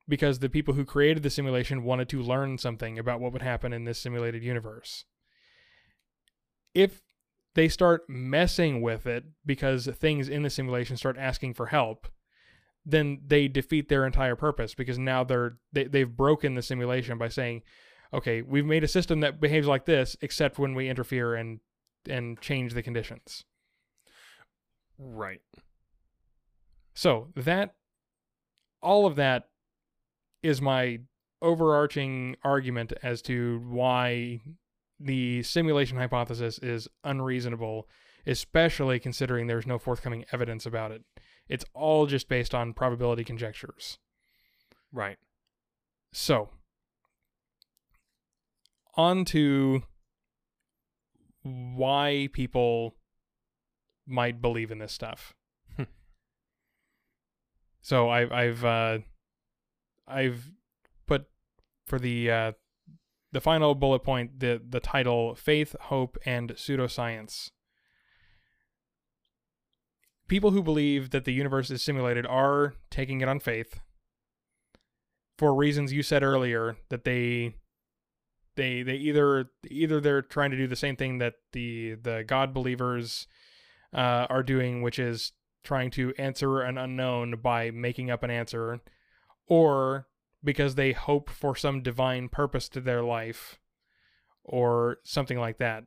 because 0.09 0.39
the 0.39 0.49
people 0.49 0.75
who 0.75 0.85
created 0.85 1.23
the 1.23 1.31
simulation 1.31 1.85
wanted 1.85 2.09
to 2.09 2.23
learn 2.23 2.57
something 2.59 2.99
about 2.99 3.21
what 3.21 3.33
would 3.33 3.43
happen 3.43 3.73
in 3.73 3.85
this 3.85 3.99
simulated 3.99 4.43
universe. 4.43 5.05
If 6.75 7.03
they 7.55 7.69
start 7.69 8.09
messing 8.09 8.81
with 8.81 9.07
it 9.07 9.25
because 9.45 9.87
things 9.87 10.29
in 10.29 10.43
the 10.43 10.51
simulation 10.51 10.97
start 10.97 11.19
asking 11.19 11.55
for 11.55 11.67
help, 11.67 12.09
then 12.85 13.21
they 13.27 13.49
defeat 13.49 13.89
their 13.89 14.07
entire 14.07 14.37
purpose 14.37 14.75
because 14.75 14.99
now 14.99 15.25
they're 15.25 15.59
they, 15.73 15.85
they've 15.85 16.17
broken 16.17 16.55
the 16.55 16.63
simulation 16.63 17.19
by 17.19 17.29
saying, 17.29 17.63
okay, 18.13 18.43
we've 18.43 18.67
made 18.67 18.85
a 18.85 18.89
system 18.89 19.21
that 19.21 19.41
behaves 19.41 19.67
like 19.67 19.85
this, 19.85 20.17
except 20.21 20.59
when 20.59 20.75
we 20.75 20.89
interfere 20.89 21.35
and 21.35 21.61
and 22.09 22.41
change 22.41 22.75
the 22.75 22.83
conditions. 22.83 23.45
Right. 24.99 25.41
So 26.95 27.29
that 27.37 27.75
all 28.83 29.07
of 29.07 29.17
that 29.17 29.49
is 30.43 30.61
my 30.61 31.01
overarching 31.43 32.37
argument 32.43 32.93
as 33.03 33.23
to 33.23 33.63
why 33.69 34.41
the 34.99 35.43
simulation 35.43 35.97
hypothesis 35.97 36.59
is 36.59 36.89
unreasonable, 37.05 37.89
especially 38.27 38.99
considering 38.99 39.47
there's 39.47 39.67
no 39.67 39.79
forthcoming 39.79 40.25
evidence 40.33 40.67
about 40.67 40.91
it. 40.91 41.03
It's 41.49 41.65
all 41.75 42.07
just 42.07 42.29
based 42.29 42.55
on 42.55 42.75
probability 42.75 43.25
conjectures. 43.25 43.99
Right. 44.93 45.19
So, 46.13 46.51
on 48.95 49.25
to 49.27 49.83
why 51.43 52.29
people 52.33 52.95
might 54.07 54.41
believe 54.41 54.71
in 54.71 54.79
this 54.79 54.93
stuff. 54.93 55.35
so 57.81 58.09
I've 58.09 58.33
I've 58.33 58.65
uh, 58.65 58.99
I've 60.07 60.51
put 61.07 61.27
for 61.87 61.99
the 61.99 62.31
uh, 62.31 62.53
the 63.33 63.41
final 63.41 63.75
bullet 63.75 64.01
point 64.01 64.41
the 64.41 64.61
the 64.67 64.81
title 64.81 65.35
faith, 65.35 65.77
hope, 65.83 66.17
and 66.25 66.51
pseudoscience. 66.51 67.51
People 70.29 70.51
who 70.51 70.63
believe 70.63 71.11
that 71.11 71.25
the 71.25 71.33
universe 71.33 71.71
is 71.71 71.83
simulated 71.83 72.27
are 72.27 72.75
taking 72.91 73.21
it 73.21 73.29
on 73.29 73.41
faith 73.41 73.81
for 75.39 75.55
reasons 75.55 75.93
you 75.93 76.03
said 76.03 76.23
earlier 76.23 76.77
that 76.91 77.05
they 77.05 77.55
they 78.57 78.83
they 78.83 78.97
either 78.97 79.51
either 79.71 80.01
they're 80.01 80.21
trying 80.21 80.51
to 80.51 80.57
do 80.57 80.67
the 80.67 80.77
same 80.77 80.97
thing 80.97 81.19
that 81.19 81.35
the 81.53 81.95
the 82.03 82.25
god 82.27 82.53
believers 82.53 83.27
uh, 83.95 84.27
are 84.29 84.43
doing 84.43 84.83
which 84.83 84.99
is 84.99 85.33
trying 85.65 85.91
to 85.91 86.13
answer 86.19 86.61
an 86.61 86.77
unknown 86.77 87.37
by 87.41 87.71
making 87.71 88.11
up 88.11 88.23
an 88.23 88.31
answer 88.31 88.81
or 89.47 90.09
because 90.45 90.75
they 90.75 90.93
hope 90.93 91.31
for 91.31 91.57
some 91.57 91.83
divine 91.83 92.29
purpose 92.29 92.69
to 92.69 92.81
their 92.81 93.03
life 93.03 93.59
or 94.45 94.99
something 95.05 95.39
like 95.39 95.59
that. 95.59 95.85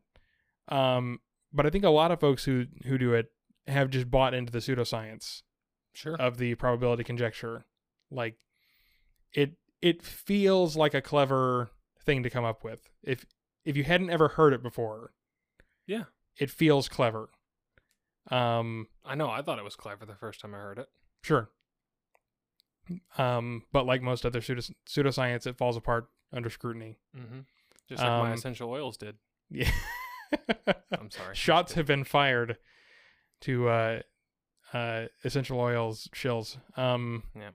Um, 0.67 1.19
but 1.53 1.65
i 1.65 1.69
think 1.69 1.83
a 1.83 1.89
lot 1.89 2.11
of 2.11 2.19
folks 2.19 2.45
who 2.45 2.65
who 2.85 2.97
do 2.97 3.13
it 3.13 3.27
have 3.67 3.89
just 3.89 4.09
bought 4.09 4.33
into 4.33 4.51
the 4.51 4.59
pseudoscience 4.59 5.41
Sure. 5.93 6.15
of 6.15 6.37
the 6.37 6.55
probability 6.55 7.03
conjecture 7.03 7.65
like 8.09 8.35
it 9.33 9.53
it 9.81 10.01
feels 10.01 10.75
like 10.77 10.93
a 10.93 11.01
clever 11.01 11.69
thing 12.05 12.23
to 12.23 12.29
come 12.29 12.45
up 12.45 12.63
with 12.63 12.89
if 13.03 13.25
if 13.65 13.75
you 13.77 13.83
hadn't 13.83 14.09
ever 14.09 14.29
heard 14.29 14.53
it 14.53 14.63
before 14.63 15.11
Yeah. 15.85 16.05
it 16.37 16.49
feels 16.49 16.87
clever 16.89 17.29
um 18.29 18.87
I 19.03 19.15
know. 19.15 19.29
I 19.29 19.41
thought 19.41 19.57
it 19.59 19.63
was 19.65 19.75
clever 19.75 20.05
the 20.05 20.15
first 20.15 20.39
time 20.39 20.53
I 20.55 20.59
heard 20.59 20.79
it. 20.79 20.87
sure 21.23 21.49
um 23.17 23.63
but 23.71 23.85
like 23.85 24.01
most 24.01 24.25
other 24.25 24.41
pseudo- 24.41 24.73
pseudoscience 24.87 25.45
it 25.47 25.57
falls 25.57 25.77
apart 25.77 26.07
under 26.33 26.49
scrutiny 26.49 26.97
Mm-hmm. 27.17 27.39
Just 27.89 28.01
like 28.01 28.11
my 28.11 28.27
Um, 28.29 28.33
essential 28.33 28.69
oils 28.69 28.95
did. 28.97 29.17
yeah 29.49 29.69
I'm 30.97 31.11
sorry. 31.11 31.33
shots 31.35 31.73
have 31.73 31.85
been 31.85 32.03
fired 32.05 32.57
to 33.41 33.67
uh 33.69 33.99
uh 34.73 35.05
essential 35.23 35.59
oils 35.59 36.07
shills 36.15 36.57
um 36.77 37.23
Yep. 37.35 37.53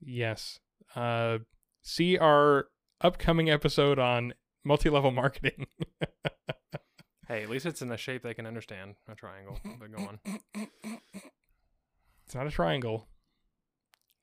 yes 0.00 0.60
uh 0.94 1.38
see 1.82 2.16
our 2.18 2.66
upcoming 3.00 3.50
episode 3.50 3.98
on 3.98 4.34
multi-level 4.64 5.10
marketing 5.10 5.66
Hey, 7.28 7.44
at 7.44 7.48
least 7.48 7.64
it's 7.64 7.80
in 7.80 7.92
a 7.92 7.96
shape 7.96 8.24
they 8.24 8.34
can 8.34 8.44
understand. 8.44 8.96
A 9.08 9.14
triangle. 9.14 9.56
But 9.78 9.92
go 9.96 10.02
on. 10.02 10.18
it's 12.26 12.34
not 12.34 12.48
a 12.48 12.50
triangle 12.50 13.06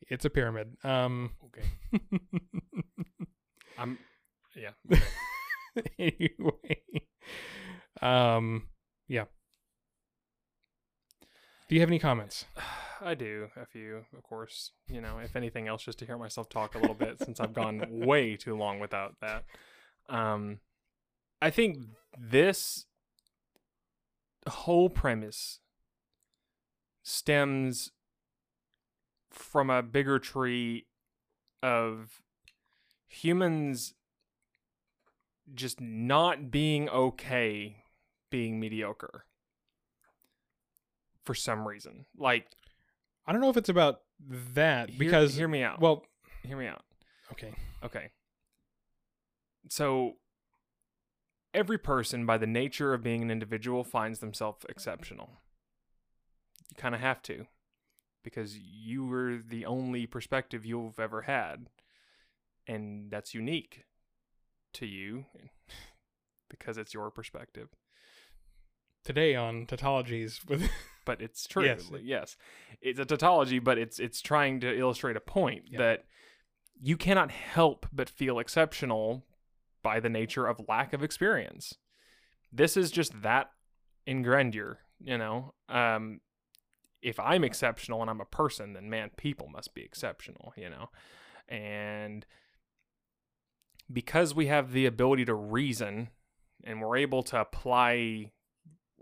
it's 0.09 0.25
a 0.25 0.30
pyramid 0.30 0.75
um 0.84 1.32
Okay. 1.45 2.01
I'm. 3.78 3.97
Yeah. 4.57 4.71
anyway 5.99 6.82
um 8.01 8.63
yeah 9.07 9.25
do 11.68 11.76
you 11.76 11.82
have 11.82 11.89
any 11.89 11.99
comments 11.99 12.45
I 13.01 13.13
do 13.13 13.49
a 13.55 13.65
few, 13.65 14.05
of 14.15 14.24
course. 14.24 14.72
You 14.88 15.01
know, 15.01 15.20
if 15.20 15.36
anything 15.36 15.68
else, 15.68 15.84
just 15.84 15.99
to 15.99 16.05
hear 16.05 16.18
myself 16.18 16.49
talk 16.49 16.76
a 16.76 16.80
little 16.80 16.95
bit, 16.95 17.20
since 17.20 17.39
I've 17.39 17.53
gone 17.53 17.86
way 17.89 18.36
too 18.36 18.55
long 18.55 18.80
without 18.80 19.15
that. 19.22 19.43
Um, 20.09 20.59
I 21.41 21.49
think 21.49 21.78
this 22.18 22.86
whole 24.47 24.89
premise 24.89 25.59
stems 27.03 27.91
from 29.32 29.70
a 29.70 29.84
bigger 29.84 30.20
tree 30.20 30.88
of 31.61 32.22
humans 33.07 33.93
just 35.53 35.80
not 35.80 36.51
being 36.51 36.89
okay 36.89 37.84
being 38.30 38.59
mediocre 38.59 39.26
for 41.28 41.36
some 41.36 41.67
reason. 41.67 42.05
Like 42.17 42.47
i 43.28 43.32
don't 43.34 43.41
know 43.41 43.49
if 43.49 43.57
it's 43.57 43.69
about 43.69 43.99
that 44.55 44.89
Hear- 44.89 44.99
because 44.99 45.36
hear 45.36 45.47
me 45.49 45.61
out. 45.61 45.80
well 45.82 46.03
hear 46.43 46.57
me 46.57 46.65
out. 46.67 46.84
okay 47.34 47.53
Okay. 47.84 48.09
So 49.69 50.13
every 51.53 51.78
person 51.78 52.25
by 52.25 52.38
the 52.38 52.47
nature 52.47 52.93
of 52.93 53.03
being 53.03 53.21
an 53.21 53.30
individual 53.30 53.84
finds 53.84 54.19
themselves 54.19 54.65
exceptional. 54.69 55.30
You 56.69 56.75
kind 56.78 56.95
of 56.95 57.01
have 57.01 57.21
to 57.23 57.45
because 58.23 58.57
you 58.57 59.05
were 59.05 59.38
the 59.47 59.65
only 59.65 60.05
perspective 60.07 60.65
you've 60.65 60.99
ever 60.99 61.23
had. 61.23 61.67
And 62.65 63.11
that's 63.11 63.34
unique 63.36 63.84
to 64.73 64.86
you 64.86 65.25
because 66.49 66.78
it's 66.78 66.93
your 66.93 67.11
perspective. 67.11 67.69
Today 69.05 69.36
on 69.36 69.65
tautologies 69.67 70.39
with 70.49 70.69
But 71.08 71.22
it's 71.22 71.47
true. 71.47 71.66
Yes. 71.66 71.89
Yes. 72.03 72.38
It's 72.82 72.99
a 72.99 73.05
tautology, 73.05 73.58
but 73.58 73.80
it's 73.80 73.97
it's 73.99 74.22
trying 74.22 74.60
to 74.60 74.78
illustrate 74.78 75.16
a 75.16 75.22
point 75.22 75.64
Yeah. 75.70 75.80
that 75.80 76.03
you 76.80 76.95
cannot 76.97 77.32
help 77.32 77.88
but 77.91 78.08
feel 78.10 78.38
exceptional 78.38 79.26
by 79.82 79.99
the 79.99 80.10
nature 80.10 80.45
of 80.45 80.62
lack 80.68 80.93
of 80.93 81.01
experience. 81.01 81.74
This 82.51 82.78
is 82.78 82.91
just 82.91 83.24
that 83.24 83.49
in 84.05 84.22
grandeur, 84.22 84.80
you 84.99 85.18
know. 85.18 85.53
Um 85.70 86.22
if 87.01 87.20
I'm 87.20 87.43
exceptional 87.43 88.01
and 88.01 88.10
I'm 88.10 88.22
a 88.22 88.26
person, 88.26 88.74
then 88.74 88.89
man, 88.89 89.12
people 89.18 89.47
must 89.47 89.74
be 89.74 89.82
exceptional, 89.82 90.53
you 90.58 90.70
know. 90.70 90.89
And 91.47 92.26
because 93.91 94.36
we 94.36 94.47
have 94.47 94.72
the 94.74 94.86
ability 94.86 95.26
to 95.26 95.34
reason 95.34 96.10
and 96.64 96.82
we're 96.82 96.97
able 96.97 97.24
to 97.24 97.39
apply 97.39 98.32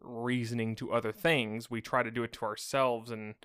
reasoning 0.05 0.75
to 0.75 0.91
other 0.91 1.11
things, 1.11 1.69
we 1.69 1.81
try 1.81 2.03
to 2.03 2.11
do 2.11 2.23
it 2.23 2.33
to 2.33 2.45
ourselves 2.45 3.11
and 3.11 3.35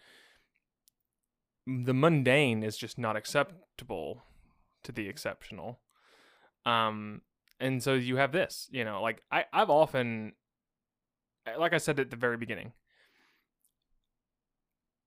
the 1.67 1.95
mundane 1.95 2.63
is 2.63 2.77
just 2.77 2.99
not 2.99 3.17
acceptable 3.17 4.23
to 4.83 4.93
the 4.93 5.09
exceptional. 5.09 5.81
Um 6.67 7.23
and 7.59 7.83
so 7.83 7.95
you 7.95 8.17
have 8.17 8.33
this, 8.33 8.69
you 8.71 8.85
know, 8.85 9.03
like 9.03 9.23
I 9.31 9.45
I've 9.53 9.71
often 9.71 10.33
like 11.59 11.73
I 11.73 11.79
said 11.79 11.99
at 12.01 12.11
the 12.11 12.17
very 12.17 12.37
beginning, 12.37 12.73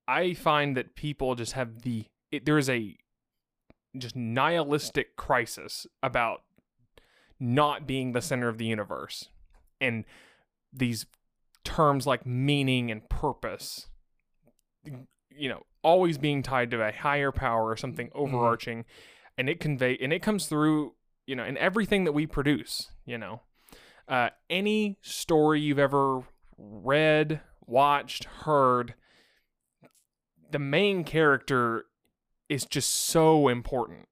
I 0.08 0.34
find 0.34 0.76
that 0.78 0.96
people 0.96 1.36
just 1.36 1.54
have 1.54 1.82
the 1.84 2.06
it, 2.32 2.46
there 2.46 2.58
is 2.58 2.70
a 2.70 2.98
just 3.98 4.16
nihilistic 4.16 5.16
crisis 5.16 5.86
about 6.02 6.44
not 7.40 7.86
being 7.86 8.12
the 8.12 8.22
center 8.22 8.48
of 8.48 8.58
the 8.58 8.66
universe 8.66 9.30
and 9.80 10.06
these 10.72 11.06
terms 11.64 12.06
like 12.06 12.26
meaning 12.26 12.92
and 12.92 13.08
purpose 13.10 13.88
you 15.36 15.50
know 15.50 15.64
always 15.82 16.18
being 16.18 16.42
tied 16.44 16.72
to 16.72 16.82
a 16.82 16.92
higher 16.92 17.32
power 17.32 17.70
or 17.70 17.78
something 17.78 18.10
overarching. 18.16 18.86
And 19.38 19.50
it 19.50 19.60
convey 19.60 19.98
and 20.02 20.14
it 20.14 20.22
comes 20.22 20.46
through 20.48 20.94
you 21.26 21.36
know 21.36 21.44
in 21.44 21.58
everything 21.58 22.04
that 22.06 22.14
we 22.14 22.28
produce 22.28 22.90
you 23.06 23.18
know. 23.18 23.42
Uh, 24.08 24.30
any 24.50 24.98
story 25.02 25.62
you've 25.62 25.80
ever 25.80 26.24
read 26.58 27.40
watched 27.66 28.26
heard 28.26 28.96
the 30.52 30.60
main 30.60 31.04
character 31.06 31.86
is 32.50 32.66
just 32.66 32.90
so 32.90 33.48
important 33.48 34.08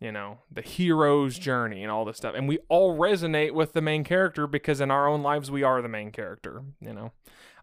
you 0.00 0.12
know 0.12 0.38
the 0.50 0.62
hero's 0.62 1.38
journey 1.38 1.82
and 1.82 1.90
all 1.90 2.04
this 2.04 2.16
stuff. 2.16 2.34
And 2.36 2.48
we 2.48 2.58
all 2.68 2.96
resonate 2.96 3.52
with 3.52 3.72
the 3.72 3.80
main 3.80 4.04
character 4.04 4.46
because 4.46 4.80
in 4.80 4.90
our 4.90 5.08
own 5.08 5.22
lives 5.22 5.50
we 5.50 5.62
are 5.62 5.82
the 5.82 5.88
main 5.88 6.12
character 6.12 6.62
you 6.80 6.92
know. 6.92 7.12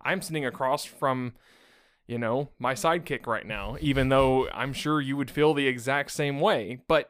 I'm 0.01 0.21
sitting 0.21 0.45
across 0.45 0.85
from 0.85 1.33
you 2.07 2.19
know 2.19 2.49
my 2.59 2.73
sidekick 2.73 3.25
right 3.25 3.47
now 3.47 3.77
even 3.81 4.09
though 4.09 4.47
i'm 4.49 4.73
sure 4.73 5.01
you 5.01 5.17
would 5.17 5.31
feel 5.31 5.55
the 5.55 5.67
exact 5.67 6.11
same 6.11 6.39
way 6.39 6.77
but 6.87 7.09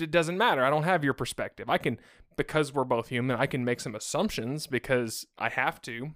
it 0.00 0.10
doesn't 0.10 0.36
matter. 0.36 0.64
I 0.64 0.70
don't 0.70 0.82
have 0.82 1.04
your 1.04 1.14
perspective. 1.14 1.70
I 1.70 1.78
can 1.78 1.98
because 2.36 2.72
we're 2.72 2.84
both 2.84 3.08
human 3.08 3.36
i 3.36 3.46
can 3.46 3.64
make 3.64 3.80
some 3.80 3.94
assumptions 3.94 4.66
because 4.66 5.26
i 5.38 5.48
have 5.48 5.80
to 5.82 6.10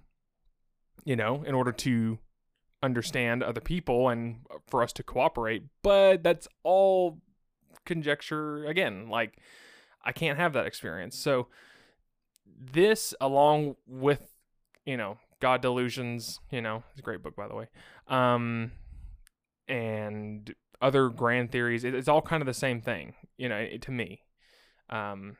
you 1.05 1.15
know 1.15 1.43
in 1.43 1.53
order 1.53 1.71
to 1.71 2.19
understand 2.83 3.41
other 3.41 3.61
people 3.61 4.09
and 4.09 4.39
for 4.67 4.83
us 4.83 4.93
to 4.93 5.03
cooperate 5.03 5.63
but 5.81 6.23
that's 6.23 6.47
all 6.63 7.19
conjecture 7.87 8.65
again 8.65 9.09
like 9.09 9.37
i 10.03 10.11
can't 10.11 10.37
have 10.37 10.53
that 10.53 10.67
experience. 10.67 11.17
So 11.17 11.47
this 12.59 13.13
along 13.19 13.75
with 13.87 14.33
you 14.85 14.97
know 14.97 15.17
god 15.39 15.61
delusions 15.61 16.39
you 16.51 16.61
know 16.61 16.83
it's 16.91 16.99
a 16.99 17.03
great 17.03 17.21
book 17.21 17.35
by 17.35 17.47
the 17.47 17.55
way 17.55 17.67
um 18.07 18.71
and 19.67 20.55
other 20.81 21.09
grand 21.09 21.51
theories 21.51 21.83
it, 21.83 21.93
it's 21.93 22.07
all 22.07 22.21
kind 22.21 22.41
of 22.41 22.47
the 22.47 22.53
same 22.53 22.81
thing 22.81 23.13
you 23.37 23.49
know 23.49 23.67
to 23.81 23.91
me. 23.91 24.21
Um 24.89 25.37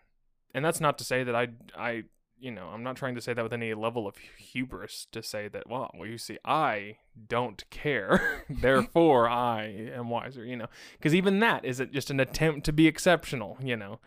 and 0.54 0.64
that's 0.66 0.82
not 0.82 0.98
to 0.98 1.04
say 1.04 1.24
that 1.24 1.36
i 1.36 1.48
i 1.78 2.04
you 2.40 2.52
know 2.52 2.68
i'm 2.68 2.84
not 2.84 2.96
trying 2.96 3.16
to 3.16 3.22
say 3.22 3.34
that 3.34 3.44
with 3.44 3.54
any 3.54 3.74
level 3.74 4.08
of 4.08 4.16
hubris 4.38 5.08
to 5.12 5.24
say 5.24 5.48
that 5.48 5.68
well, 5.70 5.90
well 5.96 6.08
you 6.08 6.18
see 6.18 6.38
i 6.46 6.98
don't 7.28 7.68
care. 7.70 8.46
Therefore 8.50 9.28
i 9.30 9.64
am 9.66 10.10
wiser 10.10 10.46
you 10.46 10.56
know? 10.56 10.68
Because 10.98 11.16
even 11.16 11.40
that 11.40 11.66
is 11.66 11.80
it 11.80 11.92
just 11.92 12.10
an 12.10 12.20
attempt 12.20 12.66
to 12.66 12.74
be 12.74 12.88
exceptional 12.88 13.58
you 13.62 13.76
know? 13.76 14.00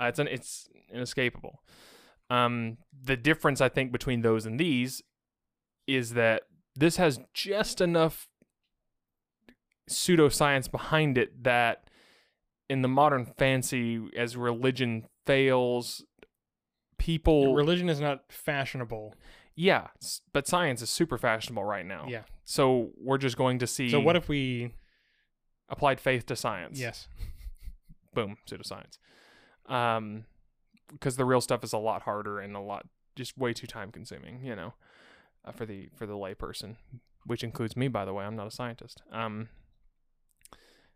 Uh, 0.00 0.06
it's 0.06 0.18
an 0.18 0.28
it's 0.28 0.68
inescapable. 0.92 1.60
Um 2.30 2.78
the 3.04 3.16
difference 3.16 3.60
i 3.60 3.68
think 3.68 3.90
between 3.90 4.22
those 4.22 4.46
and 4.46 4.58
these 4.58 5.02
is 5.86 6.14
that 6.14 6.42
this 6.76 6.96
has 6.96 7.20
just 7.34 7.80
enough 7.80 8.28
pseudoscience 9.90 10.70
behind 10.70 11.18
it 11.18 11.42
that 11.42 11.84
in 12.68 12.82
the 12.82 12.88
modern 12.88 13.26
fancy 13.26 14.00
as 14.16 14.36
religion 14.36 15.04
fails 15.26 16.04
people 17.02 17.54
religion 17.54 17.88
is 17.88 18.00
not 18.00 18.22
fashionable. 18.30 19.14
yeah 19.56 19.88
but 20.32 20.46
science 20.46 20.80
is 20.82 20.88
super 20.90 21.18
fashionable 21.18 21.64
right 21.64 21.84
now 21.84 22.06
Yeah. 22.08 22.22
so 22.44 22.90
we're 22.96 23.18
just 23.18 23.36
going 23.36 23.58
to 23.58 23.66
see 23.66 23.90
So 23.90 23.98
what 24.00 24.14
if 24.16 24.28
we 24.28 24.72
applied 25.68 25.98
faith 26.00 26.26
to 26.26 26.36
science 26.36 26.78
yes. 26.78 27.08
boom 28.14 28.36
pseudoscience 28.48 28.98
um 29.66 30.24
because 30.92 31.16
the 31.16 31.24
real 31.24 31.40
stuff 31.40 31.64
is 31.64 31.72
a 31.72 31.78
lot 31.78 32.02
harder 32.02 32.38
and 32.38 32.54
a 32.54 32.60
lot 32.60 32.86
just 33.16 33.36
way 33.36 33.52
too 33.52 33.66
time 33.66 33.90
consuming 33.90 34.44
you 34.44 34.54
know 34.54 34.74
uh, 35.44 35.50
for 35.50 35.66
the 35.66 35.88
for 35.96 36.06
the 36.06 36.14
layperson 36.14 36.76
which 37.26 37.42
includes 37.42 37.76
me 37.76 37.88
by 37.88 38.04
the 38.04 38.12
way 38.12 38.24
i'm 38.24 38.36
not 38.36 38.46
a 38.46 38.50
scientist 38.50 39.02
um 39.10 39.48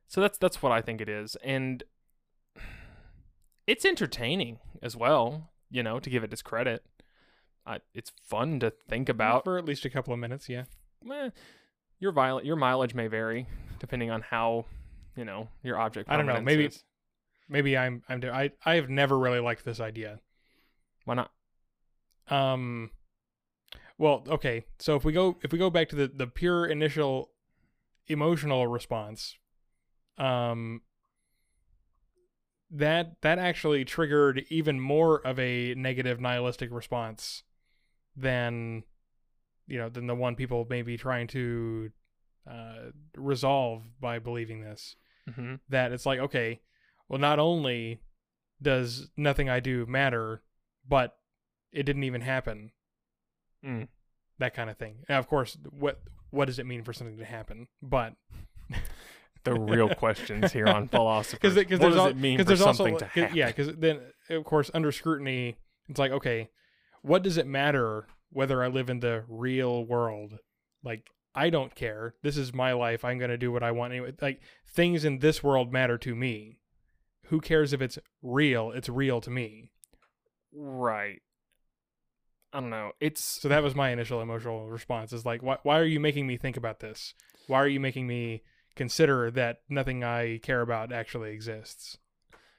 so 0.06 0.20
that's 0.20 0.38
that's 0.38 0.62
what 0.62 0.70
i 0.72 0.80
think 0.80 1.00
it 1.00 1.08
is 1.08 1.36
and 1.42 1.82
it's 3.66 3.84
entertaining 3.84 4.58
as 4.82 4.94
well 4.96 5.50
you 5.70 5.82
know 5.82 5.98
to 5.98 6.10
give 6.10 6.22
it 6.24 6.32
its 6.32 6.42
credit 6.42 6.84
uh, 7.66 7.78
it's 7.94 8.12
fun 8.22 8.60
to 8.60 8.70
think 8.88 9.08
about 9.08 9.42
for 9.44 9.58
at 9.58 9.64
least 9.64 9.84
a 9.84 9.90
couple 9.90 10.12
of 10.14 10.20
minutes, 10.20 10.48
yeah. 10.48 10.64
Eh, 11.10 11.30
your 11.98 12.12
viol- 12.12 12.44
your 12.44 12.54
mileage 12.56 12.94
may 12.94 13.08
vary 13.08 13.46
depending 13.80 14.10
on 14.10 14.22
how 14.22 14.64
you 15.16 15.24
know 15.24 15.48
your 15.62 15.76
object 15.78 16.08
I 16.08 16.16
don't 16.16 16.26
know, 16.26 16.40
maybe- 16.40 16.66
is. 16.66 16.84
Maybe 17.48 17.76
I'm 17.76 18.02
I'm 18.08 18.22
I 18.24 18.50
I 18.64 18.74
have 18.74 18.88
never 18.90 19.18
really 19.18 19.38
liked 19.40 19.64
this 19.64 19.78
idea. 19.80 20.20
why 21.04 21.14
not 21.14 21.30
Um 22.28 22.90
well, 23.98 24.24
okay. 24.28 24.64
So 24.78 24.94
if 24.96 25.04
we 25.04 25.12
go 25.12 25.38
if 25.42 25.52
we 25.52 25.58
go 25.58 25.70
back 25.70 25.88
to 25.90 25.96
the 25.96 26.08
the 26.08 26.26
pure 26.26 26.66
initial 26.66 27.30
emotional 28.08 28.66
response, 28.66 29.36
um 30.18 30.82
that 32.70 33.16
that 33.22 33.38
actually 33.38 33.84
triggered 33.84 34.44
even 34.48 34.80
more 34.80 35.24
of 35.26 35.38
a 35.38 35.74
negative 35.74 36.20
nihilistic 36.20 36.70
response 36.72 37.42
than 38.16 38.82
you 39.66 39.78
know 39.78 39.88
than 39.88 40.06
the 40.06 40.14
one 40.14 40.34
people 40.34 40.66
may 40.68 40.82
be 40.82 40.96
trying 40.96 41.26
to 41.26 41.90
uh, 42.50 42.90
resolve 43.16 43.82
by 44.00 44.18
believing 44.18 44.60
this 44.62 44.96
mm-hmm. 45.28 45.54
that 45.68 45.92
it's 45.92 46.06
like 46.06 46.18
okay 46.18 46.60
well 47.08 47.20
not 47.20 47.38
only 47.38 48.00
does 48.60 49.10
nothing 49.16 49.48
i 49.48 49.60
do 49.60 49.84
matter 49.86 50.42
but 50.88 51.16
it 51.72 51.84
didn't 51.84 52.04
even 52.04 52.20
happen 52.20 52.72
Mm. 53.64 53.88
that 54.38 54.54
kind 54.54 54.70
of 54.70 54.76
thing 54.76 54.98
now 55.08 55.18
of 55.18 55.26
course 55.26 55.56
what 55.70 56.00
what 56.30 56.44
does 56.44 56.58
it 56.58 56.66
mean 56.66 56.84
for 56.84 56.92
something 56.92 57.16
to 57.16 57.24
happen 57.24 57.66
but 57.82 58.12
the 59.46 59.58
real 59.58 59.88
questions 59.94 60.52
here 60.52 60.66
on 60.68 60.88
philosophy. 60.88 61.38
because 61.40 61.54
what 61.56 61.68
there's 61.68 61.80
does 61.80 61.96
al- 61.96 62.06
it 62.08 62.16
mean 62.16 62.38
for 62.38 62.44
there's 62.44 62.60
something 62.60 62.94
also 62.94 63.06
to 63.06 63.20
happen? 63.20 63.36
yeah 63.36 63.46
because 63.46 63.74
then 63.76 64.00
of 64.30 64.44
course 64.44 64.70
under 64.74 64.92
scrutiny 64.92 65.56
it's 65.88 65.98
like 65.98 66.12
okay 66.12 66.50
what 67.02 67.22
does 67.22 67.36
it 67.36 67.46
matter 67.46 68.06
whether 68.30 68.62
i 68.62 68.66
live 68.68 68.90
in 68.90 69.00
the 69.00 69.24
real 69.28 69.84
world 69.84 70.38
like 70.84 71.08
i 71.34 71.48
don't 71.50 71.74
care 71.74 72.14
this 72.22 72.36
is 72.36 72.52
my 72.52 72.72
life 72.72 73.04
i'm 73.04 73.18
going 73.18 73.30
to 73.30 73.38
do 73.38 73.50
what 73.50 73.62
i 73.62 73.70
want 73.70 73.92
anyway 73.92 74.12
like 74.20 74.40
things 74.68 75.04
in 75.04 75.18
this 75.20 75.42
world 75.42 75.72
matter 75.72 75.96
to 75.98 76.14
me 76.14 76.58
who 77.26 77.40
cares 77.40 77.72
if 77.72 77.80
it's 77.80 77.98
real 78.22 78.70
it's 78.72 78.88
real 78.88 79.20
to 79.20 79.30
me 79.30 79.70
Right. 80.58 81.20
I 82.52 82.60
don't 82.60 82.70
know. 82.70 82.92
It's 83.00 83.22
so 83.22 83.48
that 83.48 83.62
was 83.62 83.74
my 83.74 83.90
initial 83.90 84.22
emotional 84.22 84.66
response 84.70 85.12
is 85.12 85.26
like 85.26 85.42
why, 85.42 85.58
why 85.64 85.78
are 85.78 85.84
you 85.84 86.00
making 86.00 86.26
me 86.26 86.38
think 86.38 86.56
about 86.56 86.80
this 86.80 87.12
why 87.46 87.58
are 87.58 87.68
you 87.68 87.80
making 87.80 88.06
me 88.06 88.42
consider 88.76 89.30
that 89.30 89.62
nothing 89.68 90.04
i 90.04 90.38
care 90.38 90.60
about 90.60 90.92
actually 90.92 91.32
exists 91.32 91.98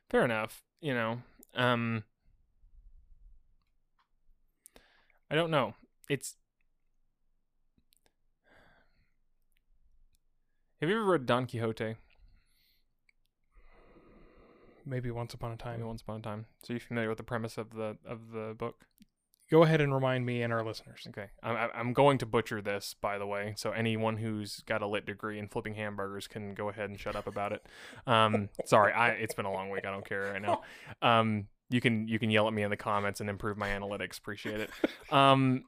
fair 0.09 0.23
enough. 0.23 0.63
You 0.81 0.93
know, 0.93 1.21
um, 1.55 2.03
I 5.29 5.35
don't 5.35 5.51
know. 5.51 5.73
It's 6.09 6.35
Have 10.79 10.89
you 10.89 10.95
ever 10.95 11.05
read 11.05 11.25
Don 11.25 11.47
Quixote? 11.47 11.95
Maybe 14.85 15.09
once 15.11 15.33
upon 15.33 15.49
a 15.49 15.53
Maybe 15.53 15.79
time. 15.79 15.87
once 15.87 16.01
upon 16.01 16.19
a 16.19 16.21
time. 16.21 16.45
So 16.63 16.71
you're 16.73 16.79
familiar 16.79 17.09
with 17.09 17.17
the 17.17 17.23
premise 17.23 17.57
of 17.57 17.71
the 17.71 17.97
of 18.05 18.31
the 18.31 18.55
book? 18.57 18.85
Go 19.49 19.63
ahead 19.63 19.79
and 19.79 19.93
remind 19.93 20.25
me 20.25 20.41
and 20.41 20.51
our 20.51 20.63
listeners. 20.63 21.05
Okay, 21.07 21.27
I'm 21.41 21.55
I'm- 21.73 21.93
going 21.93 22.17
to 22.17 22.25
butcher 22.25 22.61
this, 22.61 22.95
by 22.99 23.17
the 23.17 23.25
way. 23.25 23.53
So 23.55 23.71
anyone 23.71 24.17
who's 24.17 24.61
got 24.65 24.81
a 24.81 24.87
lit 24.87 25.05
degree 25.05 25.39
in 25.39 25.47
flipping 25.47 25.75
hamburgers 25.75 26.27
can 26.27 26.53
go 26.53 26.67
ahead 26.69 26.89
and 26.89 26.99
shut 26.99 27.15
up 27.15 27.27
about 27.27 27.53
it. 27.53 27.65
Um, 28.05 28.49
sorry, 28.65 28.91
I 28.91 29.09
it's 29.11 29.33
been 29.33 29.45
a 29.45 29.51
long 29.51 29.69
week. 29.69 29.85
I 29.85 29.91
don't 29.91 30.05
care 30.05 30.31
right 30.33 30.41
now. 30.41 30.63
Um, 31.01 31.47
you 31.69 31.79
can 31.79 32.07
you 32.07 32.19
can 32.19 32.29
yell 32.29 32.47
at 32.47 32.53
me 32.53 32.63
in 32.63 32.69
the 32.69 32.77
comments 32.77 33.21
and 33.21 33.29
improve 33.29 33.57
my 33.57 33.69
analytics. 33.69 34.17
Appreciate 34.17 34.59
it. 34.59 34.69
Um, 35.11 35.63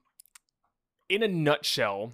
in 1.07 1.23
a 1.23 1.27
nutshell, 1.27 2.13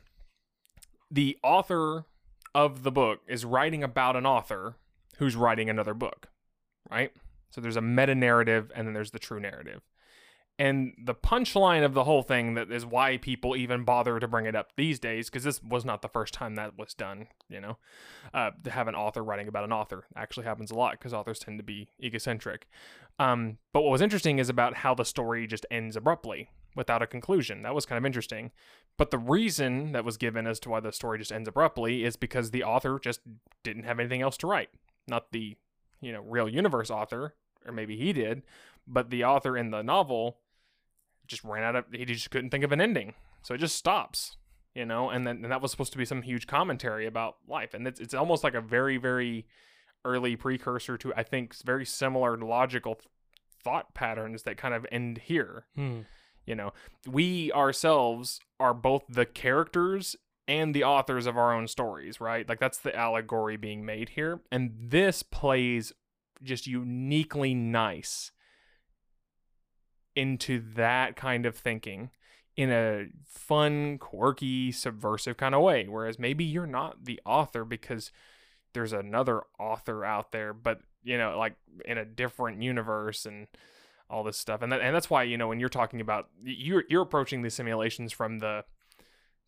the 1.10 1.38
author 1.44 2.06
of 2.54 2.84
the 2.84 2.92
book 2.92 3.22
is 3.28 3.44
writing 3.44 3.84
about 3.84 4.16
an 4.16 4.26
author 4.26 4.76
who's 5.18 5.36
writing 5.36 5.70
another 5.70 5.94
book, 5.94 6.28
right? 6.90 7.12
So 7.50 7.60
there's 7.62 7.76
a 7.76 7.82
meta 7.82 8.16
narrative 8.16 8.72
and 8.76 8.88
then 8.88 8.94
there's 8.94 9.12
the 9.12 9.20
true 9.20 9.40
narrative. 9.40 9.82
And 10.58 10.94
the 10.98 11.14
punchline 11.14 11.84
of 11.84 11.94
the 11.94 12.06
whole 12.06 12.22
thing 12.22 12.54
that 12.54 12.72
is 12.72 12.86
why 12.86 13.18
people 13.18 13.58
even 13.58 13.84
bother 13.84 14.20
to 14.20 14.28
bring 14.28 14.46
it 14.46 14.56
up 14.56 14.70
these 14.78 15.00
days, 15.00 15.30
because 15.30 15.44
this 15.44 15.62
was 15.62 15.84
not 15.84 16.02
the 16.02 16.08
first 16.08 16.34
time 16.34 16.56
that 16.56 16.78
was 16.78 16.94
done, 16.94 17.28
you 17.50 17.60
know, 17.60 17.78
uh, 18.34 18.52
to 18.64 18.72
have 18.72 18.88
an 18.88 18.96
author 18.96 19.22
writing 19.22 19.50
about 19.50 19.66
an 19.66 19.74
author 19.74 20.06
actually 20.16 20.46
happens 20.46 20.72
a 20.72 20.76
lot 20.76 20.94
because 20.94 21.14
authors 21.14 21.40
tend 21.40 21.60
to 21.60 21.64
be 21.64 21.90
egocentric. 22.02 22.68
Um, 23.20 23.58
but 23.74 23.82
what 23.82 23.92
was 23.92 24.02
interesting 24.02 24.40
is 24.40 24.48
about 24.48 24.76
how 24.76 24.96
the 24.96 25.04
story 25.04 25.46
just 25.46 25.66
ends 25.70 25.98
abruptly 25.98 26.50
without 26.74 27.02
a 27.02 27.08
conclusion. 27.08 27.62
That 27.64 27.76
was 27.76 27.86
kind 27.86 27.98
of 27.98 28.06
interesting. 28.06 28.52
But 28.98 29.12
the 29.12 29.18
reason 29.18 29.92
that 29.92 30.06
was 30.06 30.16
given 30.16 30.48
as 30.48 30.60
to 30.62 30.70
why 30.70 30.80
the 30.80 30.94
story 30.94 31.20
just 31.20 31.34
ends 31.34 31.50
abruptly 31.50 32.06
is 32.06 32.16
because 32.16 32.52
the 32.52 32.64
author 32.64 32.98
just 32.98 33.20
didn't 33.64 33.84
have 33.84 34.00
anything 34.00 34.22
else 34.22 34.38
to 34.38 34.48
write. 34.48 34.70
Not 35.06 35.34
the, 35.34 35.58
you 36.00 36.14
know, 36.14 36.22
real 36.22 36.48
universe 36.48 36.90
author, 36.90 37.36
or 37.66 37.74
maybe 37.74 37.98
he 37.98 38.14
did, 38.14 38.44
but 38.88 39.10
the 39.10 39.24
author 39.26 39.58
in 39.58 39.72
the 39.72 39.82
novel 39.82 40.38
just 41.28 41.44
ran 41.44 41.64
out 41.64 41.76
of 41.76 41.86
he 41.92 42.06
just 42.06 42.32
couldn't 42.32 42.50
think 42.50 42.64
of 42.64 42.72
an 42.72 42.82
ending. 42.82 43.14
So 43.44 43.54
it 43.54 43.60
just 43.60 43.76
stops. 43.76 44.38
You 44.74 44.86
know, 44.86 45.10
and 45.10 45.26
then 45.26 45.38
and 45.44 45.52
that 45.52 45.62
was 45.62 45.72
supposed 45.72 45.94
to 45.94 45.98
be 45.98 46.04
some 46.06 46.22
huge 46.22 46.48
commentary 46.48 47.06
about 47.06 47.38
life. 47.48 47.74
And 47.74 47.88
it's 47.88 48.00
it's 48.00 48.14
almost 48.14 48.44
like 48.44 48.56
a 48.56 48.62
very, 48.62 48.98
very 48.98 49.46
early 50.04 50.36
precursor 50.36 50.98
to 50.98 51.14
I 51.16 51.24
think 51.24 51.56
very 51.64 51.86
similar 51.86 52.38
logical 52.38 53.00
thought 53.64 53.94
patterns 53.94 54.44
that 54.44 54.58
kind 54.58 54.74
of 54.74 54.86
end 54.92 55.20
here. 55.20 55.66
Hmm. 55.76 56.02
You 56.46 56.56
know, 56.56 56.74
we 57.10 57.52
ourselves 57.54 58.40
are 58.60 58.74
both 58.74 59.04
the 59.10 59.26
characters 59.26 60.16
and 60.48 60.76
the 60.76 60.84
authors 60.84 61.26
of 61.26 61.38
our 61.38 61.54
own 61.54 61.68
stories, 61.68 62.22
right? 62.22 62.48
Like 62.48 62.60
that's 62.60 62.78
the 62.78 62.96
allegory 62.96 63.58
being 63.58 63.84
made 63.86 64.10
here. 64.10 64.42
And 64.52 64.72
this 64.78 65.24
plays 65.24 65.92
just 66.44 66.68
uniquely 66.68 67.54
nice 67.56 68.32
into 70.16 70.64
that 70.76 71.16
kind 71.16 71.46
of 71.46 71.56
thinking 71.56 72.12
in 72.56 72.72
a 72.72 73.08
fun, 73.26 73.98
quirky, 73.98 74.72
subversive 74.72 75.38
kind 75.38 75.54
of 75.54 75.62
way. 75.62 75.88
Whereas 75.88 76.18
maybe 76.18 76.44
you're 76.46 76.66
not 76.66 77.06
the 77.06 77.20
author 77.26 77.66
because 77.66 78.12
there's 78.74 78.94
another 78.94 79.42
author 79.60 80.06
out 80.06 80.32
there, 80.32 80.54
but 80.54 80.80
you 81.04 81.18
know, 81.18 81.38
like 81.38 81.56
in 81.86 81.98
a 81.98 82.06
different 82.06 82.62
universe 82.62 83.26
and 83.26 83.48
all 84.10 84.24
this 84.24 84.38
stuff. 84.38 84.62
And 84.62 84.72
that, 84.72 84.82
and 84.82 84.96
that's 84.96 85.10
why, 85.10 85.24
you 85.24 85.38
know, 85.38 85.48
when 85.48 85.60
you're 85.60 85.70
talking 85.70 86.02
about 86.02 86.30
you're 86.44 86.84
you're 86.90 87.02
approaching 87.02 87.42
the 87.42 87.50
simulations 87.50 88.12
from 88.12 88.40
the 88.40 88.64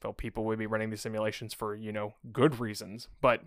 well, 0.04 0.14
people 0.14 0.46
would 0.46 0.60
be 0.60 0.68
running 0.68 0.90
these 0.90 1.02
simulations 1.02 1.54
for, 1.54 1.76
you 1.76 1.92
know, 1.92 2.14
good 2.32 2.60
reasons. 2.60 3.08
But 3.22 3.42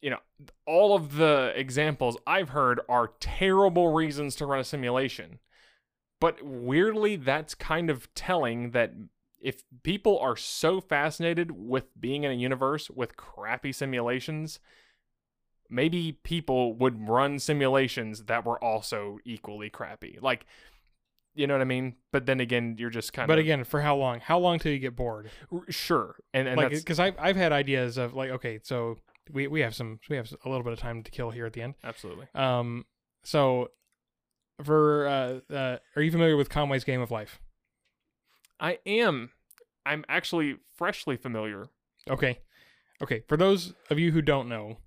you 0.00 0.10
know, 0.10 0.18
all 0.66 0.94
of 0.94 1.16
the 1.16 1.52
examples 1.54 2.16
I've 2.26 2.50
heard 2.50 2.80
are 2.88 3.12
terrible 3.20 3.92
reasons 3.92 4.34
to 4.36 4.46
run 4.46 4.58
a 4.58 4.64
simulation. 4.64 5.38
But 6.22 6.40
weirdly, 6.40 7.16
that's 7.16 7.52
kind 7.56 7.90
of 7.90 8.06
telling 8.14 8.70
that 8.70 8.92
if 9.40 9.64
people 9.82 10.20
are 10.20 10.36
so 10.36 10.80
fascinated 10.80 11.50
with 11.50 12.00
being 12.00 12.22
in 12.22 12.30
a 12.30 12.34
universe 12.34 12.88
with 12.88 13.16
crappy 13.16 13.72
simulations, 13.72 14.60
maybe 15.68 16.12
people 16.22 16.74
would 16.76 17.08
run 17.08 17.40
simulations 17.40 18.26
that 18.26 18.46
were 18.46 18.62
also 18.62 19.18
equally 19.24 19.68
crappy. 19.68 20.16
Like, 20.22 20.46
you 21.34 21.48
know 21.48 21.54
what 21.54 21.60
I 21.60 21.64
mean? 21.64 21.96
But 22.12 22.26
then 22.26 22.38
again, 22.38 22.76
you're 22.78 22.88
just 22.88 23.12
kind 23.12 23.24
of. 23.24 23.34
But 23.34 23.40
again, 23.40 23.64
for 23.64 23.80
how 23.80 23.96
long? 23.96 24.20
How 24.20 24.38
long 24.38 24.60
till 24.60 24.70
you 24.70 24.78
get 24.78 24.94
bored? 24.94 25.28
R- 25.52 25.62
sure, 25.70 26.14
and 26.32 26.46
and 26.46 26.56
like, 26.56 26.70
because 26.70 27.00
I've 27.00 27.16
I've 27.18 27.34
had 27.34 27.50
ideas 27.50 27.98
of 27.98 28.14
like, 28.14 28.30
okay, 28.30 28.60
so 28.62 28.96
we 29.32 29.48
we 29.48 29.58
have 29.62 29.74
some 29.74 29.98
we 30.08 30.14
have 30.14 30.32
a 30.44 30.48
little 30.48 30.62
bit 30.62 30.72
of 30.72 30.78
time 30.78 31.02
to 31.02 31.10
kill 31.10 31.30
here 31.30 31.46
at 31.46 31.52
the 31.52 31.62
end. 31.62 31.74
absolutely 31.82 32.28
Um, 32.36 32.84
so 33.24 33.70
for 34.62 35.06
uh, 35.06 35.52
uh 35.52 35.78
are 35.96 36.02
you 36.02 36.10
familiar 36.10 36.36
with 36.36 36.48
Conway's 36.48 36.84
Game 36.84 37.00
of 37.00 37.10
Life? 37.10 37.40
I 38.60 38.78
am. 38.86 39.30
I'm 39.84 40.04
actually 40.08 40.56
freshly 40.76 41.16
familiar. 41.16 41.66
Okay. 42.08 42.38
Okay. 43.02 43.22
For 43.28 43.36
those 43.36 43.74
of 43.90 43.98
you 43.98 44.12
who 44.12 44.22
don't 44.22 44.48
know, 44.48 44.78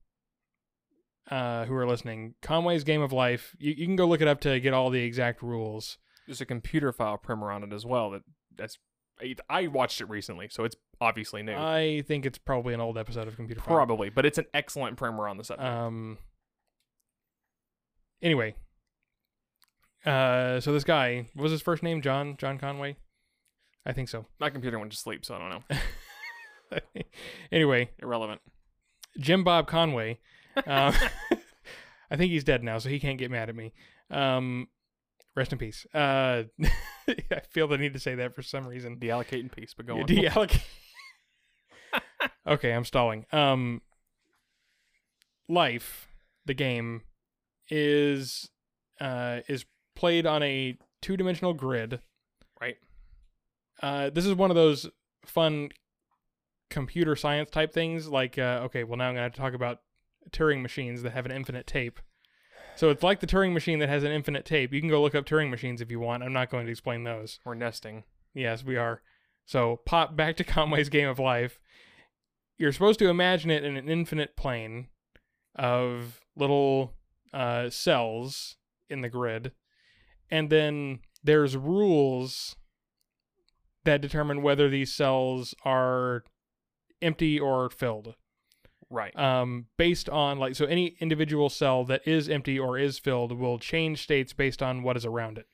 uh, 1.29 1.65
who 1.65 1.75
are 1.75 1.85
listening, 1.85 2.35
Conway's 2.41 2.83
Game 2.83 3.01
of 3.01 3.11
Life, 3.11 3.55
you, 3.59 3.73
you 3.77 3.85
can 3.85 3.95
go 3.95 4.05
look 4.05 4.21
it 4.21 4.27
up 4.27 4.39
to 4.41 4.59
get 4.59 4.73
all 4.73 4.89
the 4.89 5.03
exact 5.03 5.41
rules. 5.41 5.97
There's 6.27 6.41
a 6.41 6.45
Computerphile 6.45 7.21
primer 7.21 7.51
on 7.51 7.63
it 7.63 7.73
as 7.73 7.85
well. 7.85 8.11
That 8.11 8.23
that's 8.55 8.77
I- 9.21 9.35
I 9.49 9.67
watched 9.67 10.01
it 10.01 10.09
recently, 10.09 10.47
so 10.49 10.63
it's 10.63 10.75
obviously 11.01 11.43
new. 11.43 11.55
I 11.55 12.03
think 12.07 12.25
it's 12.25 12.37
probably 12.37 12.73
an 12.73 12.81
old 12.81 12.97
episode 12.97 13.27
of 13.27 13.37
Computerphile. 13.37 13.63
Probably, 13.63 14.09
but 14.09 14.25
it's 14.25 14.37
an 14.37 14.45
excellent 14.53 14.97
primer 14.97 15.27
on 15.27 15.37
the 15.37 15.43
subject. 15.43 15.67
Um. 15.67 16.17
Anyway, 18.21 18.55
uh, 20.05 20.59
so 20.59 20.71
this 20.73 20.83
guy 20.83 21.27
what 21.33 21.43
was 21.43 21.51
his 21.51 21.61
first 21.61 21.83
name 21.83 22.01
John 22.01 22.37
John 22.37 22.57
Conway, 22.57 22.97
I 23.85 23.93
think 23.93 24.09
so. 24.09 24.25
My 24.39 24.49
computer 24.49 24.79
went 24.79 24.91
to 24.91 24.97
sleep, 24.97 25.25
so 25.25 25.35
I 25.35 25.39
don't 25.39 25.49
know. 25.49 26.81
anyway, 27.51 27.89
Irrelevant. 27.99 28.41
Jim 29.19 29.43
Bob 29.43 29.67
Conway. 29.67 30.19
Um, 30.65 30.93
I 32.09 32.15
think 32.15 32.31
he's 32.31 32.45
dead 32.45 32.63
now, 32.63 32.77
so 32.77 32.87
he 32.87 32.97
can't 32.97 33.17
get 33.17 33.29
mad 33.29 33.49
at 33.49 33.55
me. 33.57 33.73
Um, 34.09 34.69
rest 35.35 35.51
in 35.51 35.57
peace. 35.57 35.85
Uh, 35.93 36.43
I 37.09 37.41
feel 37.49 37.67
the 37.67 37.77
need 37.77 37.91
to 37.91 37.99
say 37.99 38.15
that 38.15 38.33
for 38.33 38.41
some 38.41 38.65
reason. 38.65 38.95
Deallocate 38.95 39.41
in 39.41 39.49
peace, 39.49 39.73
but 39.75 39.85
go 39.85 39.99
on. 39.99 40.07
Deallocate. 40.07 40.61
okay, 42.47 42.71
I'm 42.71 42.85
stalling. 42.85 43.25
Um, 43.33 43.81
life, 45.49 46.07
the 46.45 46.53
game, 46.53 47.01
is 47.69 48.49
uh 49.01 49.39
is 49.49 49.65
played 49.95 50.25
on 50.25 50.43
a 50.43 50.77
two 51.01 51.17
dimensional 51.17 51.53
grid. 51.53 51.99
Right. 52.59 52.77
Uh, 53.81 54.09
this 54.09 54.25
is 54.25 54.33
one 54.33 54.51
of 54.51 54.55
those 54.55 54.89
fun 55.25 55.69
computer 56.69 57.15
science 57.15 57.49
type 57.49 57.73
things. 57.73 58.07
Like, 58.07 58.37
uh, 58.37 58.61
okay, 58.65 58.83
well 58.83 58.97
now 58.97 59.09
I'm 59.09 59.15
gonna 59.15 59.29
talk 59.29 59.53
about 59.53 59.79
Turing 60.31 60.61
machines 60.61 61.03
that 61.03 61.13
have 61.13 61.25
an 61.25 61.31
infinite 61.31 61.67
tape. 61.67 61.99
So 62.75 62.89
it's 62.89 63.03
like 63.03 63.21
the 63.21 63.27
Turing 63.27 63.53
machine 63.53 63.79
that 63.79 63.89
has 63.89 64.03
an 64.03 64.11
infinite 64.11 64.45
tape. 64.45 64.73
You 64.73 64.81
can 64.81 64.89
go 64.89 65.01
look 65.01 65.15
up 65.15 65.25
Turing 65.25 65.49
machines 65.49 65.81
if 65.81 65.89
you 65.89 65.99
want. 65.99 66.23
I'm 66.23 66.33
not 66.33 66.49
going 66.49 66.65
to 66.65 66.71
explain 66.71 67.03
those. 67.03 67.39
We're 67.45 67.55
nesting. 67.55 68.03
Yes, 68.33 68.65
we 68.65 68.75
are. 68.75 69.01
So 69.45 69.79
pop 69.85 70.15
back 70.15 70.35
to 70.37 70.43
Conway's 70.45 70.89
Game 70.89 71.07
of 71.07 71.19
Life. 71.19 71.59
You're 72.57 72.73
supposed 72.73 72.99
to 72.99 73.09
imagine 73.09 73.49
it 73.49 73.63
in 73.63 73.77
an 73.77 73.89
infinite 73.89 74.35
plane 74.35 74.87
of 75.55 76.19
little 76.35 76.93
uh, 77.33 77.69
cells 77.69 78.57
in 78.89 79.01
the 79.01 79.09
grid, 79.09 79.51
and 80.29 80.49
then 80.49 80.99
there's 81.23 81.57
rules 81.57 82.55
that 83.83 84.01
determine 84.01 84.41
whether 84.41 84.69
these 84.69 84.93
cells 84.93 85.55
are 85.63 86.23
empty 87.01 87.39
or 87.39 87.69
filled. 87.69 88.15
Right. 88.89 89.17
Um, 89.17 89.65
based 89.77 90.09
on 90.09 90.37
like 90.37 90.55
so, 90.55 90.65
any 90.65 90.95
individual 90.99 91.49
cell 91.49 91.83
that 91.85 92.07
is 92.07 92.29
empty 92.29 92.59
or 92.59 92.77
is 92.77 92.99
filled 92.99 93.31
will 93.31 93.57
change 93.57 94.03
states 94.03 94.33
based 94.33 94.61
on 94.61 94.83
what 94.83 94.95
is 94.95 95.05
around 95.05 95.37
it. 95.37 95.47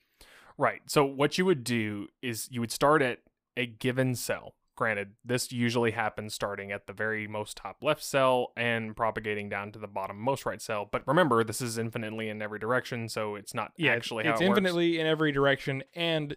Right. 0.58 0.82
So 0.86 1.04
what 1.04 1.38
you 1.38 1.44
would 1.46 1.64
do 1.64 2.08
is 2.20 2.48
you 2.50 2.60
would 2.60 2.72
start 2.72 3.00
at 3.00 3.20
a 3.56 3.66
given 3.66 4.14
cell. 4.14 4.54
Granted, 4.82 5.12
this 5.24 5.52
usually 5.52 5.92
happens 5.92 6.34
starting 6.34 6.72
at 6.72 6.88
the 6.88 6.92
very 6.92 7.28
most 7.28 7.56
top 7.56 7.84
left 7.84 8.02
cell 8.02 8.52
and 8.56 8.96
propagating 8.96 9.48
down 9.48 9.70
to 9.70 9.78
the 9.78 9.86
bottom 9.86 10.18
most 10.18 10.44
right 10.44 10.60
cell. 10.60 10.88
But 10.90 11.06
remember, 11.06 11.44
this 11.44 11.60
is 11.60 11.78
infinitely 11.78 12.28
in 12.28 12.42
every 12.42 12.58
direction, 12.58 13.08
so 13.08 13.36
it's 13.36 13.54
not 13.54 13.70
yeah, 13.76 13.92
actually 13.92 14.24
it's 14.24 14.40
how 14.40 14.44
it 14.44 14.48
works. 14.48 14.58
infinitely 14.58 14.98
in 14.98 15.06
every 15.06 15.30
direction, 15.30 15.84
and 15.94 16.36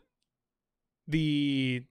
the 1.08 1.86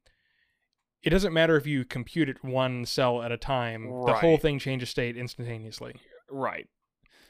it 1.02 1.10
doesn't 1.10 1.32
matter 1.32 1.56
if 1.56 1.66
you 1.66 1.84
compute 1.84 2.28
it 2.28 2.44
one 2.44 2.84
cell 2.84 3.20
at 3.20 3.32
a 3.32 3.36
time. 3.36 3.90
The 4.06 4.14
whole 4.14 4.36
thing 4.36 4.60
changes 4.60 4.90
state 4.90 5.16
instantaneously, 5.16 5.96
right. 6.30 6.68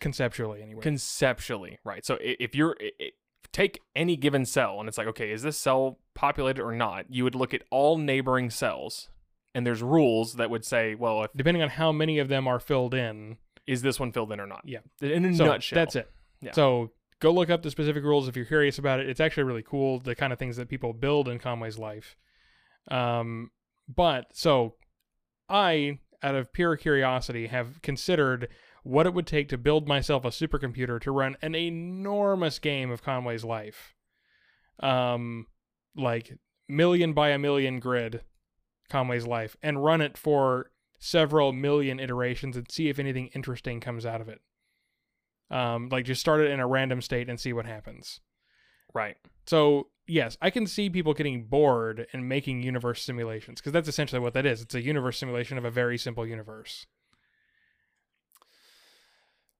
conceptually 0.00 0.60
anyway. 0.60 0.82
Conceptually, 0.82 1.78
right. 1.82 2.04
So 2.04 2.18
if 2.20 2.54
you're 2.54 2.76
i 2.78 2.90
i 3.00 3.10
take 3.52 3.80
any 3.96 4.16
given 4.16 4.44
cell 4.44 4.80
and 4.80 4.86
it's 4.86 4.98
like, 4.98 5.06
okay, 5.06 5.30
is 5.30 5.42
this 5.42 5.56
cell 5.56 5.98
populated 6.12 6.60
or 6.60 6.72
not? 6.72 7.06
You 7.08 7.24
would 7.24 7.34
look 7.34 7.54
at 7.54 7.62
all 7.70 7.96
neighboring 7.96 8.50
cells 8.50 9.08
and 9.55 9.66
there's 9.66 9.82
rules 9.82 10.34
that 10.34 10.50
would 10.50 10.64
say, 10.64 10.94
well, 10.94 11.22
if 11.24 11.30
depending 11.36 11.62
on 11.62 11.68
how 11.70 11.92
many 11.92 12.18
of 12.18 12.28
them 12.28 12.46
are 12.48 12.59
filled 12.61 12.94
in. 12.94 13.36
is 13.66 13.82
this 13.82 13.98
one 14.00 14.12
filled 14.12 14.32
in 14.32 14.40
or 14.40 14.46
not? 14.46 14.62
Yeah. 14.64 14.80
In 15.00 15.24
a 15.24 15.34
So 15.34 15.46
nutshell. 15.46 15.76
that's 15.76 15.96
it. 15.96 16.11
Yeah. 16.40 16.52
So 16.52 16.90
go 17.20 17.30
look 17.30 17.48
up 17.50 17.62
the 17.62 17.70
specific 17.70 18.02
rules 18.05 18.28
if 18.28 18.36
you're 18.36 18.44
curious 18.44 18.78
about 18.78 19.00
it. 19.00 19.09
It's 19.09 19.20
actually 19.20 19.44
really 19.44 19.62
cool, 19.62 20.00
the 20.00 20.14
kind 20.14 20.32
of 20.32 20.38
things 20.38 20.57
that 20.57 20.68
people 20.68 20.92
build 20.92 21.28
in 21.28 21.38
Conway's 21.38 21.78
life. 21.78 22.16
Um, 22.90 23.50
but 23.88 24.26
so 24.34 24.74
I, 25.48 26.00
out 26.22 26.34
of 26.34 26.52
pure 26.52 26.76
curiosity, 26.76 27.46
have 27.46 27.80
considered 27.80 28.48
what 28.82 29.07
it 29.07 29.14
would 29.14 29.26
take 29.26 29.48
to 29.48 29.57
build 29.57 29.88
myself 29.88 30.24
a 30.26 30.28
supercomputer 30.28 31.00
to 31.00 31.11
run 31.11 31.36
an 31.40 31.55
enormous 31.55 32.59
game 32.59 32.90
of 32.90 33.02
Conway's 33.02 33.44
life. 33.44 33.94
Um, 34.80 35.46
like 35.96 36.36
million 36.68 37.12
by 37.14 37.30
a 37.30 37.38
million 37.38 37.78
grid 37.78 38.22
Conway's 38.89 39.26
life 39.26 39.57
and 39.62 39.85
run 39.85 40.01
it 40.01 40.16
for 40.16 40.70
several 40.99 41.53
million 41.53 42.01
iterations 42.01 42.57
and 42.57 42.70
see 42.70 42.89
if 42.89 42.99
anything 42.99 43.28
interesting 43.35 43.80
comes 43.80 44.07
out 44.07 44.20
of 44.20 44.28
it. 44.28 44.41
Um, 45.51 45.89
like 45.91 46.05
just 46.05 46.20
start 46.20 46.41
it 46.41 46.51
in 46.51 46.61
a 46.61 46.66
random 46.66 47.01
state 47.01 47.28
and 47.28 47.39
see 47.39 47.53
what 47.53 47.66
happens. 47.66 48.20
right. 48.95 49.16
So 49.47 49.89
yes, 50.07 50.37
I 50.41 50.51
can 50.51 50.66
see 50.66 50.89
people 50.89 51.14
getting 51.14 51.45
bored 51.45 52.07
and 52.12 52.28
making 52.28 52.62
universe 52.62 53.03
simulations 53.03 53.61
because 53.61 53.72
that's 53.72 53.89
essentially 53.89 54.20
what 54.20 54.35
that 54.35 54.47
is. 54.47 54.62
It's 54.62 54.74
a 54.74 54.82
universe 54.82 55.18
simulation 55.18 55.59
of 55.59 55.64
a 55.64 55.70
very 55.70 55.99
simple 55.99 56.26
universe. 56.26 56.87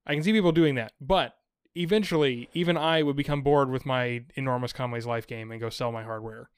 I 0.07 0.14
can 0.14 0.22
see 0.22 0.33
people 0.33 0.53
doing 0.53 0.75
that, 0.75 0.93
but 1.01 1.35
eventually, 1.75 2.49
even 2.53 2.77
I 2.77 3.03
would 3.03 3.16
become 3.16 3.43
bored 3.43 3.70
with 3.70 3.87
my 3.87 4.25
enormous 4.35 4.72
Conway's 4.72 5.07
Life 5.07 5.27
game 5.27 5.51
and 5.51 5.61
go 5.61 5.70
sell 5.70 5.93
my 5.93 6.03
hardware. 6.03 6.51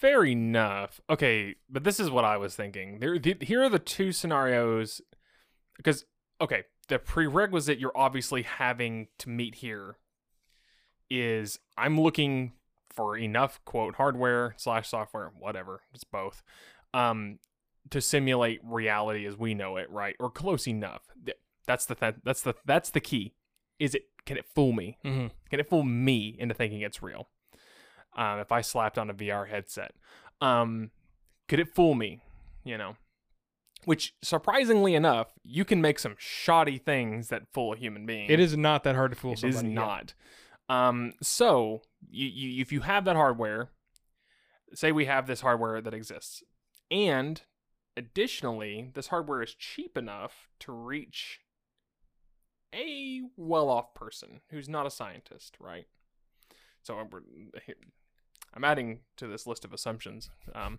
Fair 0.00 0.24
enough. 0.24 1.00
Okay, 1.10 1.56
but 1.68 1.82
this 1.82 1.98
is 1.98 2.08
what 2.08 2.24
I 2.24 2.36
was 2.36 2.54
thinking. 2.54 3.00
There, 3.00 3.18
th- 3.18 3.42
here 3.42 3.64
are 3.64 3.68
the 3.68 3.80
two 3.80 4.12
scenarios. 4.12 5.00
Because 5.76 6.04
okay, 6.40 6.64
the 6.86 7.00
prerequisite 7.00 7.80
you're 7.80 7.96
obviously 7.96 8.42
having 8.42 9.08
to 9.18 9.28
meet 9.28 9.56
here 9.56 9.96
is 11.10 11.58
I'm 11.76 12.00
looking 12.00 12.52
for 12.90 13.16
enough 13.16 13.60
quote 13.64 13.96
hardware 13.96 14.54
slash 14.56 14.88
software, 14.88 15.32
whatever, 15.36 15.82
it's 15.92 16.04
both, 16.04 16.42
um, 16.94 17.38
to 17.90 18.00
simulate 18.00 18.60
reality 18.62 19.26
as 19.26 19.36
we 19.36 19.54
know 19.54 19.76
it, 19.78 19.90
right, 19.90 20.14
or 20.20 20.30
close 20.30 20.68
enough. 20.68 21.02
That's 21.66 21.86
the 21.86 21.96
th- 21.96 22.16
that's 22.22 22.42
the 22.42 22.54
that's 22.64 22.90
the 22.90 23.00
key. 23.00 23.34
Is 23.80 23.96
it 23.96 24.04
can 24.26 24.36
it 24.36 24.46
fool 24.54 24.72
me? 24.72 24.98
Mm-hmm. 25.04 25.26
Can 25.50 25.58
it 25.58 25.68
fool 25.68 25.82
me 25.82 26.36
into 26.38 26.54
thinking 26.54 26.82
it's 26.82 27.02
real? 27.02 27.28
Um, 28.16 28.40
if 28.40 28.50
I 28.50 28.60
slapped 28.62 28.98
on 28.98 29.10
a 29.10 29.14
VR 29.14 29.48
headset, 29.48 29.94
um, 30.40 30.90
could 31.48 31.60
it 31.60 31.74
fool 31.74 31.94
me? 31.94 32.20
You 32.64 32.76
know, 32.76 32.96
which 33.84 34.14
surprisingly 34.22 34.94
enough, 34.94 35.28
you 35.44 35.64
can 35.64 35.80
make 35.80 35.98
some 35.98 36.14
shoddy 36.18 36.78
things 36.78 37.28
that 37.28 37.44
fool 37.52 37.72
a 37.72 37.76
human 37.76 38.06
being. 38.06 38.28
It 38.28 38.40
is 38.40 38.56
not 38.56 38.84
that 38.84 38.94
hard 38.94 39.12
to 39.12 39.16
fool 39.16 39.32
It 39.32 39.44
is 39.44 39.56
somebody. 39.56 39.68
yeah. 39.68 39.80
not. 39.80 40.14
Um, 40.68 41.12
so 41.22 41.82
you, 42.10 42.26
you, 42.26 42.60
if 42.60 42.72
you 42.72 42.80
have 42.80 43.04
that 43.06 43.16
hardware, 43.16 43.70
say 44.74 44.92
we 44.92 45.06
have 45.06 45.26
this 45.26 45.40
hardware 45.40 45.80
that 45.80 45.94
exists, 45.94 46.42
and 46.90 47.40
additionally, 47.96 48.90
this 48.94 49.08
hardware 49.08 49.42
is 49.42 49.54
cheap 49.54 49.96
enough 49.96 50.48
to 50.60 50.72
reach 50.72 51.40
a 52.74 53.22
well-off 53.36 53.94
person 53.94 54.40
who's 54.50 54.68
not 54.68 54.86
a 54.86 54.90
scientist, 54.90 55.56
right? 55.58 55.86
So 56.82 56.98
I'm, 58.54 58.64
adding 58.64 59.00
to 59.16 59.26
this 59.26 59.46
list 59.46 59.64
of 59.64 59.72
assumptions. 59.72 60.30
Um, 60.54 60.78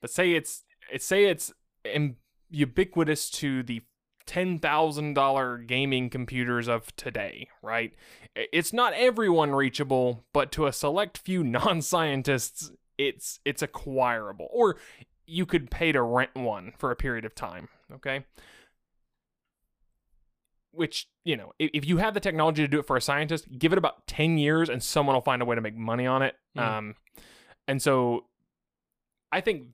but 0.00 0.10
say 0.10 0.32
it's 0.32 0.64
it 0.92 1.02
say 1.02 1.24
it's 1.24 1.52
im- 1.84 2.16
ubiquitous 2.50 3.30
to 3.30 3.62
the 3.62 3.82
ten 4.26 4.58
thousand 4.58 5.14
dollar 5.14 5.58
gaming 5.58 6.10
computers 6.10 6.68
of 6.68 6.94
today, 6.96 7.48
right? 7.62 7.94
It's 8.34 8.72
not 8.72 8.92
everyone 8.94 9.52
reachable, 9.52 10.24
but 10.32 10.52
to 10.52 10.66
a 10.66 10.72
select 10.72 11.18
few 11.18 11.42
non-scientists, 11.44 12.70
it's 12.98 13.40
it's 13.44 13.62
acquirable, 13.62 14.48
or 14.50 14.76
you 15.26 15.46
could 15.46 15.70
pay 15.70 15.92
to 15.92 16.02
rent 16.02 16.34
one 16.34 16.72
for 16.78 16.90
a 16.90 16.96
period 16.96 17.24
of 17.24 17.34
time. 17.34 17.68
Okay. 17.92 18.24
Which 20.76 21.08
you 21.24 21.36
know, 21.36 21.52
if, 21.58 21.86
you 21.86 21.96
have 21.96 22.14
the 22.14 22.20
technology 22.20 22.62
to 22.62 22.68
do 22.68 22.78
it 22.78 22.86
for 22.86 22.96
a 22.96 23.00
scientist, 23.00 23.46
give 23.58 23.72
it 23.72 23.78
about 23.78 24.06
ten 24.06 24.38
years, 24.38 24.68
and 24.68 24.82
someone 24.82 25.14
will 25.14 25.22
find 25.22 25.42
a 25.42 25.44
way 25.44 25.54
to 25.54 25.60
make 25.60 25.76
money 25.76 26.06
on 26.06 26.22
it. 26.22 26.36
Mhm. 26.56 26.62
Um, 26.62 26.94
and 27.66 27.80
so, 27.82 28.26
I 29.32 29.40
think 29.40 29.68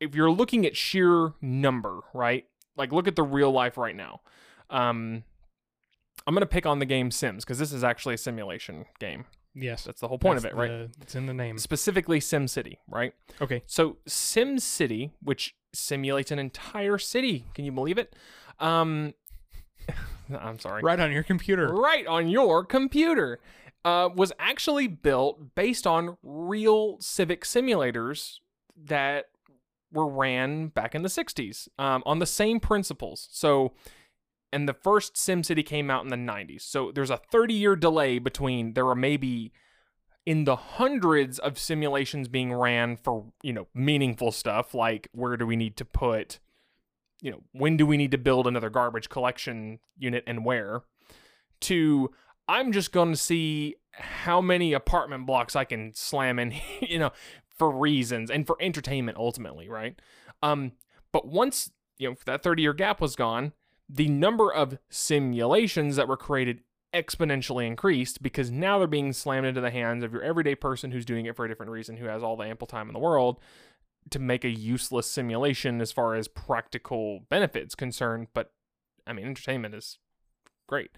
if 0.00 0.14
you're 0.14 0.30
looking 0.30 0.66
at 0.66 0.76
sheer 0.76 1.32
number, 1.40 2.00
right? 2.12 2.46
Like 2.76 2.92
look 2.92 3.06
at 3.06 3.16
the 3.16 3.22
real 3.22 3.50
life 3.52 3.76
right 3.76 3.94
now. 3.94 4.20
Um, 4.70 5.24
I'm 6.26 6.34
gonna 6.34 6.46
pick 6.46 6.66
on 6.66 6.78
the 6.78 6.86
game 6.86 7.10
Sims 7.10 7.44
because 7.44 7.58
this 7.58 7.72
is 7.72 7.84
actually 7.84 8.14
a 8.14 8.18
simulation 8.18 8.86
game. 8.98 9.26
Yes. 9.54 9.84
That's 9.84 10.00
the 10.00 10.08
whole 10.08 10.18
point 10.18 10.40
That's 10.40 10.52
of 10.52 10.58
it, 10.58 10.62
right? 10.62 10.88
it's 11.00 11.14
in 11.14 11.26
the 11.26 11.34
name. 11.34 11.58
Specifically 11.58 12.20
SimCity 12.20 12.76
right? 12.88 13.12
Okay. 13.40 13.62
So 13.66 13.98
SimCity 14.08 15.10
which 15.22 15.54
simulates 15.74 16.30
an 16.30 16.38
entire 16.38 16.98
city, 16.98 17.46
can 17.54 17.64
you 17.64 17.72
believe 17.72 17.98
it? 17.98 18.14
Um, 18.58 19.14
I'm 20.40 20.58
sorry. 20.58 20.82
Right 20.82 21.00
on 21.00 21.12
your 21.12 21.22
computer. 21.22 21.68
Right 21.68 22.06
on 22.06 22.28
your 22.28 22.64
computer. 22.64 23.40
Uh, 23.82 24.10
was 24.14 24.30
actually 24.38 24.86
built 24.86 25.54
based 25.54 25.86
on 25.86 26.18
real 26.22 26.98
civic 27.00 27.44
simulators 27.44 28.40
that 28.76 29.26
were 29.90 30.06
ran 30.06 30.68
back 30.68 30.94
in 30.94 31.02
the 31.02 31.08
60s 31.08 31.66
um, 31.78 32.02
on 32.04 32.18
the 32.18 32.26
same 32.26 32.60
principles. 32.60 33.26
So, 33.30 33.72
and 34.52 34.68
the 34.68 34.74
first 34.74 35.14
SimCity 35.14 35.64
came 35.64 35.90
out 35.90 36.04
in 36.04 36.08
the 36.08 36.16
90s. 36.16 36.62
So 36.62 36.92
there's 36.92 37.10
a 37.10 37.16
30 37.16 37.54
year 37.54 37.74
delay 37.74 38.18
between 38.18 38.74
there 38.74 38.86
are 38.86 38.94
maybe 38.94 39.52
in 40.26 40.44
the 40.44 40.56
hundreds 40.56 41.38
of 41.38 41.58
simulations 41.58 42.28
being 42.28 42.52
ran 42.52 42.96
for, 42.96 43.32
you 43.42 43.52
know, 43.52 43.66
meaningful 43.74 44.32
stuff 44.32 44.74
like 44.74 45.08
where 45.12 45.36
do 45.36 45.46
we 45.46 45.56
need 45.56 45.76
to 45.78 45.84
put, 45.84 46.38
you 47.20 47.30
know, 47.30 47.42
when 47.52 47.76
do 47.76 47.86
we 47.86 47.96
need 47.96 48.10
to 48.10 48.18
build 48.18 48.46
another 48.46 48.70
garbage 48.70 49.08
collection 49.08 49.78
unit 49.98 50.24
and 50.26 50.44
where, 50.44 50.82
to 51.62 52.10
I'm 52.48 52.72
just 52.72 52.92
going 52.92 53.12
to 53.12 53.16
see 53.16 53.76
how 53.92 54.40
many 54.40 54.72
apartment 54.72 55.26
blocks 55.26 55.54
I 55.54 55.64
can 55.64 55.92
slam 55.94 56.38
in, 56.38 56.54
you 56.80 56.98
know, 56.98 57.12
for 57.56 57.70
reasons 57.70 58.30
and 58.30 58.46
for 58.46 58.56
entertainment 58.60 59.18
ultimately, 59.18 59.68
right? 59.68 60.00
Um, 60.42 60.72
but 61.12 61.26
once 61.26 61.70
you 61.98 62.08
know 62.08 62.16
that 62.24 62.42
30 62.42 62.62
year 62.62 62.72
gap 62.72 63.00
was 63.00 63.14
gone, 63.16 63.52
the 63.88 64.08
number 64.08 64.52
of 64.52 64.78
simulations 64.88 65.96
that 65.96 66.08
were 66.08 66.16
created 66.16 66.60
exponentially 66.94 67.66
increased 67.66 68.22
because 68.22 68.50
now 68.50 68.78
they're 68.78 68.88
being 68.88 69.12
slammed 69.12 69.46
into 69.46 69.60
the 69.60 69.70
hands 69.70 70.02
of 70.02 70.12
your 70.12 70.22
everyday 70.22 70.54
person 70.54 70.90
who's 70.90 71.04
doing 71.04 71.26
it 71.26 71.36
for 71.36 71.44
a 71.44 71.48
different 71.48 71.70
reason, 71.70 71.96
who 71.96 72.06
has 72.06 72.22
all 72.22 72.36
the 72.36 72.44
ample 72.44 72.66
time 72.66 72.88
in 72.88 72.92
the 72.92 72.98
world 72.98 73.38
to 74.10 74.18
make 74.18 74.44
a 74.44 74.50
useless 74.50 75.06
simulation 75.06 75.80
as 75.80 75.92
far 75.92 76.14
as 76.14 76.28
practical 76.28 77.20
benefits 77.28 77.74
concerned. 77.74 78.28
But 78.34 78.52
I 79.06 79.12
mean, 79.12 79.26
entertainment 79.26 79.74
is 79.74 79.98
great. 80.68 80.90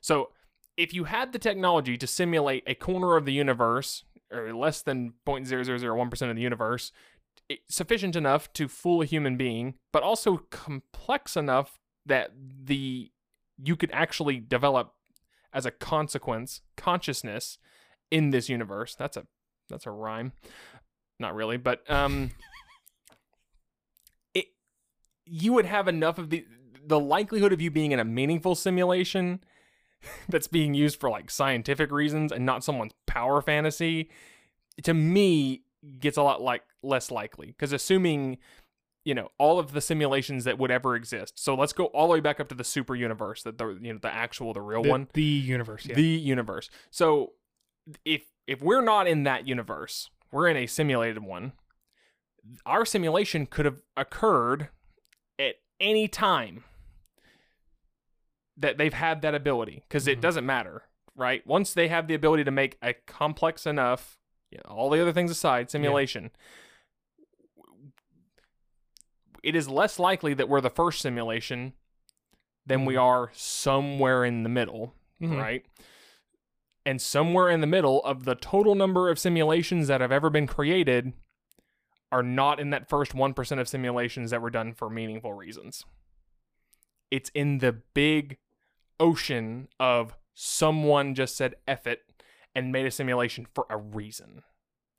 So 0.00 0.30
if 0.76 0.94
you 0.94 1.04
had 1.04 1.32
the 1.32 1.38
technology 1.38 1.96
to 1.96 2.06
simulate 2.06 2.64
a 2.66 2.74
corner 2.74 3.16
of 3.16 3.24
the 3.24 3.32
universe 3.32 4.04
or 4.32 4.54
less 4.54 4.82
than 4.82 5.14
0.0001% 5.26 6.30
of 6.30 6.36
the 6.36 6.42
universe, 6.42 6.92
sufficient 7.68 8.16
enough 8.16 8.52
to 8.54 8.68
fool 8.68 9.02
a 9.02 9.06
human 9.06 9.36
being, 9.36 9.74
but 9.92 10.02
also 10.02 10.38
complex 10.50 11.36
enough 11.36 11.78
that 12.06 12.30
the 12.64 13.10
you 13.62 13.76
could 13.76 13.90
actually 13.92 14.40
develop 14.40 14.94
as 15.52 15.66
a 15.66 15.70
consequence 15.70 16.62
consciousness 16.76 17.58
in 18.10 18.30
this 18.30 18.48
universe. 18.48 18.94
That's 18.94 19.16
a 19.16 19.26
that's 19.68 19.86
a 19.86 19.90
rhyme. 19.90 20.32
Not 21.18 21.34
really, 21.34 21.56
but 21.56 21.88
um 21.90 22.30
you 25.34 25.54
would 25.54 25.64
have 25.64 25.88
enough 25.88 26.18
of 26.18 26.28
the 26.28 26.44
the 26.84 27.00
likelihood 27.00 27.52
of 27.52 27.60
you 27.60 27.70
being 27.70 27.92
in 27.92 27.98
a 27.98 28.04
meaningful 28.04 28.54
simulation 28.54 29.42
that's 30.28 30.46
being 30.46 30.74
used 30.74 31.00
for 31.00 31.08
like 31.08 31.30
scientific 31.30 31.90
reasons 31.90 32.30
and 32.30 32.44
not 32.44 32.62
someone's 32.62 32.92
power 33.06 33.40
fantasy 33.40 34.10
to 34.82 34.92
me 34.92 35.62
gets 36.00 36.16
a 36.18 36.22
lot 36.22 36.42
like 36.42 36.62
less 36.82 37.10
likely 37.10 37.46
because 37.46 37.72
assuming 37.72 38.36
you 39.04 39.14
know 39.14 39.28
all 39.38 39.58
of 39.58 39.72
the 39.72 39.80
simulations 39.80 40.44
that 40.44 40.58
would 40.58 40.70
ever 40.70 40.94
exist 40.94 41.38
so 41.38 41.54
let's 41.54 41.72
go 41.72 41.86
all 41.86 42.08
the 42.08 42.12
way 42.12 42.20
back 42.20 42.38
up 42.38 42.48
to 42.48 42.54
the 42.54 42.64
super 42.64 42.94
universe 42.94 43.42
that 43.42 43.56
the 43.56 43.68
you 43.80 43.92
know 43.92 43.98
the 44.02 44.12
actual 44.12 44.52
the 44.52 44.60
real 44.60 44.82
The, 44.82 44.90
one 44.90 45.08
the 45.14 45.22
universe. 45.22 45.86
Yeah. 45.86 45.94
the 45.94 46.04
universe 46.04 46.68
so 46.90 47.32
if 48.04 48.24
if 48.46 48.60
we're 48.60 48.82
not 48.82 49.06
in 49.06 49.22
that 49.22 49.48
universe 49.48 50.10
we're 50.30 50.48
in 50.48 50.56
a 50.58 50.66
simulated 50.66 51.22
one 51.22 51.52
our 52.66 52.84
simulation 52.84 53.46
could 53.46 53.64
have 53.64 53.82
occurred 53.96 54.68
any 55.82 56.08
time 56.08 56.64
that 58.56 58.78
they've 58.78 58.94
had 58.94 59.20
that 59.22 59.34
ability 59.34 59.82
because 59.88 60.06
it 60.08 60.18
Mhm. 60.18 60.22
doesn't 60.22 60.46
matter 60.46 60.84
right 61.14 61.46
once 61.46 61.74
they 61.74 61.88
have 61.88 62.06
the 62.06 62.14
ability 62.14 62.44
to 62.44 62.50
make 62.50 62.78
a 62.80 62.94
complex 62.94 63.66
enough 63.66 64.18
you 64.50 64.58
know, 64.58 64.74
all 64.74 64.88
the 64.90 65.00
other 65.00 65.12
things 65.12 65.30
aside 65.30 65.70
simulation 65.70 66.30
it 69.42 69.56
is 69.56 69.68
less 69.68 69.98
likely 69.98 70.34
that 70.34 70.48
we're 70.48 70.60
the 70.60 70.70
first 70.70 71.00
simulation 71.00 71.72
than 72.64 72.84
we 72.84 72.94
Mhm. 72.94 73.02
are 73.02 73.30
somewhere 73.34 74.24
in 74.24 74.44
the 74.44 74.48
middle, 74.48 74.94
Mhm. 75.20 75.36
right? 75.36 75.66
And 76.86 77.02
somewhere 77.02 77.48
in 77.48 77.60
the 77.60 77.66
middle 77.66 78.04
of 78.04 78.24
the 78.24 78.36
total 78.36 78.76
number 78.76 79.08
of 79.08 79.18
simulations 79.18 79.88
that 79.88 80.00
have 80.00 80.12
ever 80.12 80.30
been 80.30 80.46
created 80.46 81.12
are 82.12 82.22
not 82.22 82.60
in 82.60 82.70
that 82.70 82.88
first 82.88 83.14
1% 83.14 83.58
of 83.58 83.68
simulations 83.68 84.30
that 84.30 84.42
were 84.42 84.50
done 84.50 84.74
for 84.74 84.90
meaningful 84.90 85.32
reasons. 85.32 85.84
It's 87.10 87.30
in 87.34 87.58
the 87.58 87.72
big 87.72 88.36
ocean 89.00 89.68
of 89.80 90.14
someone 90.34 91.14
just 91.14 91.36
said 91.36 91.56
F 91.66 91.86
it 91.86 92.02
and 92.54 92.70
made 92.70 92.86
a 92.86 92.90
simulation 92.90 93.46
for 93.54 93.66
a 93.70 93.78
reason 93.78 94.42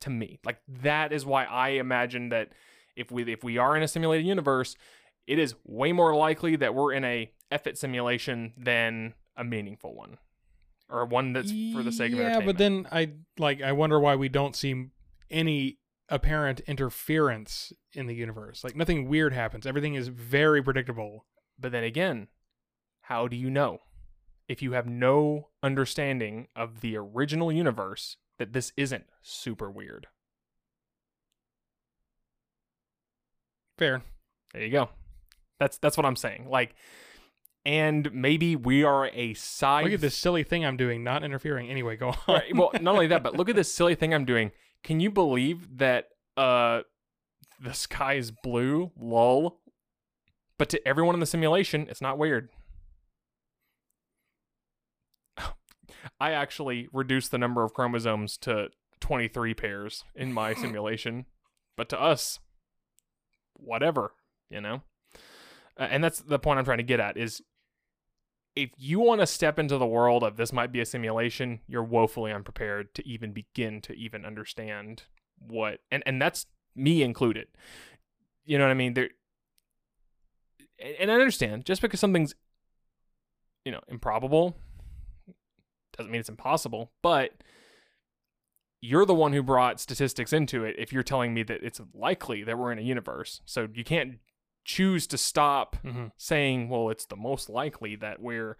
to 0.00 0.10
me. 0.10 0.40
Like 0.44 0.58
that 0.68 1.12
is 1.12 1.24
why 1.24 1.44
I 1.44 1.70
imagine 1.70 2.30
that 2.30 2.50
if 2.96 3.10
we 3.10 3.22
if 3.32 3.42
we 3.44 3.58
are 3.58 3.76
in 3.76 3.82
a 3.82 3.88
simulated 3.88 4.26
universe, 4.26 4.76
it 5.26 5.38
is 5.38 5.54
way 5.64 5.92
more 5.92 6.14
likely 6.14 6.56
that 6.56 6.74
we're 6.74 6.92
in 6.92 7.04
a 7.04 7.30
F 7.50 7.66
it 7.66 7.78
simulation 7.78 8.52
than 8.56 9.14
a 9.36 9.44
meaningful 9.44 9.94
one. 9.94 10.18
Or 10.90 11.06
one 11.06 11.32
that's 11.32 11.52
for 11.72 11.82
the 11.82 11.90
sake 11.90 12.12
of 12.12 12.18
yeah, 12.18 12.40
but 12.40 12.58
then 12.58 12.86
I 12.92 13.12
like 13.38 13.62
I 13.62 13.72
wonder 13.72 13.98
why 13.98 14.16
we 14.16 14.28
don't 14.28 14.54
see 14.54 14.88
any 15.30 15.78
apparent 16.08 16.60
interference 16.60 17.72
in 17.92 18.06
the 18.06 18.14
universe. 18.14 18.62
Like 18.64 18.76
nothing 18.76 19.08
weird 19.08 19.32
happens. 19.32 19.66
Everything 19.66 19.94
is 19.94 20.08
very 20.08 20.62
predictable. 20.62 21.24
But 21.58 21.72
then 21.72 21.84
again, 21.84 22.28
how 23.02 23.28
do 23.28 23.36
you 23.36 23.50
know? 23.50 23.80
If 24.46 24.60
you 24.60 24.72
have 24.72 24.86
no 24.86 25.48
understanding 25.62 26.48
of 26.54 26.82
the 26.82 26.96
original 26.98 27.50
universe, 27.50 28.18
that 28.38 28.52
this 28.52 28.72
isn't 28.76 29.04
super 29.22 29.70
weird. 29.70 30.06
Fair. 33.78 34.02
There 34.52 34.62
you 34.62 34.70
go. 34.70 34.90
That's 35.58 35.78
that's 35.78 35.96
what 35.96 36.04
I'm 36.06 36.16
saying. 36.16 36.48
Like, 36.48 36.74
and 37.64 38.12
maybe 38.12 38.54
we 38.56 38.84
are 38.84 39.06
a 39.06 39.34
side. 39.34 39.84
Look 39.84 39.94
at 39.94 40.00
this 40.00 40.16
silly 40.16 40.42
thing 40.42 40.64
I'm 40.64 40.76
doing, 40.76 41.02
not 41.02 41.24
interfering. 41.24 41.70
Anyway, 41.70 41.96
go 41.96 42.08
on. 42.08 42.16
Right. 42.28 42.54
Well, 42.54 42.70
not 42.80 42.94
only 42.94 43.06
that, 43.08 43.22
but 43.22 43.36
look 43.36 43.48
at 43.48 43.56
this 43.56 43.72
silly 43.72 43.94
thing 43.94 44.12
I'm 44.12 44.24
doing. 44.24 44.52
Can 44.84 45.00
you 45.00 45.10
believe 45.10 45.78
that 45.78 46.08
uh 46.36 46.82
the 47.60 47.74
sky 47.74 48.14
is 48.14 48.30
blue? 48.30 48.92
Lol. 48.96 49.58
But 50.58 50.68
to 50.68 50.86
everyone 50.86 51.14
in 51.14 51.20
the 51.20 51.26
simulation, 51.26 51.88
it's 51.90 52.00
not 52.00 52.18
weird. 52.18 52.50
I 56.20 56.32
actually 56.32 56.88
reduced 56.92 57.30
the 57.30 57.38
number 57.38 57.64
of 57.64 57.74
chromosomes 57.74 58.36
to 58.38 58.68
23 59.00 59.54
pairs 59.54 60.04
in 60.14 60.32
my 60.32 60.54
simulation, 60.62 61.26
but 61.76 61.88
to 61.88 62.00
us, 62.00 62.38
whatever, 63.54 64.12
you 64.48 64.60
know? 64.60 64.82
Uh, 65.78 65.88
and 65.90 66.04
that's 66.04 66.20
the 66.20 66.38
point 66.38 66.58
I'm 66.58 66.64
trying 66.64 66.78
to 66.78 66.84
get 66.84 67.00
at 67.00 67.16
is 67.16 67.42
if 68.56 68.70
you 68.76 69.00
want 69.00 69.20
to 69.20 69.26
step 69.26 69.58
into 69.58 69.78
the 69.78 69.86
world 69.86 70.22
of 70.22 70.36
this 70.36 70.52
might 70.52 70.72
be 70.72 70.80
a 70.80 70.86
simulation, 70.86 71.60
you're 71.66 71.82
woefully 71.82 72.32
unprepared 72.32 72.94
to 72.94 73.08
even 73.08 73.32
begin 73.32 73.80
to 73.82 73.92
even 73.94 74.24
understand 74.24 75.04
what 75.38 75.80
and 75.90 76.02
and 76.06 76.20
that's 76.22 76.46
me 76.76 77.02
included. 77.02 77.48
You 78.44 78.58
know 78.58 78.64
what 78.64 78.70
I 78.70 78.74
mean? 78.74 78.94
There 78.94 79.10
and 80.78 81.10
I 81.10 81.14
understand 81.14 81.64
just 81.64 81.82
because 81.82 82.00
something's 82.00 82.34
you 83.64 83.72
know, 83.72 83.80
improbable 83.88 84.56
doesn't 85.96 86.10
mean 86.10 86.20
it's 86.20 86.28
impossible, 86.28 86.90
but 87.02 87.32
you're 88.80 89.06
the 89.06 89.14
one 89.14 89.32
who 89.32 89.42
brought 89.42 89.80
statistics 89.80 90.32
into 90.32 90.64
it 90.64 90.74
if 90.78 90.92
you're 90.92 91.02
telling 91.02 91.32
me 91.32 91.42
that 91.42 91.62
it's 91.62 91.80
likely 91.94 92.44
that 92.44 92.58
we're 92.58 92.72
in 92.72 92.78
a 92.78 92.82
universe. 92.82 93.40
So 93.46 93.68
you 93.72 93.84
can't 93.84 94.18
choose 94.64 95.06
to 95.08 95.18
stop 95.18 95.76
Mhm. 95.84 96.10
saying, 96.16 96.68
well, 96.68 96.90
it's 96.90 97.04
the 97.06 97.16
most 97.16 97.48
likely 97.48 97.96
that 97.96 98.20
we're 98.20 98.56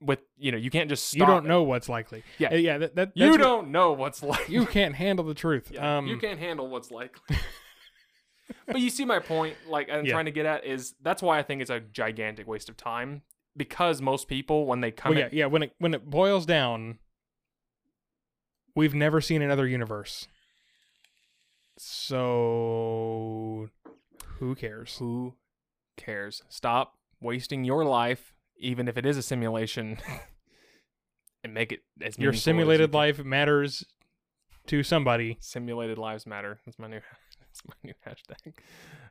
with, 0.00 0.20
you 0.36 0.52
know, 0.52 0.58
you 0.58 0.70
can't 0.70 0.88
just 0.88 1.06
stop. 1.08 1.18
You 1.18 1.26
don't 1.26 1.44
it. 1.46 1.48
know 1.48 1.62
what's 1.62 1.88
likely. 1.88 2.22
Yeah. 2.38 2.52
Uh, 2.52 2.56
yeah. 2.56 2.78
That, 2.78 2.94
that, 2.96 3.12
You 3.14 3.30
what- 3.32 3.40
don't 3.40 3.68
know 3.70 3.92
what's 3.92 4.22
likely. 4.22 4.54
You 4.54 4.66
can't 4.66 4.94
handle 4.94 5.24
the 5.24 5.34
truth. 5.34 5.70
Yeah, 5.72 5.98
um, 5.98 6.06
you 6.06 6.18
can't 6.18 6.38
handle 6.38 6.68
what's 6.68 6.90
likely. 6.90 7.36
but 8.66 8.80
you 8.80 8.90
see 8.90 9.04
my 9.04 9.18
point. 9.18 9.56
Like 9.66 9.88
I'm 9.90 10.04
Yeah. 10.04 10.12
trying 10.12 10.26
to 10.26 10.30
get 10.30 10.46
at 10.46 10.64
is 10.64 10.94
that's 11.00 11.22
why 11.22 11.38
I 11.38 11.42
think 11.42 11.62
it's 11.62 11.70
a 11.70 11.80
gigantic 11.80 12.46
waste 12.46 12.68
of 12.68 12.76
time 12.76 13.22
because 13.56 14.02
most 14.02 14.28
people 14.28 14.66
when 14.66 14.80
they 14.80 14.90
come 14.90 15.10
Well, 15.12 15.18
yeah, 15.20 15.26
in, 15.28 15.34
yeah. 15.38 15.46
When 15.46 15.62
it 15.62 15.74
when 15.78 15.94
it 15.94 16.04
boils 16.10 16.44
down, 16.44 16.98
we've 18.76 18.94
never 18.94 19.20
seen 19.20 19.40
another 19.42 19.66
universe. 19.66 20.28
So, 21.76 23.68
who 24.38 24.54
cares? 24.54 24.96
who 24.98 25.34
cares? 25.96 26.42
Stop 26.48 26.94
wasting 27.20 27.64
your 27.64 27.84
life, 27.84 28.34
even 28.56 28.88
if 28.88 28.96
it 28.96 29.06
is 29.06 29.16
a 29.16 29.22
simulation, 29.22 29.98
and 31.44 31.54
make 31.54 31.72
it 31.72 31.80
as 32.00 32.18
Your 32.18 32.32
meaningful 32.32 32.38
as 32.38 32.42
simulated 32.42 32.90
you 32.90 32.98
life 32.98 33.24
matters 33.24 33.84
to 34.66 34.82
somebody. 34.82 35.36
Simulated 35.40 35.98
lives 35.98 36.26
matter. 36.26 36.60
That's 36.64 36.78
my 36.78 36.88
new. 36.88 37.00
That's 37.40 37.62
my 37.66 37.74
new 37.84 37.94
hashtag. 38.06 38.54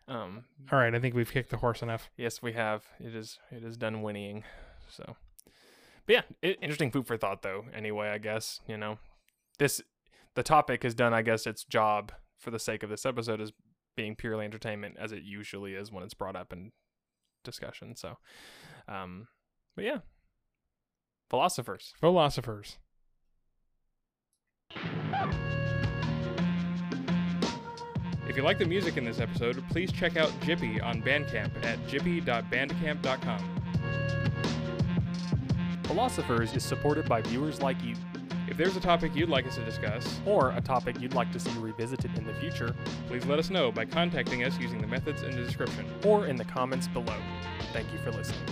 Um, 0.08 0.44
All 0.72 0.80
right, 0.80 0.94
I 0.94 1.00
think 1.00 1.16
we've 1.16 1.32
kicked 1.32 1.50
the 1.50 1.58
horse 1.58 1.82
enough. 1.82 2.10
Yes, 2.18 2.42
we 2.42 2.54
have. 2.54 2.84
It 3.00 3.16
is. 3.16 3.40
It 3.52 3.64
is 3.64 3.78
done 3.78 4.02
whinnying. 4.02 4.44
So, 4.90 5.16
but 6.06 6.14
yeah, 6.14 6.22
i 6.44 6.48
interesting 6.62 6.92
food 6.92 7.08
for 7.08 7.18
thought, 7.18 7.42
though. 7.42 7.66
Anyway, 7.74 8.10
I 8.10 8.18
guess 8.18 8.60
you 8.68 8.78
know, 8.78 8.98
this 9.60 9.82
the 10.36 10.44
topic 10.44 10.84
has 10.84 10.94
done. 10.94 11.14
I 11.14 11.22
guess 11.22 11.48
its 11.48 11.64
job 11.64 12.12
for 12.38 12.52
the 12.52 12.60
sake 12.60 12.84
of 12.84 12.90
this 12.90 13.06
episode 13.06 13.40
is 13.40 13.54
being 13.96 14.16
purely 14.16 14.46
entertainment, 14.46 14.96
as 15.00 15.12
it 15.12 15.24
usually 15.24 15.74
is 15.74 15.92
when 15.92 16.04
it's 16.04 16.14
brought 16.14 16.36
up 16.36 16.52
in 16.54 16.72
discussion. 17.44 17.96
So, 17.96 18.18
um, 18.88 19.28
but 19.76 19.86
yeah, 19.86 20.00
philosophers. 21.30 21.94
Philosophers. 22.00 22.78
If 28.28 28.38
you 28.38 28.44
like 28.44 28.58
the 28.58 28.66
music 28.66 28.98
in 28.98 29.04
this 29.04 29.20
episode, 29.20 29.64
please 29.70 29.92
check 29.92 30.18
out 30.18 30.30
Jippy 30.42 30.84
on 30.84 31.02
Bandcamp 31.04 31.64
at 31.64 31.78
jippy.bandcamp.com. 31.88 33.60
Philosophers 35.84 36.56
is 36.56 36.64
supported 36.64 37.08
by 37.08 37.22
viewers 37.22 37.62
like 37.62 37.84
you, 37.84 37.96
If 38.54 38.58
there's 38.58 38.78
a 38.78 38.80
topic 38.80 39.16
you'd 39.16 39.30
like 39.30 39.48
us 39.48 39.56
to 39.56 39.66
discuss, 39.66 40.20
or 40.28 40.52
a 40.52 40.62
topic 40.62 41.02
you'd 41.02 41.16
like 41.16 41.32
to 41.32 41.40
see 41.40 41.50
revisited 41.58 42.16
in 42.16 42.24
the 42.24 42.36
future, 42.36 42.76
please 43.08 43.26
let 43.26 43.40
us 43.40 43.50
know 43.50 43.72
by 43.72 43.84
contacting 43.84 44.44
us 44.44 44.56
using 44.60 44.80
the 44.80 44.86
methods 44.86 45.24
in 45.24 45.32
the 45.32 45.44
description. 45.44 45.88
or 46.06 46.28
in 46.28 46.36
the 46.36 46.46
comments 46.46 46.88
below. 46.88 47.18
Thank 47.72 47.92
you 47.92 47.98
for 47.98 48.12
listening. 48.12 48.46